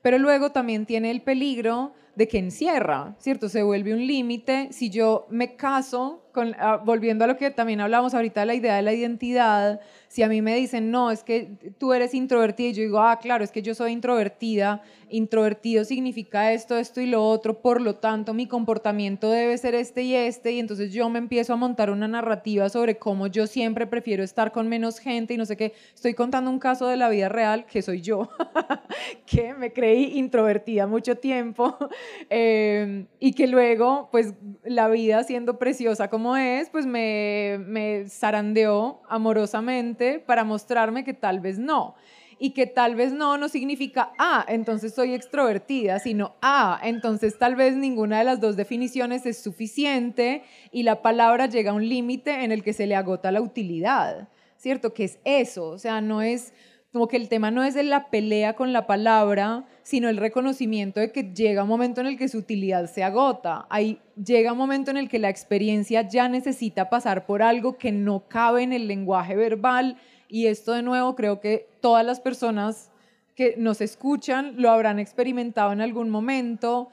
pero 0.02 0.18
luego 0.18 0.52
también 0.52 0.86
tiene 0.86 1.12
el 1.12 1.22
peligro 1.22 1.92
de 2.16 2.28
que 2.30 2.40
encierra, 2.40 3.16
¿cierto? 3.20 3.50
Se 3.50 3.64
vuelve 3.64 3.94
un 3.94 4.08
límite. 4.08 4.70
Si 4.72 4.90
yo 4.90 5.28
me 5.30 5.56
caso, 5.56 6.24
con, 6.38 6.56
ah, 6.60 6.80
volviendo 6.86 7.26
a 7.26 7.28
lo 7.28 7.36
que 7.36 7.50
también 7.50 7.82
hablamos 7.82 8.14
ahorita 8.14 8.46
la 8.46 8.54
idea 8.54 8.76
de 8.76 8.84
la 8.84 8.94
identidad, 8.94 9.82
si 10.08 10.22
a 10.22 10.28
mí 10.28 10.44
me 10.44 10.56
dicen, 10.56 10.92
no, 10.92 11.10
es 11.10 11.24
que 11.24 11.50
tú 11.80 11.94
eres 11.94 12.14
introvertida, 12.14 12.70
y 12.70 12.74
yo 12.74 12.84
digo, 12.84 13.00
ah, 13.00 13.18
claro, 13.18 13.44
es 13.44 13.50
que 13.50 13.64
yo 13.64 13.74
soy 13.74 13.92
introvertida, 13.92 14.84
introvertido 15.10 15.84
significa 15.84 16.54
esto, 16.54 16.78
esto 16.78 17.02
y 17.02 17.08
lo 17.08 17.24
otro, 17.28 17.62
por 17.62 17.82
lo 17.82 17.96
tanto 17.96 18.36
mi 18.36 18.46
comportamiento 18.46 19.32
debe 19.32 19.58
ser 19.58 19.74
este 19.74 20.04
y 20.04 20.14
este, 20.14 20.52
y 20.52 20.60
entonces 20.60 20.94
yo 20.94 21.10
me 21.10 21.18
empiezo 21.18 21.54
a 21.54 21.56
montar 21.56 21.90
una 21.90 22.08
narrativa 22.08 22.70
sobre 22.70 22.98
cómo 22.98 23.26
yo 23.26 23.48
siempre 23.48 23.88
prefiero 23.88 24.24
estar 24.24 24.52
con 24.52 24.68
menos 24.68 25.00
gente 25.00 25.34
y 25.34 25.38
no 25.38 25.46
sé 25.46 25.58
qué. 25.58 25.74
Estoy 25.96 26.14
contando 26.14 26.52
un 26.52 26.60
caso 26.60 26.86
de 26.88 26.98
la 26.98 27.10
vida 27.10 27.30
real, 27.30 27.66
que 27.66 27.82
soy 27.82 28.02
yo, 28.02 28.30
que 29.26 29.56
me 29.56 29.74
creí 29.74 30.20
introvertida 30.20 30.86
mucho 30.86 31.16
tiempo, 31.16 31.76
eh, 32.30 33.08
y 33.20 33.34
que 33.34 33.48
luego, 33.48 34.10
pues 34.12 34.36
la 34.64 34.88
vida 34.88 35.24
siendo 35.24 35.58
preciosa 35.58 36.10
como 36.10 36.27
es, 36.36 36.70
pues 36.70 36.86
me, 36.86 37.60
me 37.66 38.10
zarandeó 38.10 39.02
amorosamente 39.08 40.20
para 40.20 40.44
mostrarme 40.44 41.04
que 41.06 41.14
tal 41.14 41.40
vez 41.40 41.60
no 41.60 41.96
y 42.40 42.52
que 42.52 42.68
tal 42.68 42.96
vez 42.96 43.14
no 43.14 43.38
no 43.38 43.50
significa, 43.50 44.12
ah, 44.18 44.46
entonces 44.48 44.94
soy 44.94 45.14
extrovertida, 45.14 46.00
sino, 46.00 46.36
ah, 46.42 46.80
entonces 46.84 47.38
tal 47.38 47.56
vez 47.56 47.76
ninguna 47.76 48.20
de 48.20 48.26
las 48.26 48.40
dos 48.40 48.56
definiciones 48.56 49.26
es 49.26 49.38
suficiente 49.42 50.44
y 50.72 50.84
la 50.84 51.02
palabra 51.02 51.48
llega 51.48 51.72
a 51.72 51.76
un 51.76 51.88
límite 51.88 52.44
en 52.44 52.52
el 52.52 52.64
que 52.64 52.74
se 52.74 52.88
le 52.88 52.96
agota 52.96 53.32
la 53.32 53.42
utilidad, 53.42 54.28
¿cierto? 54.58 54.94
Que 54.94 55.06
es 55.06 55.20
eso, 55.24 55.70
o 55.70 55.78
sea, 55.78 56.02
no 56.02 56.22
es 56.22 56.54
como 56.98 57.08
que 57.08 57.18
el 57.18 57.30
tema 57.30 57.52
no 57.52 57.64
es 57.64 57.76
la 57.76 58.10
pelea 58.10 58.56
con 58.56 58.74
la 58.74 58.88
palabra, 58.88 59.66
sino 59.84 60.10
el 60.10 60.18
reconocimiento 60.18 61.00
de 61.00 61.12
que 61.12 61.32
llega 61.32 61.62
un 61.62 61.70
momento 61.70 62.02
en 62.02 62.08
el 62.08 62.18
que 62.18 62.28
su 62.28 62.40
utilidad 62.40 62.90
se 62.90 63.04
agota. 63.04 63.68
Ahí 63.70 64.02
llega 64.16 64.54
un 64.54 64.58
momento 64.58 64.90
en 64.90 64.98
el 64.98 65.08
que 65.08 65.20
la 65.20 65.30
experiencia 65.30 66.02
ya 66.10 66.28
necesita 66.28 66.90
pasar 66.90 67.28
por 67.28 67.44
algo 67.44 67.78
que 67.78 67.92
no 67.92 68.28
cabe 68.28 68.64
en 68.64 68.74
el 68.74 68.88
lenguaje 68.88 69.36
verbal 69.36 69.98
y 70.28 70.48
esto 70.48 70.74
de 70.74 70.82
nuevo 70.82 71.16
creo 71.16 71.40
que 71.40 71.70
todas 71.82 72.04
las 72.04 72.20
personas 72.20 72.90
que 73.36 73.54
nos 73.60 73.80
escuchan 73.80 74.56
lo 74.58 74.72
habrán 74.72 74.98
experimentado 74.98 75.74
en 75.74 75.82
algún 75.82 76.10
momento 76.10 76.90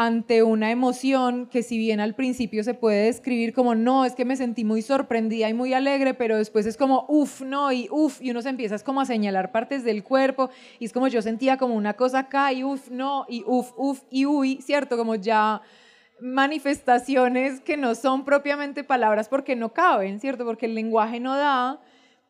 ante 0.00 0.44
una 0.44 0.70
emoción 0.70 1.46
que 1.46 1.64
si 1.64 1.76
bien 1.76 1.98
al 1.98 2.14
principio 2.14 2.62
se 2.62 2.72
puede 2.72 3.06
describir 3.06 3.52
como 3.52 3.74
no, 3.74 4.04
es 4.04 4.14
que 4.14 4.24
me 4.24 4.36
sentí 4.36 4.64
muy 4.64 4.80
sorprendida 4.80 5.48
y 5.48 5.54
muy 5.54 5.74
alegre, 5.74 6.14
pero 6.14 6.36
después 6.36 6.66
es 6.66 6.76
como 6.76 7.04
uff, 7.08 7.40
no, 7.40 7.72
y 7.72 7.88
uff, 7.90 8.22
y 8.22 8.30
uno 8.30 8.40
se 8.40 8.50
empieza 8.50 8.78
como 8.78 9.00
a 9.00 9.06
señalar 9.06 9.50
partes 9.50 9.82
del 9.82 10.04
cuerpo 10.04 10.50
y 10.78 10.84
es 10.84 10.92
como 10.92 11.08
yo 11.08 11.20
sentía 11.20 11.56
como 11.56 11.74
una 11.74 11.94
cosa 11.94 12.20
acá 12.20 12.52
y 12.52 12.62
uff, 12.62 12.90
no, 12.92 13.26
y 13.28 13.42
uff, 13.44 13.72
uff, 13.76 14.02
y 14.08 14.24
uy, 14.24 14.60
¿cierto? 14.62 14.96
Como 14.96 15.16
ya 15.16 15.62
manifestaciones 16.20 17.60
que 17.60 17.76
no 17.76 17.96
son 17.96 18.24
propiamente 18.24 18.84
palabras 18.84 19.28
porque 19.28 19.56
no 19.56 19.72
caben, 19.72 20.20
¿cierto? 20.20 20.44
Porque 20.44 20.66
el 20.66 20.76
lenguaje 20.76 21.18
no 21.18 21.36
da 21.36 21.80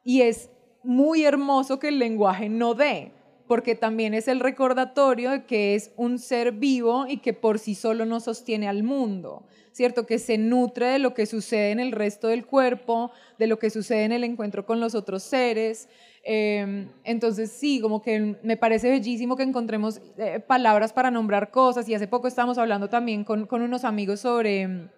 y 0.05 0.23
es 0.23 0.51
muy 0.83 1.25
hermoso 1.25 1.79
que 1.79 1.89
el 1.89 1.99
lenguaje 1.99 2.49
no 2.49 2.73
dé, 2.73 3.13
porque 3.49 3.75
también 3.75 4.15
es 4.15 4.29
el 4.29 4.41
recordatorio 4.41 5.31
de 5.31 5.45
que 5.45 5.75
es 5.75 5.91
un 5.97 6.19
ser 6.19 6.53
vivo 6.53 7.07
y 7.09 7.17
que 7.19 7.33
por 7.33 7.59
sí 7.59 7.75
solo 7.75 8.05
no 8.05 8.21
sostiene 8.21 8.69
al 8.69 8.83
mundo, 8.83 9.47
¿cierto? 9.73 10.07
Que 10.07 10.19
se 10.19 10.37
nutre 10.37 10.87
de 10.87 10.99
lo 10.99 11.15
que 11.15 11.25
sucede 11.25 11.71
en 11.71 11.81
el 11.81 11.93
resto 11.93 12.29
del 12.29 12.47
cuerpo, 12.47 13.11
de 13.39 13.47
lo 13.47 13.59
que 13.59 13.71
sucede 13.71 14.05
en 14.05 14.13
el 14.13 14.23
encuentro 14.23 14.67
con 14.67 14.81
los 14.81 14.95
otros 14.95 15.23
seres. 15.23 15.89
Em, 16.23 16.89
entonces 17.05 17.51
sí, 17.51 17.81
como 17.81 18.03
que 18.03 18.37
me 18.43 18.59
parece 18.59 18.91
bellísimo 18.91 19.35
que 19.37 19.45
encontremos 19.45 20.01
eh, 20.19 20.41
palabras 20.41 20.93
para 20.93 21.11
nombrar 21.11 21.51
cosas 21.51 21.89
y 21.89 21.95
hace 21.95 22.07
poco 22.07 22.29
estábamos 22.29 22.59
hablando 22.59 22.89
también 22.89 23.25
con, 23.25 23.47
con 23.47 23.63
unos 23.63 23.85
amigos 23.85 24.21
sobre 24.21 24.61
em, 24.61 24.89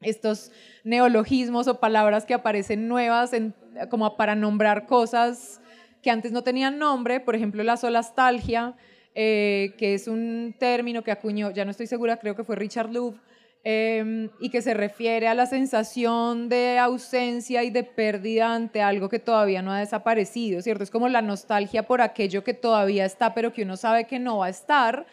estos 0.00 0.50
neologismos 0.82 1.68
o 1.68 1.78
palabras 1.78 2.24
que 2.24 2.32
aparecen 2.32 2.88
nuevas 2.88 3.34
en, 3.34 3.54
como 3.90 4.16
para 4.16 4.34
nombrar 4.34 4.86
cosas 4.86 5.60
que 6.02 6.10
antes 6.10 6.32
no 6.32 6.42
tenían 6.42 6.78
nombre, 6.78 7.20
por 7.20 7.34
ejemplo 7.34 7.62
la 7.62 7.76
solastalgia, 7.76 8.74
eh, 9.14 9.74
que 9.78 9.94
es 9.94 10.06
un 10.06 10.54
término 10.58 11.02
que 11.02 11.10
acuñó, 11.10 11.50
ya 11.50 11.64
no 11.64 11.70
estoy 11.70 11.86
segura, 11.86 12.18
creo 12.18 12.36
que 12.36 12.44
fue 12.44 12.56
Richard 12.56 12.92
Louv, 12.92 13.16
em, 13.64 14.30
y 14.38 14.50
que 14.50 14.62
se 14.62 14.74
refiere 14.74 15.26
a 15.26 15.34
la 15.34 15.46
sensación 15.46 16.48
de 16.48 16.78
ausencia 16.78 17.64
y 17.64 17.70
de 17.70 17.82
pérdida 17.82 18.54
ante 18.54 18.80
algo 18.80 19.08
que 19.08 19.18
todavía 19.18 19.60
no 19.62 19.72
ha 19.72 19.80
desaparecido, 19.80 20.62
¿cierto? 20.62 20.84
Es 20.84 20.90
como 20.90 21.08
la 21.08 21.22
nostalgia 21.22 21.82
por 21.82 22.00
aquello 22.00 22.44
que 22.44 22.54
todavía 22.54 23.04
está, 23.04 23.34
pero 23.34 23.52
que 23.52 23.62
uno 23.62 23.76
sabe 23.76 24.06
que 24.06 24.20
no 24.20 24.38
va 24.38 24.46
a 24.46 24.50
estar, 24.50 25.06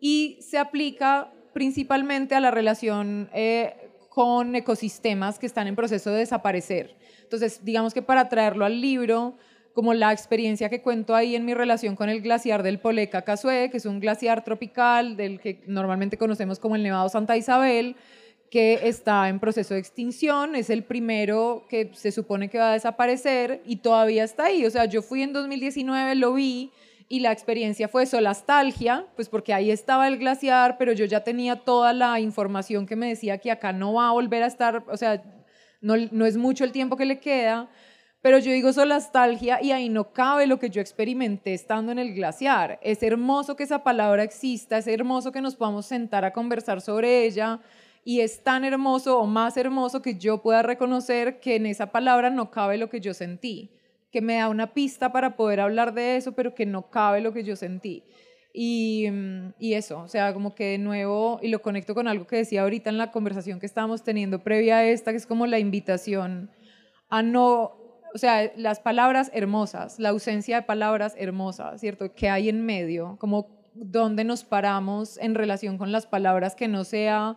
y 0.00 0.38
se 0.40 0.58
aplica 0.58 1.32
principalmente 1.52 2.34
a 2.34 2.40
la 2.40 2.50
relación 2.50 3.28
eh, 3.34 3.74
con 4.08 4.54
ecosistemas 4.54 5.38
que 5.38 5.46
están 5.46 5.66
en 5.66 5.76
proceso 5.76 6.10
de 6.10 6.18
desaparecer. 6.18 6.96
Entonces, 7.22 7.64
digamos 7.64 7.94
que 7.94 8.02
para 8.02 8.28
traerlo 8.28 8.64
al 8.64 8.80
libro, 8.80 9.36
como 9.74 9.94
la 9.94 10.12
experiencia 10.12 10.68
que 10.68 10.82
cuento 10.82 11.14
ahí 11.14 11.36
en 11.36 11.44
mi 11.44 11.54
relación 11.54 11.96
con 11.96 12.08
el 12.08 12.20
glaciar 12.20 12.62
del 12.62 12.78
Poleca 12.78 13.22
Casué, 13.22 13.70
que 13.70 13.76
es 13.76 13.86
un 13.86 14.00
glaciar 14.00 14.44
tropical 14.44 15.16
del 15.16 15.40
que 15.40 15.62
normalmente 15.66 16.18
conocemos 16.18 16.58
como 16.58 16.76
el 16.76 16.82
Nevado 16.82 17.08
Santa 17.08 17.36
Isabel, 17.36 17.96
que 18.50 18.80
está 18.88 19.28
en 19.28 19.38
proceso 19.38 19.74
de 19.74 19.80
extinción, 19.80 20.56
es 20.56 20.70
el 20.70 20.82
primero 20.82 21.66
que 21.68 21.90
se 21.94 22.10
supone 22.10 22.50
que 22.50 22.58
va 22.58 22.70
a 22.70 22.72
desaparecer 22.72 23.62
y 23.64 23.76
todavía 23.76 24.24
está 24.24 24.46
ahí. 24.46 24.66
O 24.66 24.70
sea, 24.70 24.86
yo 24.86 25.02
fui 25.02 25.22
en 25.22 25.32
2019, 25.32 26.16
lo 26.16 26.34
vi 26.34 26.72
y 27.08 27.20
la 27.20 27.30
experiencia 27.30 27.86
fue 27.86 28.06
solastalgia, 28.06 29.06
pues 29.14 29.28
porque 29.28 29.54
ahí 29.54 29.70
estaba 29.70 30.08
el 30.08 30.18
glaciar, 30.18 30.78
pero 30.78 30.92
yo 30.92 31.04
ya 31.04 31.22
tenía 31.22 31.56
toda 31.56 31.92
la 31.92 32.18
información 32.18 32.86
que 32.86 32.96
me 32.96 33.08
decía 33.08 33.38
que 33.38 33.52
acá 33.52 33.72
no 33.72 33.94
va 33.94 34.08
a 34.08 34.12
volver 34.12 34.42
a 34.42 34.46
estar, 34.46 34.84
o 34.88 34.96
sea, 34.96 35.22
no, 35.80 35.94
no 36.10 36.26
es 36.26 36.36
mucho 36.36 36.64
el 36.64 36.72
tiempo 36.72 36.96
que 36.96 37.06
le 37.06 37.20
queda 37.20 37.68
pero 38.22 38.38
yo 38.38 38.52
digo 38.52 38.72
solastalgia 38.72 39.62
y 39.62 39.72
ahí 39.72 39.88
no 39.88 40.12
cabe 40.12 40.46
lo 40.46 40.58
que 40.58 40.68
yo 40.68 40.80
experimenté 40.80 41.54
estando 41.54 41.90
en 41.90 41.98
el 41.98 42.14
glaciar. 42.14 42.78
Es 42.82 43.02
hermoso 43.02 43.56
que 43.56 43.62
esa 43.62 43.82
palabra 43.82 44.22
exista, 44.22 44.76
es 44.76 44.86
hermoso 44.86 45.32
que 45.32 45.40
nos 45.40 45.56
podamos 45.56 45.86
sentar 45.86 46.24
a 46.24 46.32
conversar 46.32 46.80
sobre 46.82 47.24
ella 47.24 47.60
y 48.04 48.20
es 48.20 48.42
tan 48.42 48.64
hermoso 48.64 49.18
o 49.18 49.26
más 49.26 49.56
hermoso 49.56 50.02
que 50.02 50.16
yo 50.16 50.42
pueda 50.42 50.62
reconocer 50.62 51.40
que 51.40 51.56
en 51.56 51.66
esa 51.66 51.92
palabra 51.92 52.30
no 52.30 52.50
cabe 52.50 52.76
lo 52.76 52.90
que 52.90 53.00
yo 53.00 53.14
sentí, 53.14 53.70
que 54.10 54.20
me 54.20 54.36
da 54.36 54.48
una 54.48 54.74
pista 54.74 55.12
para 55.12 55.36
poder 55.36 55.60
hablar 55.60 55.94
de 55.94 56.16
eso, 56.16 56.32
pero 56.32 56.54
que 56.54 56.66
no 56.66 56.90
cabe 56.90 57.20
lo 57.20 57.32
que 57.32 57.44
yo 57.44 57.56
sentí. 57.56 58.02
Y, 58.52 59.06
y, 59.60 59.74
eso, 59.74 60.00
o 60.00 60.08
sea, 60.08 60.34
como 60.34 60.56
que 60.56 60.64
de 60.72 60.78
nuevo, 60.78 61.38
y 61.40 61.48
lo 61.48 61.62
conecto 61.62 61.94
con 61.94 62.08
algo 62.08 62.26
que 62.26 62.36
decía 62.36 62.62
ahorita 62.62 62.90
en 62.90 62.98
la 62.98 63.12
conversación 63.12 63.60
que 63.60 63.66
estábamos 63.66 64.02
teniendo 64.02 64.42
previa 64.42 64.78
a 64.78 64.84
esta, 64.84 65.12
que 65.12 65.18
es 65.18 65.26
como 65.26 65.46
la 65.46 65.60
invitación 65.60 66.50
a 67.10 67.22
no 67.22 67.79
o 68.14 68.18
sea, 68.18 68.52
las 68.56 68.80
palabras 68.80 69.30
hermosas, 69.34 69.98
la 69.98 70.10
ausencia 70.10 70.56
de 70.56 70.62
palabras 70.62 71.14
hermosas, 71.18 71.80
¿cierto? 71.80 72.14
¿Qué 72.14 72.28
hay 72.28 72.48
en 72.48 72.64
medio? 72.64 73.16
Como 73.18 73.60
dónde 73.74 74.24
nos 74.24 74.44
paramos 74.44 75.18
en 75.18 75.34
relación 75.34 75.78
con 75.78 75.92
las 75.92 76.06
palabras 76.06 76.54
que 76.54 76.68
no 76.68 76.84
sea 76.84 77.36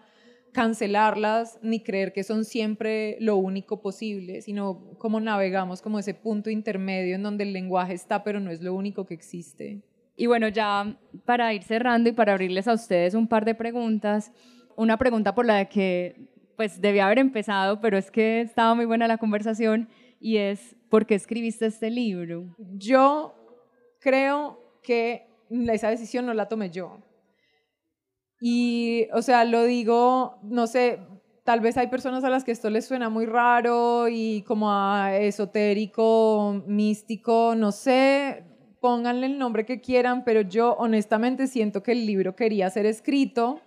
cancelarlas 0.52 1.60
ni 1.62 1.80
creer 1.82 2.14
que 2.14 2.24
son 2.24 2.46
siempre 2.46 3.18
lo 3.20 3.38
único 3.38 3.82
posible, 3.82 4.42
sino 4.42 4.96
cómo 5.00 5.20
navegamos 5.20 5.82
como 5.82 6.00
ese 6.00 6.14
punto 6.14 6.50
intermedio 6.50 7.16
en 7.16 7.24
donde 7.24 7.44
el 7.44 7.54
lenguaje 7.54 7.94
está, 7.94 8.24
pero 8.24 8.40
no 8.40 8.52
es 8.52 8.62
lo 8.62 8.74
único 8.74 9.06
que 9.06 9.16
existe. 9.16 9.82
Y 10.16 10.28
bueno, 10.28 10.48
ya 10.48 10.96
para 11.26 11.54
ir 11.54 11.64
cerrando 11.64 12.10
y 12.10 12.14
para 12.14 12.34
abrirles 12.34 12.68
a 12.68 12.74
ustedes 12.74 13.16
un 13.16 13.28
par 13.28 13.46
de 13.46 13.56
preguntas, 13.56 14.32
una 14.76 14.98
pregunta 14.98 15.34
por 15.34 15.46
la 15.46 15.66
que 15.66 16.30
pues 16.56 16.80
debía 16.80 17.08
haber 17.08 17.18
empezado, 17.18 17.82
pero 17.82 17.98
es 17.98 18.12
que 18.12 18.42
estaba 18.42 18.76
muy 18.76 18.86
buena 18.86 19.08
la 19.08 19.18
conversación 19.18 19.90
y 20.24 20.38
es, 20.38 20.78
¿por 20.90 21.06
qué 21.06 21.16
escribiste 21.16 21.66
este 21.66 21.90
libro? 21.90 22.56
Yo 22.78 23.36
creo 24.00 24.80
que 24.82 25.28
esa 25.50 25.90
decisión 25.90 26.26
no 26.26 26.34
la 26.34 26.48
tomé 26.48 26.70
yo. 26.70 26.98
Y, 28.40 29.08
o 29.14 29.22
sea, 29.22 29.44
lo 29.44 29.66
digo, 29.66 30.40
no 30.44 30.66
sé, 30.66 31.00
tal 31.44 31.60
vez 31.60 31.76
hay 31.76 31.88
personas 31.88 32.24
a 32.24 32.30
las 32.30 32.46
que 32.46 32.54
esto 32.54 32.70
les 32.70 32.86
suena 32.86 33.10
muy 33.10 33.26
raro 33.26 34.08
y 34.08 34.44
como 34.44 34.72
a 34.72 35.18
esotérico, 35.18 36.64
místico, 36.68 37.54
no 37.58 37.74
sé, 37.74 38.46
pónganle 38.80 39.26
el 39.26 39.38
nombre 39.38 39.66
que 39.66 39.82
quieran, 39.82 40.24
pero 40.24 40.40
yo 40.40 40.74
honestamente 40.76 41.48
siento 41.48 41.84
que 41.84 41.92
el 41.92 42.06
libro 42.06 42.34
quería 42.34 42.70
ser 42.70 42.86
escrito 42.86 43.60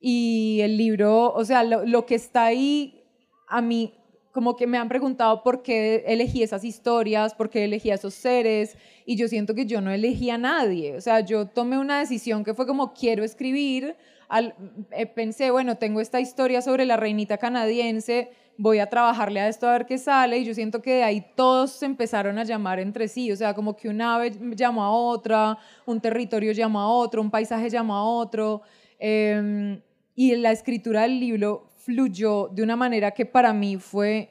y 0.00 0.60
el 0.62 0.78
libro, 0.78 1.30
o 1.34 1.44
sea, 1.44 1.62
lo, 1.62 1.84
lo 1.84 2.06
que 2.06 2.14
está 2.14 2.44
ahí 2.46 3.04
a 3.48 3.60
mí 3.60 3.92
como 4.34 4.56
que 4.56 4.66
me 4.66 4.78
han 4.78 4.88
preguntado 4.88 5.44
por 5.44 5.62
qué 5.62 6.02
elegí 6.08 6.42
esas 6.42 6.64
historias, 6.64 7.34
por 7.34 7.48
qué 7.48 7.64
elegí 7.64 7.92
a 7.92 7.94
esos 7.94 8.14
seres, 8.14 8.76
y 9.06 9.14
yo 9.14 9.28
siento 9.28 9.54
que 9.54 9.64
yo 9.64 9.80
no 9.80 9.92
elegí 9.92 10.28
a 10.28 10.38
nadie. 10.38 10.96
O 10.96 11.00
sea, 11.00 11.20
yo 11.20 11.46
tomé 11.46 11.78
una 11.78 12.00
decisión 12.00 12.42
que 12.42 12.52
fue 12.52 12.66
como 12.66 12.94
quiero 12.94 13.22
escribir, 13.22 13.96
al, 14.28 14.56
eh, 14.90 15.06
pensé, 15.06 15.52
bueno, 15.52 15.76
tengo 15.76 16.00
esta 16.00 16.18
historia 16.18 16.62
sobre 16.62 16.84
la 16.84 16.96
reinita 16.96 17.38
canadiense, 17.38 18.32
voy 18.58 18.80
a 18.80 18.90
trabajarle 18.90 19.38
a 19.38 19.48
esto 19.48 19.68
a 19.68 19.72
ver 19.72 19.86
qué 19.86 19.98
sale, 19.98 20.38
y 20.38 20.44
yo 20.44 20.52
siento 20.52 20.82
que 20.82 20.94
de 20.94 21.02
ahí 21.04 21.24
todos 21.36 21.70
se 21.70 21.86
empezaron 21.86 22.36
a 22.36 22.42
llamar 22.42 22.80
entre 22.80 23.06
sí, 23.06 23.30
o 23.30 23.36
sea, 23.36 23.54
como 23.54 23.76
que 23.76 23.88
una 23.88 24.16
ave 24.16 24.32
llamó 24.56 24.82
a 24.82 24.90
otra, 24.90 25.58
un 25.86 26.00
territorio 26.00 26.50
llamó 26.50 26.80
a 26.80 26.88
otro, 26.88 27.22
un 27.22 27.30
paisaje 27.30 27.70
llamó 27.70 27.94
a 27.94 28.02
otro, 28.02 28.62
em, 28.98 29.80
y 30.16 30.34
la 30.34 30.50
escritura 30.50 31.02
del 31.02 31.20
libro 31.20 31.70
fluyó 31.84 32.48
de 32.48 32.62
una 32.62 32.76
manera 32.76 33.10
que 33.10 33.26
para 33.26 33.52
mí 33.52 33.76
fue 33.76 34.30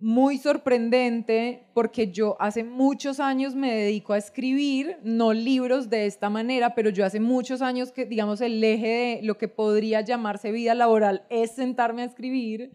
muy 0.00 0.38
sorprendente 0.38 1.66
porque 1.74 2.10
yo 2.10 2.36
hace 2.40 2.62
muchos 2.62 3.18
años 3.18 3.54
me 3.54 3.74
dedico 3.74 4.12
a 4.12 4.18
escribir, 4.18 4.96
no 5.02 5.32
libros 5.32 5.90
de 5.90 6.06
esta 6.06 6.30
manera, 6.30 6.74
pero 6.74 6.90
yo 6.90 7.04
hace 7.04 7.18
muchos 7.18 7.62
años 7.62 7.90
que, 7.90 8.04
digamos, 8.04 8.40
el 8.40 8.62
eje 8.62 8.86
de 8.86 9.20
lo 9.22 9.38
que 9.38 9.48
podría 9.48 10.00
llamarse 10.00 10.52
vida 10.52 10.74
laboral 10.74 11.24
es 11.30 11.52
sentarme 11.52 12.02
a 12.02 12.06
escribir 12.06 12.72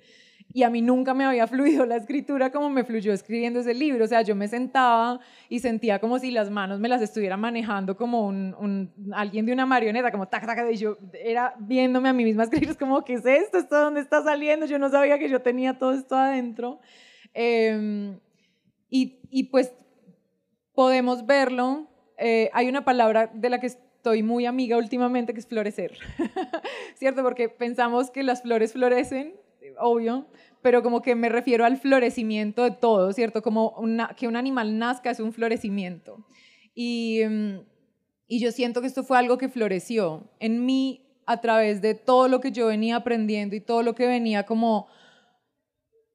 y 0.53 0.61
a 0.61 0.69
mí 0.69 0.81
nunca 0.81 1.15
me 1.15 1.25
había 1.25 1.47
fluido 1.47 1.85
la 1.85 1.95
escritura 1.95 2.51
como 2.51 2.69
me 2.69 2.83
fluyó 2.83 3.11
escribiendo 3.11 3.59
ese 3.59 3.73
libro. 3.73 4.05
O 4.05 4.07
sea, 4.07 4.21
yo 4.21 4.35
me 4.35 4.47
sentaba 4.47 5.19
y 5.49 5.59
sentía 5.59 5.99
como 5.99 6.19
si 6.19 6.29
las 6.29 6.51
manos 6.51 6.79
me 6.79 6.87
las 6.87 7.01
estuviera 7.01 7.37
manejando 7.37 7.97
como 7.97 8.27
un, 8.27 8.91
alguien 9.13 9.47
de 9.47 9.53
una 9.53 9.65
marioneta, 9.65 10.11
como 10.11 10.27
tac, 10.27 10.45
tac, 10.45 10.71
y 10.71 10.77
yo 10.77 10.97
era 11.13 11.55
viéndome 11.57 12.09
a 12.09 12.13
mí 12.13 12.23
misma 12.23 12.43
escribir, 12.43 12.69
es 12.69 12.77
como, 12.77 13.03
¿qué 13.03 13.13
es 13.13 13.25
esto? 13.25 13.57
¿Esto 13.57 13.79
dónde 13.79 14.01
está 14.01 14.23
saliendo? 14.23 14.67
Yo 14.67 14.77
no 14.77 14.89
sabía 14.89 15.17
que 15.17 15.27
yo 15.27 15.41
tenía 15.41 15.79
todo 15.79 15.93
esto 15.93 16.15
adentro. 16.15 16.79
Em, 17.33 18.19
y, 18.89 19.21
y, 19.31 19.45
pues 19.45 19.73
podemos 20.75 21.25
verlo. 21.25 21.87
Eh, 22.19 22.51
hay 22.53 22.69
una 22.69 22.85
palabra 22.85 23.31
de 23.33 23.49
la 23.49 23.59
que 23.59 23.67
estoy 23.67 24.21
muy 24.21 24.45
amiga 24.45 24.77
últimamente 24.77 25.33
que 25.33 25.39
es 25.39 25.47
florecer, 25.47 25.97
¿cierto? 26.95 27.23
Porque 27.23 27.49
pensamos 27.49 28.11
que 28.11 28.21
las 28.21 28.43
flores 28.43 28.73
florecen, 28.73 29.33
obvio, 29.79 30.27
pero 30.61 30.83
como 30.83 31.01
que 31.01 31.15
me 31.15 31.29
refiero 31.29 31.65
al 31.65 31.77
florecimiento 31.77 32.63
de 32.63 32.71
todo, 32.71 33.11
¿cierto? 33.13 33.41
Como 33.41 33.75
que 34.17 34.27
un 34.27 34.35
animal 34.35 34.77
nazca 34.77 35.11
es 35.11 35.19
un 35.19 35.33
florecimiento. 35.33 36.25
Y, 36.73 37.21
mm, 37.27 37.59
y 38.27 38.39
yo 38.39 38.51
siento 38.51 38.81
que 38.81 38.87
esto 38.87 39.03
fue 39.03 39.17
algo 39.17 39.37
que 39.37 39.49
floreció 39.49 40.29
en 40.39 40.65
mí 40.65 41.05
a 41.25 41.41
través 41.41 41.81
de 41.81 41.95
todo 41.95 42.27
lo 42.27 42.39
que 42.39 42.51
yo 42.51 42.67
venía 42.67 42.97
aprendiendo 42.97 43.55
y 43.55 43.61
todo 43.61 43.83
lo 43.83 43.95
que 43.95 44.07
venía 44.07 44.45
como 44.45 44.87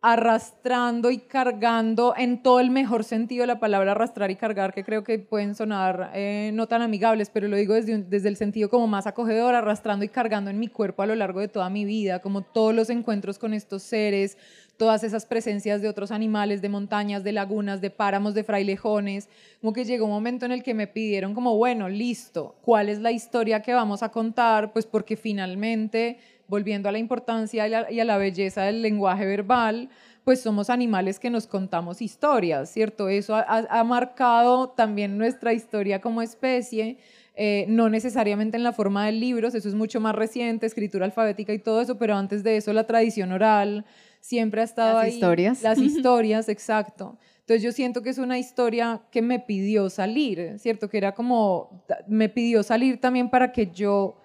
arrastrando 0.00 1.10
y 1.10 1.18
cargando 1.18 2.14
en 2.16 2.40
todo 2.42 2.60
el 2.60 2.70
mejor 2.70 3.02
sentido 3.02 3.42
de 3.42 3.48
la 3.48 3.58
palabra 3.58 3.92
arrastrar 3.92 4.30
y 4.30 4.36
cargar, 4.36 4.72
que 4.72 4.84
creo 4.84 5.02
que 5.02 5.18
pueden 5.18 5.56
sonar 5.56 6.12
eh, 6.14 6.52
no 6.54 6.68
tan 6.68 6.82
amigables, 6.82 7.30
pero 7.30 7.48
lo 7.48 7.56
digo 7.56 7.74
desde, 7.74 8.04
desde 8.04 8.28
el 8.28 8.36
sentido 8.36 8.70
como 8.70 8.86
más 8.86 9.08
acogedor, 9.08 9.56
arrastrando 9.56 10.04
y 10.04 10.08
cargando 10.08 10.50
en 10.50 10.60
mi 10.60 10.68
cuerpo 10.68 11.02
a 11.02 11.06
lo 11.06 11.16
largo 11.16 11.40
de 11.40 11.48
toda 11.48 11.68
mi 11.68 11.84
vida, 11.84 12.20
como 12.20 12.42
todos 12.42 12.74
los 12.74 12.90
encuentros 12.90 13.40
con 13.40 13.54
estos 13.54 13.82
seres, 13.82 14.38
todas 14.76 15.02
esas 15.02 15.26
presencias 15.26 15.82
de 15.82 15.88
otros 15.88 16.12
animales, 16.12 16.62
de 16.62 16.68
montañas, 16.68 17.24
de 17.24 17.32
lagunas, 17.32 17.80
de 17.80 17.90
páramos, 17.90 18.34
de 18.34 18.44
frailejones, 18.44 19.28
como 19.60 19.72
que 19.72 19.84
llegó 19.84 20.04
un 20.04 20.12
momento 20.12 20.46
en 20.46 20.52
el 20.52 20.62
que 20.62 20.74
me 20.74 20.86
pidieron 20.86 21.34
como, 21.34 21.56
bueno, 21.56 21.88
listo, 21.88 22.54
¿cuál 22.62 22.88
es 22.88 23.00
la 23.00 23.10
historia 23.10 23.60
que 23.60 23.74
vamos 23.74 24.04
a 24.04 24.10
contar? 24.10 24.72
Pues 24.72 24.86
porque 24.86 25.16
finalmente 25.16 26.18
volviendo 26.48 26.88
a 26.88 26.92
la 26.92 26.98
importancia 26.98 27.68
y 27.68 28.00
a, 28.00 28.04
la 28.04 28.18
belleza 28.18 28.62
del 28.62 28.82
lenguaje 28.82 29.26
verbal, 29.26 29.90
pues 30.24 30.40
somos 30.40 30.70
animales 30.70 31.18
que 31.18 31.30
nos 31.30 31.46
contamos 31.46 32.02
historias, 32.02 32.70
¿cierto? 32.70 33.08
Eso 33.08 33.34
ha, 33.36 33.84
marcado 33.84 34.70
también 34.70 35.16
nuestra 35.16 35.52
historia 35.52 36.00
como 36.00 36.20
especie, 36.22 36.98
eh, 37.34 37.66
no 37.68 37.88
necesariamente 37.88 38.56
en 38.56 38.64
la 38.64 38.72
forma 38.72 39.06
de 39.06 39.12
libros, 39.12 39.54
eso 39.54 39.68
es 39.68 39.74
mucho 39.74 40.00
más 40.00 40.14
reciente, 40.14 40.66
escritura 40.66 41.04
alfabética 41.04 41.52
y 41.52 41.58
todo 41.58 41.80
eso, 41.80 41.96
pero 41.96 42.16
antes 42.16 42.42
de 42.42 42.56
eso 42.56 42.72
la 42.72 42.84
tradición 42.84 43.32
oral 43.32 43.84
siempre 44.20 44.60
ha 44.60 44.64
estado 44.64 44.94
Las 44.94 45.04
ahí. 45.04 45.14
historias. 45.14 45.62
Las 45.62 45.78
historias, 45.78 46.48
exacto. 46.48 47.16
Entonces 47.40 47.62
yo 47.62 47.72
siento 47.72 48.02
que 48.02 48.10
es 48.10 48.18
una 48.18 48.38
historia 48.38 49.00
que 49.10 49.22
me 49.22 49.38
pidió 49.38 49.88
salir, 49.88 50.58
¿cierto? 50.58 50.90
Que 50.90 50.98
era 50.98 51.14
como, 51.14 51.84
me 52.06 52.28
pidió 52.28 52.62
salir 52.62 53.00
también 53.00 53.30
para 53.30 53.52
que 53.52 53.70
yo 53.72 54.18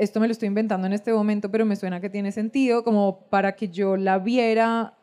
esto 0.00 0.18
me 0.18 0.26
lo 0.26 0.32
estoy 0.32 0.46
inventando 0.46 0.86
en 0.86 0.94
este 0.94 1.12
momento, 1.12 1.50
pero 1.50 1.66
me 1.66 1.76
suena 1.76 2.00
que 2.00 2.08
tiene 2.08 2.32
sentido, 2.32 2.82
como 2.84 3.28
para 3.28 3.54
que 3.54 3.68
yo 3.68 3.98
la 3.98 4.18
viera 4.18 4.96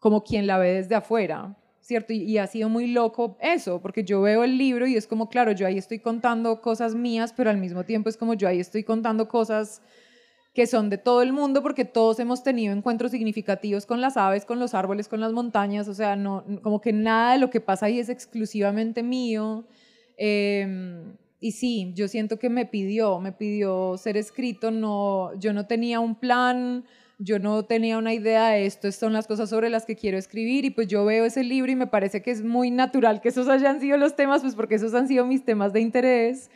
como 0.00 0.24
quien 0.24 0.48
la 0.48 0.58
ve 0.58 0.72
desde 0.72 0.96
afuera, 0.96 1.56
¿cierto? 1.80 2.12
Y, 2.12 2.38
ha 2.38 2.48
sido 2.48 2.68
muy 2.68 2.88
loco 2.88 3.36
eso, 3.40 3.80
porque 3.80 4.02
yo 4.02 4.20
veo 4.20 4.42
el 4.42 4.58
libro 4.58 4.88
y 4.88 4.96
es 4.96 5.06
como, 5.06 5.28
claro, 5.28 5.52
yo 5.52 5.64
ahí 5.64 5.78
estoy 5.78 6.00
contando 6.00 6.60
cosas 6.60 6.96
mías, 6.96 7.32
pero 7.32 7.50
al 7.50 7.58
mismo 7.58 7.84
tiempo 7.84 8.08
es 8.08 8.16
como 8.16 8.34
yo 8.34 8.48
ahí 8.48 8.58
estoy 8.58 8.82
contando 8.82 9.28
cosas 9.28 9.80
que 10.54 10.66
son 10.66 10.90
de 10.90 10.98
todo 10.98 11.22
el 11.22 11.32
mundo, 11.32 11.62
porque 11.62 11.84
todos 11.84 12.18
hemos 12.18 12.42
tenido 12.42 12.74
encuentros 12.74 13.12
significativos 13.12 13.86
con 13.86 14.00
las 14.00 14.16
aves, 14.16 14.44
con 14.44 14.58
los 14.58 14.74
árboles, 14.74 15.06
con 15.06 15.20
las 15.20 15.32
montañas, 15.32 15.86
o 15.86 15.94
sea, 15.94 16.16
no, 16.16 16.44
como 16.62 16.80
que 16.80 16.92
nada 16.92 17.34
de 17.34 17.38
lo 17.38 17.48
que 17.48 17.60
pasa 17.60 17.86
ahí 17.86 18.00
es 18.00 18.08
exclusivamente 18.08 19.04
mío. 19.04 19.68
Eh, 20.18 21.14
y 21.42 21.52
sí, 21.52 21.92
yo 21.96 22.06
siento 22.06 22.38
que 22.38 22.48
me 22.48 22.66
pidió, 22.66 23.18
me 23.18 23.32
pidió 23.32 23.96
ser 23.98 24.16
escrito, 24.16 24.70
no, 24.70 25.36
yo 25.40 25.52
no 25.52 25.66
tenía 25.66 25.98
un 25.98 26.14
plan, 26.14 26.84
yo 27.18 27.40
no 27.40 27.64
tenía 27.64 27.98
una 27.98 28.14
idea 28.14 28.50
de 28.50 28.64
esto, 28.64 28.86
estas 28.86 29.00
son 29.00 29.12
las 29.12 29.26
cosas 29.26 29.50
sobre 29.50 29.68
las 29.68 29.84
que 29.84 29.96
quiero 29.96 30.16
escribir 30.18 30.64
y 30.64 30.70
pues 30.70 30.86
yo 30.86 31.04
veo 31.04 31.24
ese 31.24 31.42
libro 31.42 31.72
y 31.72 31.74
me 31.74 31.88
parece 31.88 32.22
que 32.22 32.30
es 32.30 32.44
muy 32.44 32.70
natural 32.70 33.20
que 33.20 33.30
esos 33.30 33.48
hayan 33.48 33.80
sido 33.80 33.96
los 33.96 34.14
temas, 34.14 34.42
pues 34.42 34.54
porque 34.54 34.76
esos 34.76 34.94
han 34.94 35.08
sido 35.08 35.26
mis 35.26 35.44
temas 35.44 35.72
de 35.72 35.80
interés. 35.80 36.48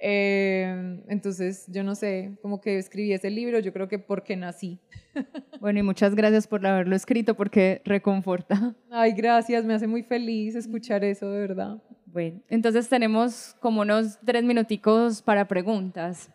Eh, 0.00 1.00
entonces, 1.08 1.66
yo 1.68 1.84
no 1.84 1.94
sé, 1.94 2.36
como 2.42 2.60
que 2.60 2.78
escribí 2.78 3.12
ese 3.12 3.30
libro, 3.30 3.60
yo 3.60 3.72
creo 3.72 3.86
que 3.86 4.00
porque 4.00 4.36
nací. 4.36 4.80
Bueno, 5.60 5.78
y 5.78 5.82
muchas 5.82 6.14
gracias 6.14 6.46
por 6.46 6.66
haberlo 6.66 6.94
escrito 6.94 7.36
porque 7.36 7.80
reconforta. 7.84 8.74
Ay, 8.90 9.12
gracias, 9.12 9.64
me 9.64 9.72
hace 9.72 9.86
muy 9.86 10.02
feliz 10.02 10.56
escuchar 10.56 11.04
eso, 11.04 11.30
de 11.30 11.38
verdad. 11.38 11.80
Bueno, 12.14 12.42
entonces 12.48 12.88
tenemos 12.88 13.56
como 13.58 13.80
unos 13.80 14.20
tres 14.24 14.44
minuticos 14.44 15.20
para 15.20 15.48
preguntas. 15.48 16.30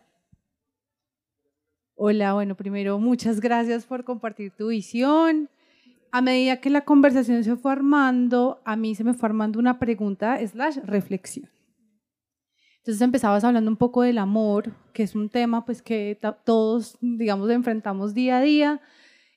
Hola, 1.94 2.34
bueno, 2.34 2.54
primero 2.54 2.98
muchas 2.98 3.40
gracias 3.40 3.86
por 3.86 4.04
compartir 4.04 4.50
tu 4.50 4.68
visión. 4.68 5.48
A 6.12 6.20
medida 6.20 6.60
que 6.60 6.68
la 6.68 6.82
conversación 6.82 7.42
se 7.44 7.56
fue 7.56 7.72
armando, 7.72 8.60
a 8.66 8.76
mí 8.76 8.94
se 8.94 9.04
me 9.04 9.14
fue 9.14 9.30
armando 9.30 9.58
una 9.58 9.78
pregunta 9.78 10.38
slash 10.46 10.80
reflexión. 10.84 11.48
Entonces 12.80 13.00
empezabas 13.00 13.42
hablando 13.44 13.70
un 13.70 13.78
poco 13.78 14.02
del 14.02 14.18
amor, 14.18 14.74
que 14.92 15.04
es 15.04 15.14
un 15.14 15.30
tema 15.30 15.64
pues 15.64 15.80
que 15.80 16.18
todos, 16.44 16.98
digamos, 17.00 17.48
enfrentamos 17.48 18.12
día 18.12 18.36
a 18.36 18.42
día, 18.42 18.82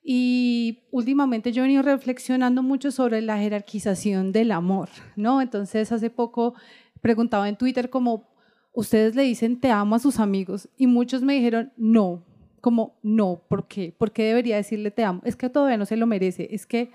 y 0.04 0.80
últimamente 0.92 1.54
yo 1.54 1.64
he 1.64 1.68
venido 1.68 1.82
reflexionando 1.82 2.62
mucho 2.62 2.92
sobre 2.92 3.22
la 3.22 3.38
jerarquización 3.38 4.34
del 4.34 4.52
amor, 4.52 4.90
¿no? 5.16 5.42
Entonces 5.42 5.92
hace 5.94 6.10
poco 6.10 6.56
preguntaba 7.00 7.48
en 7.48 7.56
Twitter 7.56 7.90
como, 7.90 8.28
ustedes 8.74 9.16
le 9.16 9.24
dicen 9.24 9.60
te 9.60 9.72
amo 9.72 9.96
a 9.96 10.00
sus 10.00 10.20
amigos 10.20 10.68
y 10.78 10.88
muchos 10.88 11.22
me 11.22 11.36
dijeron 11.36 11.72
no, 11.78 12.26
como 12.60 12.98
no, 13.02 13.44
¿por 13.48 13.68
qué? 13.68 13.94
¿Por 13.98 14.12
qué 14.12 14.24
debería 14.24 14.58
decirle 14.58 14.92
te 14.92 15.06
amo? 15.06 15.22
Es 15.24 15.38
que 15.38 15.50
todavía 15.50 15.78
no 15.78 15.86
se 15.86 15.96
lo 15.96 16.06
merece, 16.06 16.50
es 16.52 16.66
que 16.66 16.92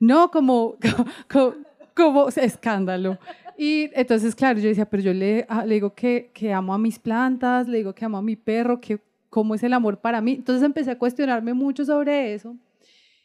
no, 0.00 0.30
como, 0.30 0.76
como, 1.94 2.28
escándalo. 2.28 3.18
Y 3.56 3.90
entonces, 3.94 4.36
claro, 4.36 4.60
yo 4.60 4.68
decía, 4.68 4.88
pero 4.88 5.02
yo 5.02 5.12
le, 5.12 5.44
ah, 5.48 5.64
le 5.64 5.74
digo 5.74 5.92
que, 5.92 6.30
que 6.32 6.52
amo 6.52 6.72
a 6.72 6.78
mis 6.78 6.98
plantas, 7.00 7.66
le 7.66 7.78
digo 7.78 7.94
que 7.94 8.04
amo 8.04 8.18
a 8.18 8.22
mi 8.22 8.36
perro, 8.36 8.80
que 8.80 9.00
cómo 9.30 9.54
es 9.54 9.62
el 9.62 9.72
amor 9.72 10.00
para 10.00 10.20
mí. 10.20 10.32
Entonces 10.32 10.62
empecé 10.62 10.90
a 10.90 10.98
cuestionarme 10.98 11.54
mucho 11.54 11.84
sobre 11.84 12.34
eso 12.34 12.56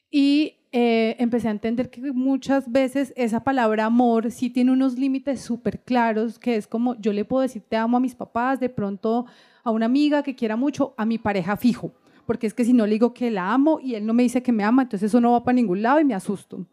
y 0.09 0.57
eh, 0.71 1.15
empecé 1.19 1.47
a 1.47 1.51
entender 1.51 1.89
que 1.89 2.01
muchas 2.11 2.71
veces 2.71 3.13
esa 3.15 3.43
palabra 3.43 3.85
amor 3.85 4.31
sí 4.31 4.49
tiene 4.49 4.71
unos 4.71 4.97
límites 4.97 5.41
súper 5.41 5.79
claros, 5.81 6.39
que 6.39 6.55
es 6.55 6.67
como 6.67 6.95
yo 6.99 7.13
le 7.13 7.25
puedo 7.25 7.41
decir 7.41 7.63
te 7.67 7.77
amo 7.77 7.97
a 7.97 7.99
mis 7.99 8.15
papás, 8.15 8.59
de 8.59 8.69
pronto 8.69 9.25
a 9.63 9.71
una 9.71 9.85
amiga 9.85 10.23
que 10.23 10.35
quiera 10.35 10.55
mucho, 10.55 10.93
a 10.97 11.05
mi 11.05 11.17
pareja 11.17 11.57
fijo, 11.57 11.93
porque 12.25 12.47
es 12.47 12.53
que 12.53 12.65
si 12.65 12.73
no 12.73 12.85
le 12.85 12.93
digo 12.93 13.13
que 13.13 13.31
la 13.31 13.53
amo 13.53 13.79
y 13.81 13.95
él 13.95 14.05
no 14.05 14.13
me 14.13 14.23
dice 14.23 14.43
que 14.43 14.51
me 14.51 14.63
ama, 14.63 14.83
entonces 14.83 15.09
eso 15.09 15.21
no 15.21 15.31
va 15.31 15.43
para 15.43 15.55
ningún 15.55 15.81
lado 15.81 15.99
y 15.99 16.05
me 16.05 16.13
asusto. 16.13 16.65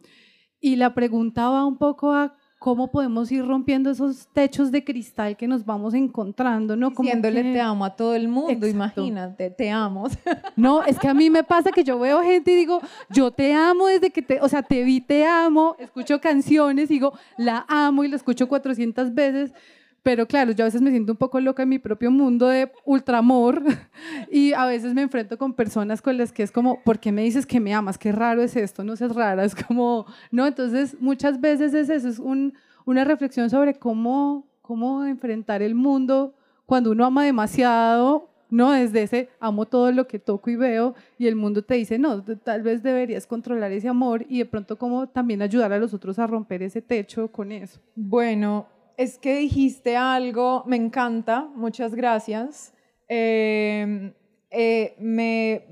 Y 0.61 0.77
la 0.77 0.95
preguntaba 0.95 1.65
un 1.65 1.79
poco 1.79 2.13
a 2.13 2.37
cómo 2.61 2.91
podemos 2.91 3.33
ir 3.33 3.47
rompiendo 3.47 3.91
esos 3.91 4.29
techos 4.35 4.71
de 4.71 4.85
cristal 4.85 5.35
que 5.35 5.49
nos 5.49 5.65
vamos 5.65 5.95
encontrando, 5.95 6.77
¿no? 6.77 6.93
Como 6.93 7.07
Diciéndole 7.07 7.43
te 7.43 7.59
amo 7.59 7.87
a 7.87 7.97
todo 7.97 8.15
el 8.15 8.29
mundo, 8.29 8.67
imagínate, 8.67 9.49
te 9.51 9.71
amo. 9.71 10.07
No, 10.57 10.83
es 10.83 10.99
que 10.99 11.09
a 11.09 11.15
mí 11.15 11.31
me 11.31 11.43
pasa 11.43 11.73
que 11.73 11.83
yo 11.83 11.99
veo 11.99 12.23
gente 12.23 12.53
y 12.53 12.57
digo, 12.57 12.83
yo 13.09 13.31
te 13.31 13.55
amo 13.55 13.87
desde 13.87 14.11
que 14.11 14.21
te, 14.21 14.43
o 14.43 14.49
sea, 14.49 14.63
te 14.63 14.85
vi, 14.85 15.01
te 15.01 15.25
amo, 15.25 15.75
escucho 15.79 16.21
canciones, 16.21 16.91
digo, 16.91 17.15
la 17.39 17.65
amo 17.67 18.05
y 18.05 18.09
la 18.09 18.17
escucho 18.17 18.47
400 18.47 19.15
veces, 19.15 19.55
pero 20.03 20.27
claro, 20.27 20.53
yo 20.53 20.65
a 20.65 20.69
veces 20.69 20.81
me 20.81 20.91
siento 20.91 21.13
un 21.13 21.19
poco 21.19 21.41
loca 21.41 21.63
en 21.63 21.69
mi 21.69 21.79
propio 21.79 22.11
mundo 22.11 22.49
de 22.49 22.73
ultramor 22.85 23.63
y 24.31 24.53
a 24.53 24.65
veces 24.67 24.95
me 24.95 25.03
enfrento 25.03 25.37
con 25.37 25.53
personas 25.53 26.01
con 26.01 26.17
las 26.17 26.33
que 26.33 26.43
es 26.43 26.51
como, 26.51 26.83
¿por 26.83 26.99
qué 26.99 27.13
me 27.13 27.23
dices 27.23 27.47
que 27.47 27.61
me 27.61 27.75
amas? 27.75 27.99
Qué 27.99 28.13
raro 28.13 28.43
es 28.43 28.57
esto, 28.57 28.83
no 28.83 28.97
seas 28.97 29.15
rara, 29.15 29.45
es 29.45 29.55
como, 29.55 30.07
no, 30.31 30.47
entonces 30.47 30.97
muchas 31.01 31.41
veces 31.41 31.75
es 31.75 31.91
eso, 31.91 32.09
es 32.09 32.19
un, 32.19 32.55
una 32.85 33.05
reflexión 33.05 33.51
sobre 33.51 33.75
cómo, 33.75 34.47
cómo 34.63 35.05
enfrentar 35.05 35.63
el 35.63 35.75
mundo 35.75 36.35
cuando 36.65 36.93
uno 36.93 37.05
ama 37.05 37.25
demasiado, 37.25 38.31
no 38.49 38.73
desde 38.73 39.03
ese 39.03 39.29
amo 39.39 39.67
todo 39.67 39.93
lo 39.93 40.07
que 40.07 40.19
toco 40.19 40.51
y 40.51 40.57
veo 40.57 40.95
y 41.19 41.27
el 41.27 41.37
mundo 41.37 41.63
te 41.63 41.75
dice, 41.75 41.99
no, 41.99 42.23
tal 42.23 42.63
vez 42.63 42.83
deberías 42.83 43.27
controlar 43.27 43.71
ese 43.73 43.89
amor 43.89 44.25
y 44.29 44.39
de 44.39 44.47
pronto 44.47 44.77
cómo 44.77 45.09
también 45.09 45.43
ayudar 45.43 45.73
a 45.73 45.79
los 45.79 45.95
otros 45.95 46.19
a 46.19 46.27
romper 46.27 46.63
ese 46.63 46.83
techo 46.83 47.29
con 47.29 47.53
eso. 47.53 47.81
Bueno, 47.95 48.67
es 49.01 49.17
que 49.17 49.35
dijiste 49.35 49.97
algo, 49.97 50.63
me 50.67 50.77
encanta, 50.77 51.49
muchas 51.55 51.95
gracias. 51.95 52.75
Em, 53.09 54.13
eh, 54.51 54.95
me, 54.99 55.65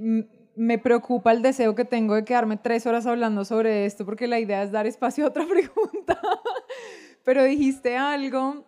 me, 0.56 0.78
preocupa 0.78 1.32
el 1.32 1.42
deseo 1.42 1.74
que 1.74 1.84
tengo 1.84 2.14
de 2.14 2.24
quedarme 2.24 2.56
tres 2.56 2.86
horas 2.86 3.06
hablando 3.06 3.44
sobre 3.44 3.84
esto, 3.84 4.06
porque 4.06 4.26
la 4.26 4.40
idea 4.40 4.62
es 4.62 4.72
dar 4.72 4.86
espacio 4.86 5.26
a 5.26 5.28
otra 5.28 5.46
pregunta. 5.46 6.18
Pero 7.22 7.44
dijiste 7.44 7.98
algo, 7.98 8.64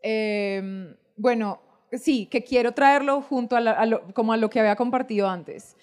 em, 0.00 0.96
bueno, 1.14 1.60
sí, 1.92 2.28
que 2.30 2.42
quiero 2.44 2.72
traerlo 2.72 3.20
junto 3.20 3.58
a, 3.58 3.86
como 4.14 4.32
a 4.32 4.38
lo 4.38 4.48
que 4.48 4.58
había 4.58 4.76
compartido 4.76 5.28
antes 5.28 5.76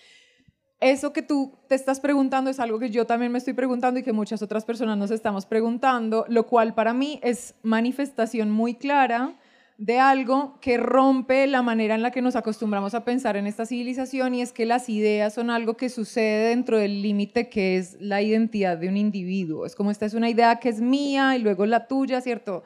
eso 0.79 1.13
que 1.13 1.21
tú 1.21 1.53
te 1.67 1.75
estás 1.75 1.99
preguntando 1.99 2.49
es 2.49 2.59
algo 2.59 2.79
que 2.79 2.89
yo 2.89 3.05
también 3.05 3.31
me 3.31 3.37
estoy 3.37 3.53
preguntando 3.53 3.99
y 3.99 4.03
que 4.03 4.13
muchas 4.13 4.41
otras 4.41 4.65
personas 4.65 4.97
nos 4.97 5.11
estamos 5.11 5.45
preguntando, 5.45 6.25
lo 6.27 6.45
cual 6.45 6.73
para 6.73 6.93
mí 6.93 7.19
es 7.23 7.55
manifestación 7.63 8.51
muy 8.51 8.75
clara 8.75 9.35
de 9.77 9.99
algo 9.99 10.59
que 10.61 10.77
rompe 10.77 11.47
la 11.47 11.61
manera 11.61 11.95
en 11.95 12.03
la 12.03 12.11
que 12.11 12.21
nos 12.21 12.35
acostumbramos 12.35 12.93
a 12.93 13.03
pensar 13.03 13.37
en 13.37 13.47
esta 13.47 13.65
civilización 13.65 14.35
y 14.35 14.41
es 14.41 14.53
que 14.53 14.65
las 14.65 14.87
ideas 14.87 15.33
son 15.33 15.49
algo 15.49 15.75
que 15.75 15.89
sucede 15.89 16.49
dentro 16.49 16.77
del 16.77 17.01
límite 17.01 17.49
que 17.49 17.77
es 17.77 17.97
la 17.99 18.21
identidad 18.21 18.77
de 18.77 18.87
un 18.87 18.97
individuo. 18.97 19.65
Es 19.65 19.75
como 19.75 19.89
esta 19.89 20.05
es 20.05 20.13
una 20.13 20.29
idea 20.29 20.57
que 20.57 20.69
es 20.69 20.79
mía 20.79 21.35
y 21.35 21.39
luego 21.39 21.65
la 21.65 21.87
tuya, 21.87 22.21
¿cierto? 22.21 22.63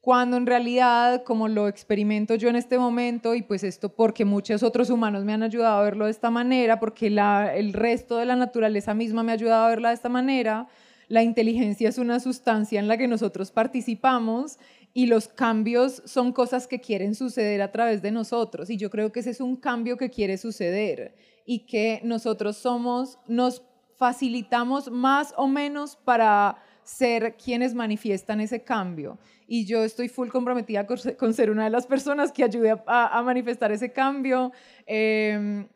Cuando 0.00 0.38
en 0.38 0.46
realidad, 0.46 1.24
como 1.24 1.48
lo 1.48 1.68
experimento 1.68 2.34
yo 2.34 2.48
en 2.48 2.56
este 2.56 2.78
momento, 2.78 3.34
y 3.34 3.42
pues 3.42 3.62
esto 3.62 3.90
porque 3.90 4.24
muchos 4.24 4.62
otros 4.62 4.88
humanos 4.88 5.24
me 5.24 5.34
han 5.34 5.42
ayudado 5.42 5.78
a 5.78 5.84
verlo 5.84 6.06
de 6.06 6.10
esta 6.10 6.30
manera, 6.30 6.80
porque 6.80 7.08
el 7.08 7.72
resto 7.74 8.16
de 8.16 8.24
la 8.24 8.36
naturaleza 8.36 8.94
misma 8.94 9.22
me 9.22 9.32
ha 9.32 9.34
ayudado 9.34 9.66
a 9.66 9.68
verla 9.68 9.90
de 9.90 9.94
esta 9.96 10.08
manera, 10.08 10.68
la 11.08 11.22
inteligencia 11.22 11.88
es 11.88 11.98
una 11.98 12.20
sustancia 12.20 12.78
en 12.78 12.88
la 12.88 12.96
que 12.96 13.08
nosotros 13.08 13.50
participamos 13.50 14.58
y 14.94 15.06
los 15.06 15.28
cambios 15.28 16.02
son 16.06 16.32
cosas 16.32 16.66
que 16.66 16.80
quieren 16.80 17.14
suceder 17.14 17.60
a 17.62 17.72
través 17.72 18.00
de 18.00 18.12
nosotros. 18.12 18.70
Y 18.70 18.76
yo 18.76 18.90
creo 18.90 19.10
que 19.12 19.20
ese 19.20 19.30
es 19.30 19.40
un 19.40 19.56
cambio 19.56 19.96
que 19.96 20.08
quiere 20.08 20.38
suceder 20.38 21.16
y 21.44 21.66
que 21.66 22.00
nosotros 22.04 22.56
somos, 22.56 23.18
nos 23.26 23.62
facilitamos 23.96 24.90
más 24.90 25.34
o 25.36 25.48
menos 25.48 25.96
para 25.96 26.62
ser 26.90 27.36
quienes 27.36 27.74
manifiestan 27.74 28.40
ese 28.40 28.62
cambio. 28.62 29.18
Y 29.46 29.64
yo 29.64 29.84
estoy 29.84 30.08
full 30.08 30.28
comprometida 30.28 30.86
con 30.86 31.34
ser 31.34 31.50
una 31.50 31.64
de 31.64 31.70
las 31.70 31.86
personas 31.86 32.32
que 32.32 32.44
ayude 32.44 32.76
a, 32.86 33.22
manifestar 33.24 33.70
ese 33.70 33.92
cambio. 33.92 34.52
Em, 34.86 35.66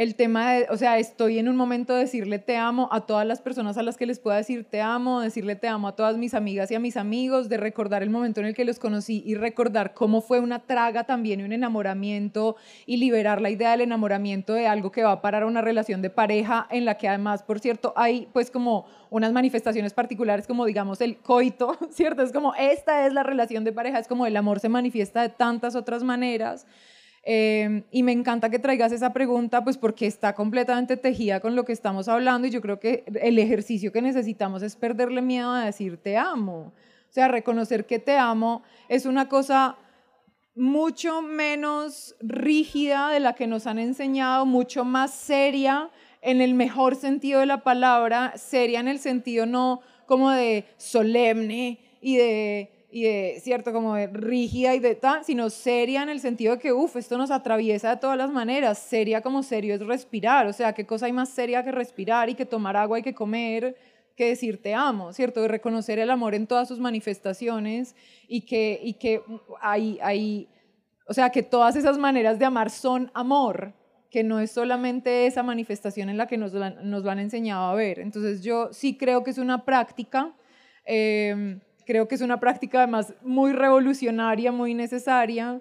el 0.00 0.14
tema 0.14 0.52
de, 0.52 0.66
o 0.70 0.78
sea, 0.78 0.96
estoy 0.96 1.38
en 1.38 1.46
un 1.46 1.56
momento 1.56 1.92
de 1.92 2.00
decirle 2.00 2.38
te 2.38 2.56
amo 2.56 2.88
a 2.90 3.02
todas 3.02 3.26
las 3.26 3.42
personas 3.42 3.76
a 3.76 3.82
las 3.82 3.98
que 3.98 4.06
les 4.06 4.18
pueda 4.18 4.38
decir 4.38 4.64
te 4.64 4.80
amo, 4.80 5.20
decirle 5.20 5.56
te 5.56 5.68
amo 5.68 5.88
a 5.88 5.94
todas 5.94 6.16
mis 6.16 6.32
amigas 6.32 6.70
y 6.70 6.74
a 6.74 6.80
mis 6.80 6.96
amigos, 6.96 7.50
de 7.50 7.58
recordar 7.58 8.02
el 8.02 8.08
momento 8.08 8.40
en 8.40 8.46
el 8.46 8.54
que 8.54 8.64
los 8.64 8.78
conocí 8.78 9.22
y 9.26 9.34
recordar 9.34 9.92
cómo 9.92 10.22
fue 10.22 10.40
una 10.40 10.60
traga 10.60 11.04
también 11.04 11.40
y 11.40 11.42
un 11.42 11.52
enamoramiento 11.52 12.56
y 12.86 12.96
liberar 12.96 13.42
la 13.42 13.50
idea 13.50 13.72
del 13.72 13.82
enamoramiento 13.82 14.54
de 14.54 14.66
algo 14.66 14.90
que 14.90 15.02
va 15.02 15.12
a 15.12 15.20
parar 15.20 15.44
una 15.44 15.60
relación 15.60 16.00
de 16.00 16.08
pareja 16.08 16.66
en 16.70 16.86
la 16.86 16.96
que 16.96 17.06
además, 17.06 17.42
por 17.42 17.60
cierto, 17.60 17.92
hay 17.94 18.26
pues 18.32 18.50
como 18.50 18.86
unas 19.10 19.34
manifestaciones 19.34 19.92
particulares 19.92 20.46
como 20.46 20.64
digamos 20.64 21.02
el 21.02 21.18
coito, 21.18 21.76
¿cierto? 21.90 22.22
Es 22.22 22.32
como 22.32 22.54
esta 22.54 23.06
es 23.06 23.12
la 23.12 23.22
relación 23.22 23.64
de 23.64 23.72
pareja, 23.72 23.98
es 23.98 24.08
como 24.08 24.24
el 24.24 24.38
amor 24.38 24.60
se 24.60 24.70
manifiesta 24.70 25.20
de 25.20 25.28
tantas 25.28 25.76
otras 25.76 26.02
maneras. 26.02 26.66
Em, 27.22 27.84
y 27.90 28.02
me 28.02 28.12
encanta 28.12 28.48
que 28.48 28.58
traigas 28.58 28.92
esa 28.92 29.12
pregunta, 29.12 29.62
pues 29.62 29.76
porque 29.76 30.06
está 30.06 30.34
completamente 30.34 30.96
tejida 30.96 31.40
con 31.40 31.54
lo 31.54 31.64
que 31.64 31.72
estamos 31.72 32.08
hablando 32.08 32.48
y 32.48 32.50
yo 32.50 32.62
creo 32.62 32.80
que 32.80 33.04
el 33.20 33.38
ejercicio 33.38 33.92
que 33.92 34.00
necesitamos 34.00 34.62
es 34.62 34.74
perderle 34.74 35.20
miedo 35.20 35.50
a 35.50 35.64
decir 35.64 35.98
te 35.98 36.16
amo. 36.16 36.72
O 37.10 37.12
sea, 37.12 37.28
reconocer 37.28 37.86
que 37.86 37.98
te 37.98 38.16
amo 38.16 38.62
es 38.88 39.04
una 39.04 39.28
cosa 39.28 39.76
mucho 40.54 41.22
menos 41.22 42.14
rígida 42.20 43.10
de 43.10 43.20
la 43.20 43.34
que 43.34 43.46
nos 43.46 43.66
han 43.66 43.78
enseñado, 43.78 44.46
mucho 44.46 44.84
más 44.84 45.12
seria 45.12 45.90
en 46.22 46.40
el 46.40 46.54
mejor 46.54 46.96
sentido 46.96 47.40
de 47.40 47.46
la 47.46 47.62
palabra, 47.62 48.32
seria 48.36 48.80
en 48.80 48.88
el 48.88 48.98
sentido 48.98 49.46
no 49.46 49.80
como 50.06 50.30
de 50.30 50.66
solemne 50.76 51.80
y 52.00 52.16
de 52.16 52.79
y 52.92 53.04
de, 53.04 53.38
cierto, 53.40 53.72
como 53.72 53.94
de 53.94 54.08
rígida 54.08 54.74
y 54.74 54.80
de 54.80 54.96
tal, 54.96 55.24
sino 55.24 55.48
seria 55.48 56.02
en 56.02 56.08
el 56.08 56.20
sentido 56.20 56.56
de 56.56 56.60
que, 56.60 56.72
uff, 56.72 56.96
esto 56.96 57.16
nos 57.16 57.30
atraviesa 57.30 57.90
de 57.90 57.96
todas 57.98 58.18
las 58.18 58.30
maneras. 58.30 58.78
Seria 58.78 59.20
como 59.20 59.42
serio 59.42 59.74
es 59.74 59.80
respirar, 59.80 60.46
o 60.46 60.52
sea, 60.52 60.72
qué 60.72 60.86
cosa 60.86 61.06
hay 61.06 61.12
más 61.12 61.28
seria 61.28 61.62
que 61.62 61.70
respirar 61.70 62.28
y 62.28 62.34
que 62.34 62.46
tomar 62.46 62.76
agua 62.76 62.98
y 62.98 63.02
que 63.02 63.14
comer, 63.14 63.76
que 64.16 64.26
decir 64.26 64.60
te 64.60 64.74
amo, 64.74 65.12
¿cierto? 65.12 65.40
De 65.40 65.48
reconocer 65.48 65.98
el 65.98 66.10
amor 66.10 66.34
en 66.34 66.46
todas 66.46 66.66
sus 66.66 66.80
manifestaciones 66.80 67.94
y 68.26 68.42
que, 68.42 68.80
y 68.82 68.94
que 68.94 69.22
hay, 69.60 69.98
hay, 70.02 70.48
o 71.06 71.14
sea, 71.14 71.30
que 71.30 71.44
todas 71.44 71.76
esas 71.76 71.96
maneras 71.96 72.38
de 72.40 72.44
amar 72.44 72.70
son 72.70 73.10
amor, 73.14 73.72
que 74.10 74.24
no 74.24 74.40
es 74.40 74.50
solamente 74.50 75.26
esa 75.26 75.44
manifestación 75.44 76.08
en 76.08 76.16
la 76.16 76.26
que 76.26 76.36
nos, 76.36 76.52
nos 76.52 77.04
lo 77.04 77.10
han 77.10 77.20
enseñado 77.20 77.70
a 77.70 77.74
ver. 77.76 78.00
Entonces 78.00 78.42
yo 78.42 78.72
sí 78.72 78.96
creo 78.96 79.22
que 79.22 79.30
es 79.30 79.38
una 79.38 79.64
práctica. 79.64 80.34
Eh, 80.84 81.60
creo 81.90 82.06
que 82.06 82.14
es 82.14 82.20
una 82.20 82.38
práctica 82.38 82.78
además 82.78 83.14
muy 83.20 83.52
revolucionaria, 83.52 84.52
muy 84.52 84.74
necesaria, 84.74 85.60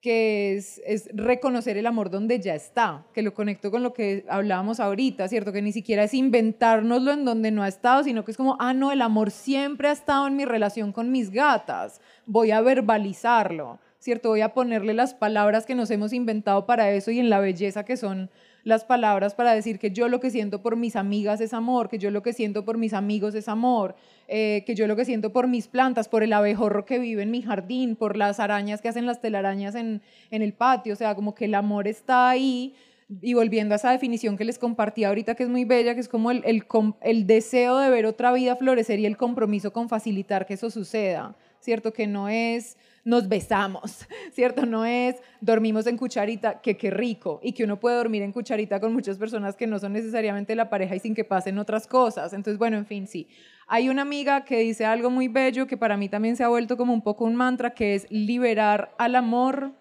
que 0.00 0.54
es, 0.54 0.80
reconocer 1.12 1.76
el 1.76 1.86
amor 1.86 2.10
donde 2.10 2.38
ya 2.38 2.54
está, 2.54 3.04
que 3.12 3.22
lo 3.22 3.34
conecto 3.34 3.72
con 3.72 3.82
lo 3.82 3.92
que 3.92 4.24
hablábamos 4.28 4.78
ahorita, 4.78 5.26
¿cierto? 5.26 5.50
Que 5.50 5.62
ni 5.62 5.72
siquiera 5.72 6.04
es 6.04 6.14
inventárnoslo 6.14 7.10
en 7.10 7.24
donde 7.24 7.50
no 7.50 7.64
ha 7.64 7.68
estado, 7.68 8.04
sino 8.04 8.24
que 8.24 8.30
es 8.30 8.36
como, 8.36 8.56
ah, 8.60 8.72
no, 8.72 8.92
el 8.92 9.02
amor 9.02 9.32
siempre 9.32 9.88
ha 9.88 9.92
estado 9.92 10.28
en 10.28 10.36
mi 10.36 10.44
relación 10.44 10.92
con 10.92 11.10
mis 11.10 11.32
gatas, 11.32 12.00
voy 12.24 12.52
a 12.52 12.60
verbalizarlo, 12.60 13.80
¿cierto? 13.98 14.28
Voy 14.28 14.42
a 14.42 14.54
ponerle 14.54 14.94
las 14.94 15.12
palabras 15.12 15.66
que 15.66 15.74
nos 15.74 15.90
hemos 15.90 16.12
inventado 16.12 16.66
para 16.66 16.92
eso 16.92 17.10
y 17.10 17.18
en 17.18 17.30
la 17.30 17.40
belleza 17.40 17.84
que 17.84 17.96
son 17.96 18.30
las 18.64 18.84
palabras 18.84 19.34
para 19.34 19.54
decir 19.54 19.78
que 19.78 19.90
yo 19.90 20.08
lo 20.08 20.20
que 20.20 20.30
siento 20.30 20.62
por 20.62 20.76
mis 20.76 20.96
amigas 20.96 21.40
es 21.40 21.52
amor, 21.52 21.88
que 21.88 21.98
yo 21.98 22.10
lo 22.10 22.22
que 22.22 22.32
siento 22.32 22.64
por 22.64 22.78
mis 22.78 22.94
amigos 22.94 23.34
es 23.34 23.48
amor, 23.48 23.94
eh, 24.26 24.64
que 24.66 24.74
yo 24.74 24.86
lo 24.86 24.96
que 24.96 25.04
siento 25.04 25.32
por 25.32 25.46
mis 25.46 25.68
plantas, 25.68 26.08
por 26.08 26.22
el 26.22 26.32
abejorro 26.32 26.86
que 26.86 26.98
vive 26.98 27.22
en 27.22 27.30
mi 27.30 27.42
jardín, 27.42 27.94
por 27.94 28.16
las 28.16 28.40
arañas 28.40 28.80
que 28.80 28.88
hacen 28.88 29.04
las 29.06 29.20
telarañas 29.20 29.74
en, 29.74 30.00
en 30.30 30.42
el 30.42 30.54
patio, 30.54 30.94
o 30.94 30.96
sea, 30.96 31.14
como 31.14 31.34
que 31.34 31.44
el 31.44 31.54
amor 31.54 31.86
está 31.86 32.30
ahí. 32.30 32.74
Y 33.20 33.34
volviendo 33.34 33.74
a 33.74 33.76
esa 33.76 33.90
definición 33.90 34.38
que 34.38 34.46
les 34.46 34.58
compartí 34.58 35.04
ahorita, 35.04 35.34
que 35.34 35.42
es 35.42 35.48
muy 35.50 35.66
bella, 35.66 35.94
que 35.94 36.00
es 36.00 36.08
como 36.08 36.30
el, 36.30 36.42
el, 36.46 36.64
el 37.02 37.26
deseo 37.26 37.78
de 37.78 37.90
ver 37.90 38.06
otra 38.06 38.32
vida 38.32 38.56
florecer 38.56 38.98
y 38.98 39.04
el 39.04 39.18
compromiso 39.18 39.74
con 39.74 39.90
facilitar 39.90 40.46
que 40.46 40.54
eso 40.54 40.70
suceda, 40.70 41.36
¿cierto? 41.64 41.92
Que 41.92 42.06
no 42.06 42.28
es 42.28 42.76
nos 43.04 43.28
besamos, 43.28 44.06
¿cierto? 44.32 44.66
No 44.66 44.84
es 44.84 45.16
dormimos 45.40 45.86
en 45.86 45.96
cucharita, 45.96 46.60
que 46.60 46.76
qué 46.76 46.90
rico, 46.90 47.40
y 47.42 47.52
que 47.52 47.64
uno 47.64 47.78
puede 47.78 47.96
dormir 47.96 48.22
en 48.22 48.32
cucharita 48.32 48.80
con 48.80 48.92
muchas 48.92 49.18
personas 49.18 49.56
que 49.56 49.66
no 49.66 49.78
son 49.78 49.92
necesariamente 49.92 50.54
la 50.54 50.70
pareja 50.70 50.96
y 50.96 51.00
sin 51.00 51.14
que 51.14 51.24
pasen 51.24 51.58
otras 51.58 51.86
cosas. 51.86 52.32
Entonces, 52.32 52.58
bueno, 52.58 52.76
en 52.76 52.86
fin, 52.86 53.06
sí. 53.06 53.28
Hay 53.66 53.88
una 53.88 54.02
amiga 54.02 54.44
que 54.44 54.58
dice 54.58 54.84
algo 54.84 55.10
muy 55.10 55.28
bello 55.28 55.66
que 55.66 55.76
para 55.76 55.96
mí 55.96 56.08
también 56.08 56.36
se 56.36 56.44
ha 56.44 56.48
vuelto 56.48 56.76
como 56.76 56.92
un 56.92 57.02
poco 57.02 57.24
un 57.24 57.34
mantra, 57.34 57.74
que 57.74 57.94
es 57.94 58.10
liberar 58.10 58.94
al 58.98 59.16
amor 59.16 59.72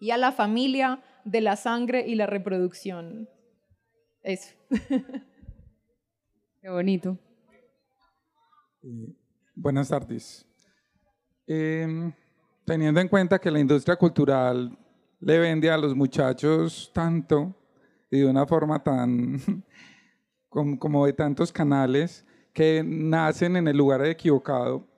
y 0.00 0.10
a 0.10 0.16
la 0.16 0.32
familia 0.32 1.02
de 1.24 1.40
la 1.40 1.56
sangre 1.56 2.04
y 2.06 2.14
la 2.14 2.26
reproducción. 2.26 3.28
Eso. 4.22 4.54
Qué 6.60 6.68
bonito. 6.68 7.18
buenas 9.54 9.88
tardes. 9.88 10.46
Eh, 11.54 12.10
teniendo 12.64 12.98
en 12.98 13.08
cuenta 13.08 13.38
que 13.38 13.50
la 13.50 13.60
industria 13.60 13.96
cultural 13.96 14.74
le 15.20 15.38
vende 15.38 15.70
a 15.70 15.76
los 15.76 15.94
muchachos 15.94 16.90
tanto 16.94 17.54
y 18.10 18.20
de 18.20 18.26
una 18.26 18.46
forma 18.46 18.82
tan 18.82 19.38
como, 20.48 21.04
de 21.04 21.12
tantos 21.12 21.52
canales 21.52 22.24
que 22.54 22.82
nacen 22.82 23.56
en 23.56 23.68
el 23.68 23.76
lugar 23.76 24.02
equivocado. 24.06 24.88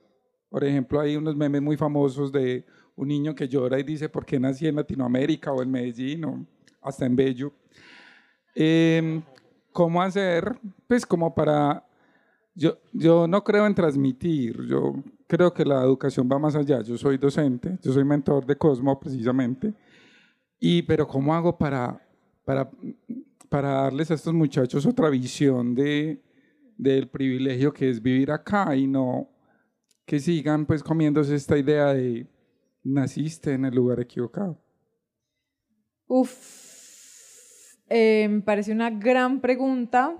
Por 0.48 0.62
ejemplo, 0.62 1.00
hay 1.00 1.16
unos 1.16 1.34
memes 1.34 1.60
muy 1.60 1.76
famosos 1.76 2.30
de 2.30 2.64
un 2.94 3.08
niño 3.08 3.34
que 3.34 3.48
llora 3.48 3.80
y 3.80 3.82
dice, 3.82 4.08
¿por 4.08 4.24
qué 4.24 4.38
nací 4.38 4.68
en 4.68 4.76
Latinoamérica 4.76 5.50
o 5.50 5.60
en 5.60 5.72
Medellín 5.72 6.24
o 6.24 6.46
hasta 6.82 7.04
en 7.04 7.16
Bello? 7.16 7.52
Em, 8.54 9.20
¿Cómo 9.72 10.00
hacer? 10.00 10.56
Pues 10.86 11.04
como 11.04 11.34
para... 11.34 11.84
Yo, 12.54 12.78
yo 12.92 13.26
no 13.26 13.42
creo 13.42 13.66
en 13.66 13.74
transmitir, 13.74 14.56
yo 14.68 15.02
creo 15.26 15.52
que 15.52 15.64
la 15.64 15.82
educación 15.82 16.28
va 16.30 16.38
más 16.38 16.54
allá. 16.54 16.82
Yo 16.82 16.96
soy 16.96 17.18
docente, 17.18 17.78
yo 17.82 17.92
soy 17.92 18.04
mentor 18.04 18.46
de 18.46 18.56
Cosmo 18.56 18.98
precisamente. 18.98 19.74
Y, 20.58 20.82
pero 20.82 21.06
¿cómo 21.06 21.34
hago 21.34 21.56
para, 21.58 22.00
para, 22.44 22.70
para 23.48 23.68
darles 23.82 24.10
a 24.10 24.14
estos 24.14 24.32
muchachos 24.32 24.86
otra 24.86 25.10
visión 25.10 25.74
de, 25.74 26.22
del 26.76 27.08
privilegio 27.08 27.72
que 27.72 27.90
es 27.90 28.02
vivir 28.02 28.30
acá 28.30 28.74
y 28.76 28.86
no 28.86 29.30
que 30.06 30.20
sigan 30.20 30.66
pues 30.66 30.82
comiéndose 30.82 31.34
esta 31.34 31.56
idea 31.56 31.94
de 31.94 32.26
naciste 32.82 33.52
en 33.52 33.64
el 33.64 33.74
lugar 33.74 34.00
equivocado? 34.00 34.60
Uf, 36.06 37.74
eh, 37.88 38.28
me 38.28 38.42
parece 38.42 38.72
una 38.72 38.90
gran 38.90 39.40
pregunta 39.40 40.16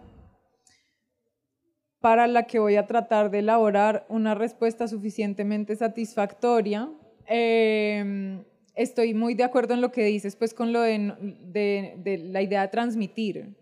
para 2.05 2.27
la 2.27 2.43
que 2.43 2.59
voy 2.59 2.77
a 2.77 2.87
tratar 2.87 3.31
de 3.31 3.39
elaborar 3.39 4.05
una 4.11 4.35
respuesta 4.35 4.87
suficientemente 4.87 5.75
satisfactoria. 5.75 6.91
Em, 7.27 8.45
estoy 8.75 9.15
muy 9.15 9.33
de 9.35 9.43
acuerdo 9.43 9.73
en 9.73 9.81
lo 9.81 9.91
que 9.91 10.05
dices, 10.05 10.37
pues 10.37 10.53
con 10.53 10.71
lo 10.71 10.83
de, 10.83 11.15
de, 11.97 12.19
la 12.31 12.43
idea 12.43 12.61
de 12.61 12.69
transmitir, 12.69 13.57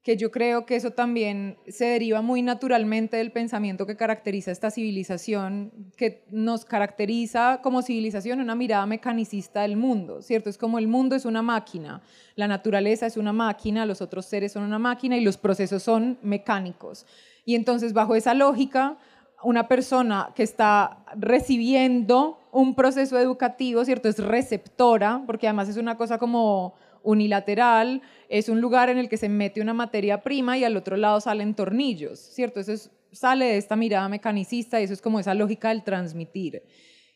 que 0.00 0.16
yo 0.16 0.30
creo 0.30 0.64
que 0.64 0.76
eso 0.76 0.92
también 0.92 1.56
se 1.66 1.86
deriva 1.86 2.22
muy 2.22 2.40
naturalmente 2.42 3.16
del 3.16 3.32
pensamiento 3.32 3.84
que 3.84 3.96
caracteriza 3.96 4.52
esta 4.52 4.70
civilización, 4.70 5.72
que 5.96 6.22
nos 6.30 6.64
caracteriza 6.64 7.58
como 7.64 7.82
civilización 7.82 8.38
una 8.38 8.54
mirada 8.54 8.86
mecanicista 8.86 9.62
del 9.62 9.76
mundo, 9.76 10.22
¿cierto? 10.22 10.50
Es 10.50 10.56
como 10.56 10.78
el 10.78 10.86
mundo 10.86 11.16
es 11.16 11.24
una 11.24 11.42
máquina, 11.42 12.00
la 12.36 12.46
naturaleza 12.46 13.06
es 13.06 13.16
una 13.16 13.32
máquina, 13.32 13.86
los 13.86 14.00
otros 14.00 14.26
seres 14.26 14.52
son 14.52 14.62
una 14.62 14.78
máquina 14.78 15.16
y 15.16 15.20
los 15.24 15.36
procesos 15.36 15.82
son 15.82 16.20
mecánicos. 16.22 17.06
Y 17.44 17.54
entonces, 17.54 17.92
bajo 17.92 18.14
esa 18.14 18.34
lógica, 18.34 18.98
una 19.42 19.68
persona 19.68 20.30
que 20.34 20.42
está 20.42 21.04
recibiendo 21.16 22.38
un 22.52 22.74
proceso 22.74 23.18
educativo, 23.18 23.84
¿cierto? 23.84 24.08
Es 24.08 24.18
receptora, 24.18 25.22
porque 25.26 25.48
además 25.48 25.68
es 25.68 25.76
una 25.76 25.96
cosa 25.96 26.18
como 26.18 26.74
unilateral, 27.02 28.02
es 28.28 28.48
un 28.48 28.60
lugar 28.60 28.88
en 28.90 28.98
el 28.98 29.08
que 29.08 29.16
se 29.16 29.28
mete 29.28 29.60
una 29.60 29.74
materia 29.74 30.22
prima 30.22 30.56
y 30.56 30.64
al 30.64 30.76
otro 30.76 30.96
lado 30.96 31.20
salen 31.20 31.54
tornillos, 31.54 32.18
¿cierto? 32.18 32.60
Eso 32.60 32.90
sale 33.10 33.46
de 33.46 33.56
esta 33.56 33.76
mirada 33.76 34.08
mecanicista 34.08 34.80
y 34.80 34.84
eso 34.84 34.94
es 34.94 35.02
como 35.02 35.18
esa 35.18 35.34
lógica 35.34 35.70
del 35.70 35.82
transmitir. 35.82 36.62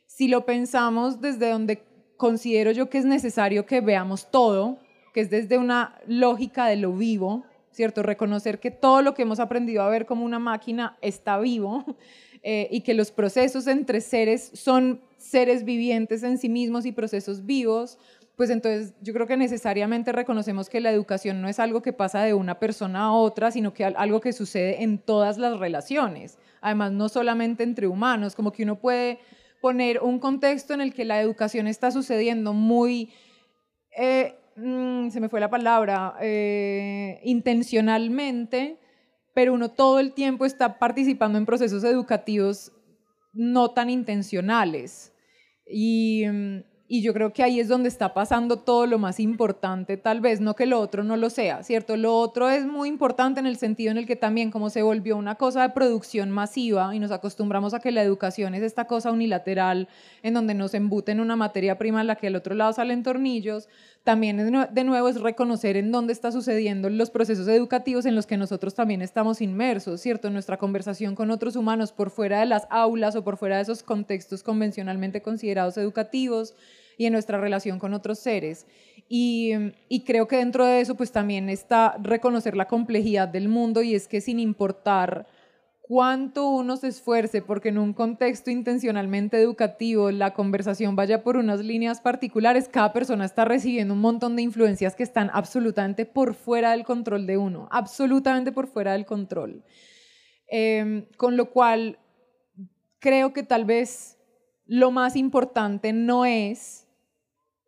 Si 0.06 0.28
lo 0.28 0.44
pensamos 0.44 1.20
desde 1.20 1.50
donde 1.50 1.84
considero 2.16 2.70
yo 2.72 2.88
que 2.88 2.98
es 2.98 3.04
necesario 3.04 3.66
que 3.66 3.80
veamos 3.80 4.30
todo, 4.30 4.78
que 5.14 5.20
es 5.20 5.30
desde 5.30 5.58
una 5.58 5.98
lógica 6.06 6.66
de 6.66 6.76
lo 6.76 6.92
vivo, 6.92 7.44
¿cierto? 7.76 8.02
Reconocer 8.02 8.58
que 8.58 8.70
todo 8.70 9.02
lo 9.02 9.12
que 9.12 9.22
hemos 9.22 9.38
aprendido 9.38 9.82
a 9.82 9.90
ver 9.90 10.06
como 10.06 10.24
una 10.24 10.38
máquina 10.38 10.96
está 11.02 11.38
vivo 11.38 11.84
eh, 12.42 12.68
y 12.70 12.80
que 12.80 12.94
los 12.94 13.10
procesos 13.10 13.66
entre 13.66 14.00
seres 14.00 14.50
son 14.54 15.02
seres 15.18 15.62
vivientes 15.64 16.22
en 16.22 16.38
sí 16.38 16.48
mismos 16.48 16.86
y 16.86 16.92
procesos 16.92 17.44
vivos, 17.44 17.98
pues 18.34 18.48
entonces 18.48 18.94
yo 19.02 19.12
creo 19.12 19.26
que 19.26 19.36
necesariamente 19.36 20.10
reconocemos 20.12 20.70
que 20.70 20.80
la 20.80 20.90
educación 20.90 21.42
no 21.42 21.48
es 21.48 21.58
algo 21.58 21.82
que 21.82 21.92
pasa 21.92 22.22
de 22.22 22.32
una 22.32 22.58
persona 22.58 23.04
a 23.04 23.12
otra, 23.12 23.50
sino 23.50 23.74
que 23.74 23.84
algo 23.84 24.22
que 24.22 24.32
sucede 24.32 24.82
en 24.82 24.98
todas 24.98 25.36
las 25.36 25.58
relaciones. 25.58 26.38
Además, 26.62 26.92
no 26.92 27.10
solamente 27.10 27.62
entre 27.62 27.88
humanos, 27.88 28.34
como 28.34 28.52
que 28.52 28.62
uno 28.62 28.76
puede 28.76 29.18
poner 29.60 30.00
un 30.00 30.18
contexto 30.18 30.72
en 30.72 30.80
el 30.80 30.94
que 30.94 31.04
la 31.04 31.20
educación 31.20 31.66
está 31.66 31.90
sucediendo 31.90 32.54
muy... 32.54 33.10
Eh, 33.98 34.34
mm, 34.56 35.10
se 35.10 35.20
me 35.20 35.28
fue 35.28 35.40
la 35.40 35.50
palabra, 35.50 36.16
eh, 36.20 37.20
intencionalmente, 37.24 38.78
pero 39.34 39.52
uno 39.54 39.70
todo 39.70 40.00
el 40.00 40.12
tiempo 40.12 40.44
está 40.44 40.78
participando 40.78 41.38
en 41.38 41.46
procesos 41.46 41.84
educativos 41.84 42.72
no 43.32 43.70
tan 43.72 43.90
intencionales. 43.90 45.12
Y, 45.66 46.24
mm, 46.26 46.60
y 46.88 47.02
yo 47.02 47.12
creo 47.12 47.32
que 47.32 47.42
ahí 47.42 47.58
es 47.58 47.68
donde 47.68 47.88
está 47.88 48.14
pasando 48.14 48.58
todo 48.60 48.86
lo 48.86 48.98
más 48.98 49.18
importante, 49.18 49.96
tal 49.96 50.20
vez, 50.20 50.40
no 50.40 50.54
que 50.54 50.66
lo 50.66 50.78
otro 50.78 51.02
no 51.02 51.16
lo 51.16 51.30
sea, 51.30 51.64
¿cierto? 51.64 51.96
Lo 51.96 52.16
otro 52.16 52.48
es 52.48 52.64
muy 52.64 52.88
importante 52.88 53.40
en 53.40 53.46
el 53.46 53.56
sentido 53.56 53.90
en 53.90 53.98
el 53.98 54.06
que 54.06 54.14
también 54.14 54.52
como 54.52 54.70
se 54.70 54.82
volvió 54.82 55.16
una 55.16 55.34
cosa 55.34 55.62
de 55.62 55.70
producción 55.70 56.30
masiva 56.30 56.94
y 56.94 57.00
nos 57.00 57.10
acostumbramos 57.10 57.74
a 57.74 57.80
que 57.80 57.90
la 57.90 58.02
educación 58.02 58.54
es 58.54 58.62
esta 58.62 58.86
cosa 58.86 59.10
unilateral 59.10 59.88
en 60.22 60.34
donde 60.34 60.54
nos 60.54 60.74
embuten 60.74 61.18
una 61.18 61.34
materia 61.34 61.76
prima 61.76 62.00
en 62.00 62.06
la 62.06 62.16
que 62.16 62.28
al 62.28 62.36
otro 62.36 62.54
lado 62.54 62.72
salen 62.72 63.02
tornillos, 63.02 63.68
también 64.06 64.36
de 64.36 64.84
nuevo 64.84 65.08
es 65.08 65.20
reconocer 65.20 65.76
en 65.76 65.90
dónde 65.90 66.12
está 66.12 66.30
sucediendo 66.30 66.88
los 66.88 67.10
procesos 67.10 67.48
educativos 67.48 68.06
en 68.06 68.14
los 68.14 68.24
que 68.24 68.36
nosotros 68.36 68.72
también 68.72 69.02
estamos 69.02 69.40
inmersos, 69.40 70.00
¿cierto? 70.00 70.30
Nuestra 70.30 70.58
conversación 70.58 71.16
con 71.16 71.32
otros 71.32 71.56
humanos 71.56 71.90
por 71.90 72.10
fuera 72.10 72.38
de 72.38 72.46
las 72.46 72.68
aulas 72.70 73.16
o 73.16 73.24
por 73.24 73.36
fuera 73.36 73.56
de 73.56 73.62
esos 73.62 73.82
contextos 73.82 74.44
convencionalmente 74.44 75.22
considerados 75.22 75.76
educativos 75.76 76.54
y 76.96 77.06
en 77.06 77.14
nuestra 77.14 77.40
relación 77.40 77.80
con 77.80 77.94
otros 77.94 78.20
seres. 78.20 78.66
Y, 79.08 79.50
y, 79.88 80.04
creo 80.04 80.28
que 80.28 80.36
dentro 80.36 80.64
de 80.64 80.80
eso 80.80 80.94
pues 80.94 81.10
también 81.10 81.48
está 81.48 81.96
reconocer 82.00 82.56
la 82.56 82.68
complejidad 82.68 83.26
del 83.26 83.48
mundo 83.48 83.82
y 83.82 83.96
es 83.96 84.06
que 84.06 84.20
sin 84.20 84.38
importar 84.38 85.26
cuánto 85.86 86.48
uno 86.48 86.76
se 86.76 86.88
esfuerce 86.88 87.42
porque 87.42 87.68
en 87.68 87.78
un 87.78 87.92
contexto 87.92 88.50
intencionalmente 88.50 89.40
educativo 89.40 90.10
la 90.10 90.34
conversación 90.34 90.96
vaya 90.96 91.22
por 91.22 91.36
unas 91.36 91.60
líneas 91.60 92.00
particulares, 92.00 92.68
cada 92.68 92.92
persona 92.92 93.24
está 93.24 93.44
recibiendo 93.44 93.94
un 93.94 94.00
montón 94.00 94.34
de 94.34 94.42
influencias 94.42 94.96
que 94.96 95.04
están 95.04 95.30
absolutamente 95.32 96.04
por 96.04 96.34
fuera 96.34 96.72
del 96.72 96.84
control 96.84 97.26
de 97.26 97.36
uno, 97.36 97.68
absolutamente 97.70 98.50
por 98.50 98.66
fuera 98.66 98.92
del 98.92 99.06
control. 99.06 99.62
Em, 100.48 101.06
con 101.16 101.36
lo 101.36 101.50
cual, 101.50 101.98
creo 102.98 103.32
que 103.32 103.44
tal 103.44 103.64
vez 103.64 104.18
lo 104.64 104.90
más 104.90 105.14
importante 105.14 105.92
no 105.92 106.24
es, 106.24 106.88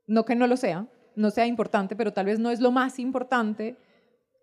no 0.09 0.25
que 0.25 0.35
no 0.35 0.49
lo 0.49 0.57
sea, 0.57 0.89
no 1.15 1.31
sea 1.31 1.47
importante, 1.47 1.95
pero 1.95 2.13
tal 2.13 2.27
vez 2.27 2.41
no 2.41 2.51
es 2.51 2.61
lo 2.61 2.73
más 2.73 2.99
importante, 2.99 3.77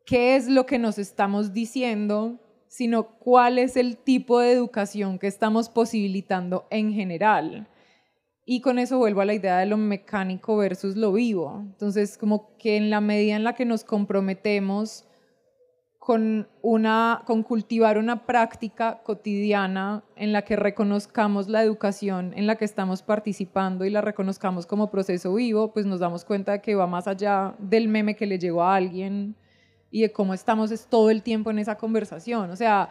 qué 0.05 0.37
es 0.37 0.47
lo 0.47 0.65
que 0.65 0.79
nos 0.79 0.97
estamos 0.97 1.51
diciendo 1.51 2.39
sino 2.75 3.07
cuál 3.19 3.57
es 3.57 3.77
el 3.77 3.95
tipo 3.95 4.39
de 4.39 4.51
educación 4.51 5.17
que 5.17 5.27
estamos 5.27 5.69
posibilitando 5.69 6.67
en 6.69 6.91
general. 6.91 7.69
Y 8.43 8.59
con 8.59 8.79
eso 8.79 8.97
vuelvo 8.97 9.21
a 9.21 9.25
la 9.25 9.33
idea 9.33 9.59
de 9.59 9.65
lo 9.65 9.77
mecánico 9.77 10.57
versus 10.57 10.97
lo 10.97 11.13
vivo. 11.13 11.61
Entonces, 11.61 12.17
como 12.17 12.57
que 12.57 12.75
en 12.75 12.89
la 12.89 12.99
medida 12.99 13.37
en 13.37 13.45
la 13.45 13.53
que 13.53 13.63
nos 13.63 13.85
comprometemos 13.85 15.05
con, 15.99 16.49
una, 16.61 17.23
con 17.25 17.43
cultivar 17.43 17.97
una 17.97 18.25
práctica 18.25 19.01
cotidiana 19.03 20.03
en 20.17 20.33
la 20.33 20.41
que 20.41 20.57
reconozcamos 20.57 21.47
la 21.47 21.63
educación 21.63 22.33
en 22.35 22.45
la 22.45 22.57
que 22.57 22.65
estamos 22.65 23.03
participando 23.03 23.85
y 23.85 23.89
la 23.89 24.01
reconozcamos 24.01 24.67
como 24.67 24.91
proceso 24.91 25.33
vivo, 25.33 25.71
pues 25.71 25.85
nos 25.85 26.01
damos 26.01 26.25
cuenta 26.25 26.51
de 26.51 26.61
que 26.61 26.75
va 26.75 26.87
más 26.87 27.07
allá 27.07 27.55
del 27.57 27.87
meme 27.87 28.17
que 28.17 28.25
le 28.25 28.37
llegó 28.37 28.63
a 28.63 28.75
alguien 28.75 29.37
y 29.95 30.01
de 30.01 30.11
cómo 30.11 30.33
estamos 30.33 30.71
es 30.71 30.87
todo 30.87 31.09
el 31.09 31.23
tiempo 31.23 31.51
en 31.51 31.57
esa 31.57 31.77
conversación. 31.77 32.51
O 32.51 32.57
sea, 32.57 32.89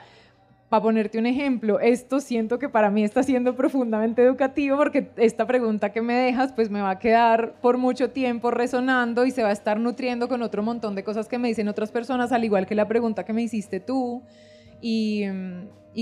para 0.71 0.83
ponerte 0.83 1.19
un 1.19 1.27
ejemplo, 1.27 1.79
esto 1.79 2.19
siento 2.19 2.59
que 2.59 2.71
para 2.71 2.91
mí 2.91 3.05
está 3.05 3.23
siendo 3.23 3.55
profundamente 3.57 4.23
educativo 4.23 4.79
porque 4.79 5.11
esta 5.19 5.47
pregunta 5.47 5.93
que 5.93 6.01
me 6.01 6.15
dejas 6.15 6.55
pues 6.55 6.71
me 6.71 6.81
va 6.81 6.89
a 6.89 6.99
quedar 6.99 7.61
por 7.61 7.77
mucho 7.77 8.09
tiempo 8.09 8.51
resonando 8.51 9.27
y 9.27 9.33
se 9.33 9.43
va 9.43 9.51
a 9.51 9.53
estar 9.53 9.79
nutriendo 9.79 10.29
con 10.29 10.41
otro 10.41 10.63
montón 10.63 10.95
de 10.95 11.05
cosas 11.05 11.29
que 11.29 11.37
me 11.37 11.49
dicen 11.49 11.69
otras 11.69 11.93
personas, 11.93 12.33
al 12.33 12.43
igual 12.43 12.65
que 12.67 12.75
la 12.75 12.89
pregunta 12.89 13.27
que 13.27 13.35
me 13.35 13.43
hiciste 13.43 13.81
tú. 13.81 14.23
Y, 14.81 15.27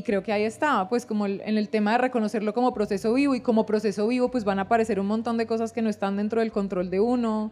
creo 0.04 0.22
que 0.22 0.32
ahí 0.32 0.44
está, 0.44 0.88
pues 0.88 1.04
como 1.04 1.26
en 1.26 1.58
el 1.58 1.68
tema 1.68 1.92
de 1.92 1.98
reconocerlo 1.98 2.54
como 2.54 2.72
proceso 2.72 3.12
vivo 3.12 3.34
y 3.34 3.40
como 3.40 3.66
proceso 3.66 4.06
vivo 4.06 4.30
pues 4.30 4.44
van 4.44 4.60
a 4.60 4.62
aparecer 4.62 5.00
un 5.00 5.08
montón 5.08 5.36
de 5.36 5.46
cosas 5.46 5.72
que 5.72 5.82
no 5.82 5.90
están 5.90 6.16
dentro 6.16 6.38
del 6.38 6.52
control 6.52 6.90
de 6.90 7.00
uno 7.00 7.50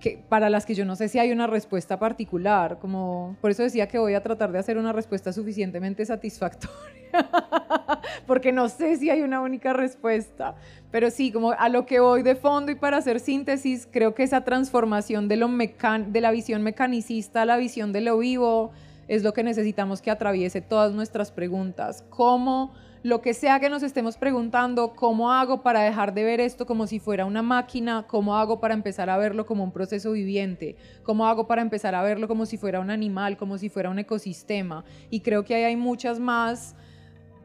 que, 0.00 0.18
para 0.28 0.50
las 0.50 0.66
que 0.66 0.74
yo 0.74 0.84
no 0.84 0.96
sé 0.96 1.08
si 1.08 1.18
hay 1.18 1.30
una 1.30 1.46
respuesta 1.46 1.98
particular, 1.98 2.78
como 2.80 3.36
por 3.40 3.50
eso 3.50 3.62
decía 3.62 3.86
que 3.86 3.98
voy 3.98 4.14
a 4.14 4.22
tratar 4.22 4.50
de 4.50 4.58
hacer 4.58 4.78
una 4.78 4.92
respuesta 4.92 5.32
suficientemente 5.32 6.04
satisfactoria, 6.04 6.76
porque 8.26 8.50
no 8.50 8.68
sé 8.68 8.96
si 8.96 9.10
hay 9.10 9.22
una 9.22 9.40
única 9.40 9.72
respuesta, 9.72 10.56
pero 10.90 11.10
sí, 11.10 11.30
como 11.30 11.52
a 11.52 11.68
lo 11.68 11.86
que 11.86 12.00
voy 12.00 12.22
de 12.22 12.34
fondo 12.34 12.72
y 12.72 12.74
para 12.74 12.96
hacer 12.96 13.20
síntesis, 13.20 13.86
creo 13.90 14.14
que 14.14 14.22
esa 14.22 14.42
transformación 14.42 15.28
de, 15.28 15.36
lo 15.36 15.48
de 15.48 16.20
la 16.20 16.30
visión 16.30 16.62
mecanicista 16.62 17.42
a 17.42 17.44
la 17.46 17.56
visión 17.56 17.92
de 17.92 18.00
lo 18.00 18.18
vivo 18.18 18.72
es 19.06 19.22
lo 19.22 19.32
que 19.32 19.42
necesitamos 19.42 20.02
que 20.02 20.10
atraviese 20.10 20.60
todas 20.60 20.92
nuestras 20.92 21.32
preguntas. 21.32 22.04
¿Cómo 22.10 22.72
lo 23.02 23.22
que 23.22 23.32
sea 23.32 23.60
que 23.60 23.70
nos 23.70 23.82
estemos 23.82 24.18
preguntando, 24.18 24.92
¿cómo 24.94 25.32
hago 25.32 25.62
para 25.62 25.80
dejar 25.80 26.12
de 26.12 26.22
ver 26.22 26.40
esto 26.40 26.66
como 26.66 26.86
si 26.86 26.98
fuera 26.98 27.24
una 27.24 27.40
máquina? 27.40 28.04
¿Cómo 28.06 28.36
hago 28.36 28.60
para 28.60 28.74
empezar 28.74 29.08
a 29.08 29.16
verlo 29.16 29.46
como 29.46 29.64
un 29.64 29.72
proceso 29.72 30.12
viviente? 30.12 30.76
¿Cómo 31.02 31.26
hago 31.26 31.46
para 31.46 31.62
empezar 31.62 31.94
a 31.94 32.02
verlo 32.02 32.28
como 32.28 32.44
si 32.44 32.58
fuera 32.58 32.78
un 32.78 32.90
animal, 32.90 33.38
como 33.38 33.56
si 33.56 33.70
fuera 33.70 33.88
un 33.88 33.98
ecosistema? 33.98 34.84
Y 35.08 35.20
creo 35.20 35.44
que 35.44 35.54
ahí 35.54 35.64
hay 35.64 35.76
muchas 35.76 36.20
más 36.20 36.76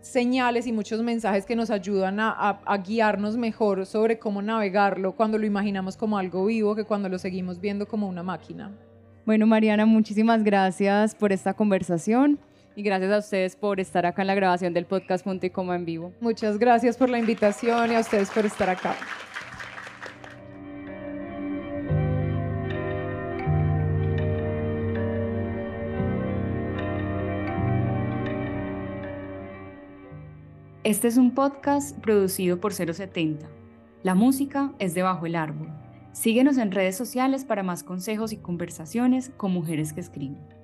señales 0.02 0.68
y 0.68 0.74
muchos 0.74 1.02
mensajes 1.02 1.46
que 1.46 1.56
nos 1.56 1.70
ayudan 1.70 2.20
a, 2.20 2.60
guiarnos 2.86 3.38
mejor 3.38 3.86
sobre 3.86 4.20
cómo 4.20 4.42
navegarlo 4.42 5.16
cuando 5.16 5.38
lo 5.38 5.46
imaginamos 5.46 5.96
como 5.96 6.18
algo 6.18 6.46
vivo 6.46 6.76
que 6.76 6.84
cuando 6.84 7.08
lo 7.08 7.18
seguimos 7.18 7.62
viendo 7.62 7.88
como 7.88 8.10
una 8.10 8.24
máquina. 8.24 8.72
Bueno, 9.26 9.48
Mariana, 9.48 9.86
muchísimas 9.86 10.44
gracias 10.44 11.16
por 11.16 11.32
esta 11.32 11.54
conversación 11.54 12.40
y 12.76 12.84
gracias 12.84 13.12
a 13.12 13.18
ustedes 13.20 13.56
por 13.56 13.80
estar 13.80 14.06
acá 14.06 14.22
en 14.22 14.28
la 14.28 14.36
grabación 14.36 14.74
del 14.74 14.86
podcast 14.86 15.24
Punto 15.24 15.46
y 15.46 15.50
Coma 15.50 15.76
en 15.76 15.86
vivo. 15.86 16.14
Muchas 16.20 16.58
gracias 16.58 16.98
por 16.98 17.10
la 17.10 17.18
invitación 17.18 17.92
y 17.92 17.96
a 17.96 18.00
ustedes 18.00 18.30
por 18.30 18.46
estar 18.46 18.70
acá. 18.70 18.96
Este 30.84 31.08
es 31.08 31.18
un 31.18 31.34
podcast 31.34 31.98
producido 31.98 32.60
por 32.60 32.72
070. 32.72 33.48
La 34.04 34.14
música 34.14 34.72
es 34.78 34.94
de 34.94 35.02
Bajo 35.02 35.26
el 35.26 35.36
Árbol. 35.36 35.70
Síguenos 36.12 36.60
en 36.60 36.72
redes 36.72 36.96
sociales 36.96 37.44
para 37.44 37.64
más 37.64 37.82
consejos 37.82 38.32
y 38.34 38.38
conversaciones 38.38 39.32
con 39.36 39.52
mujeres 39.52 39.94
que 39.94 40.02
escriben. 40.02 40.55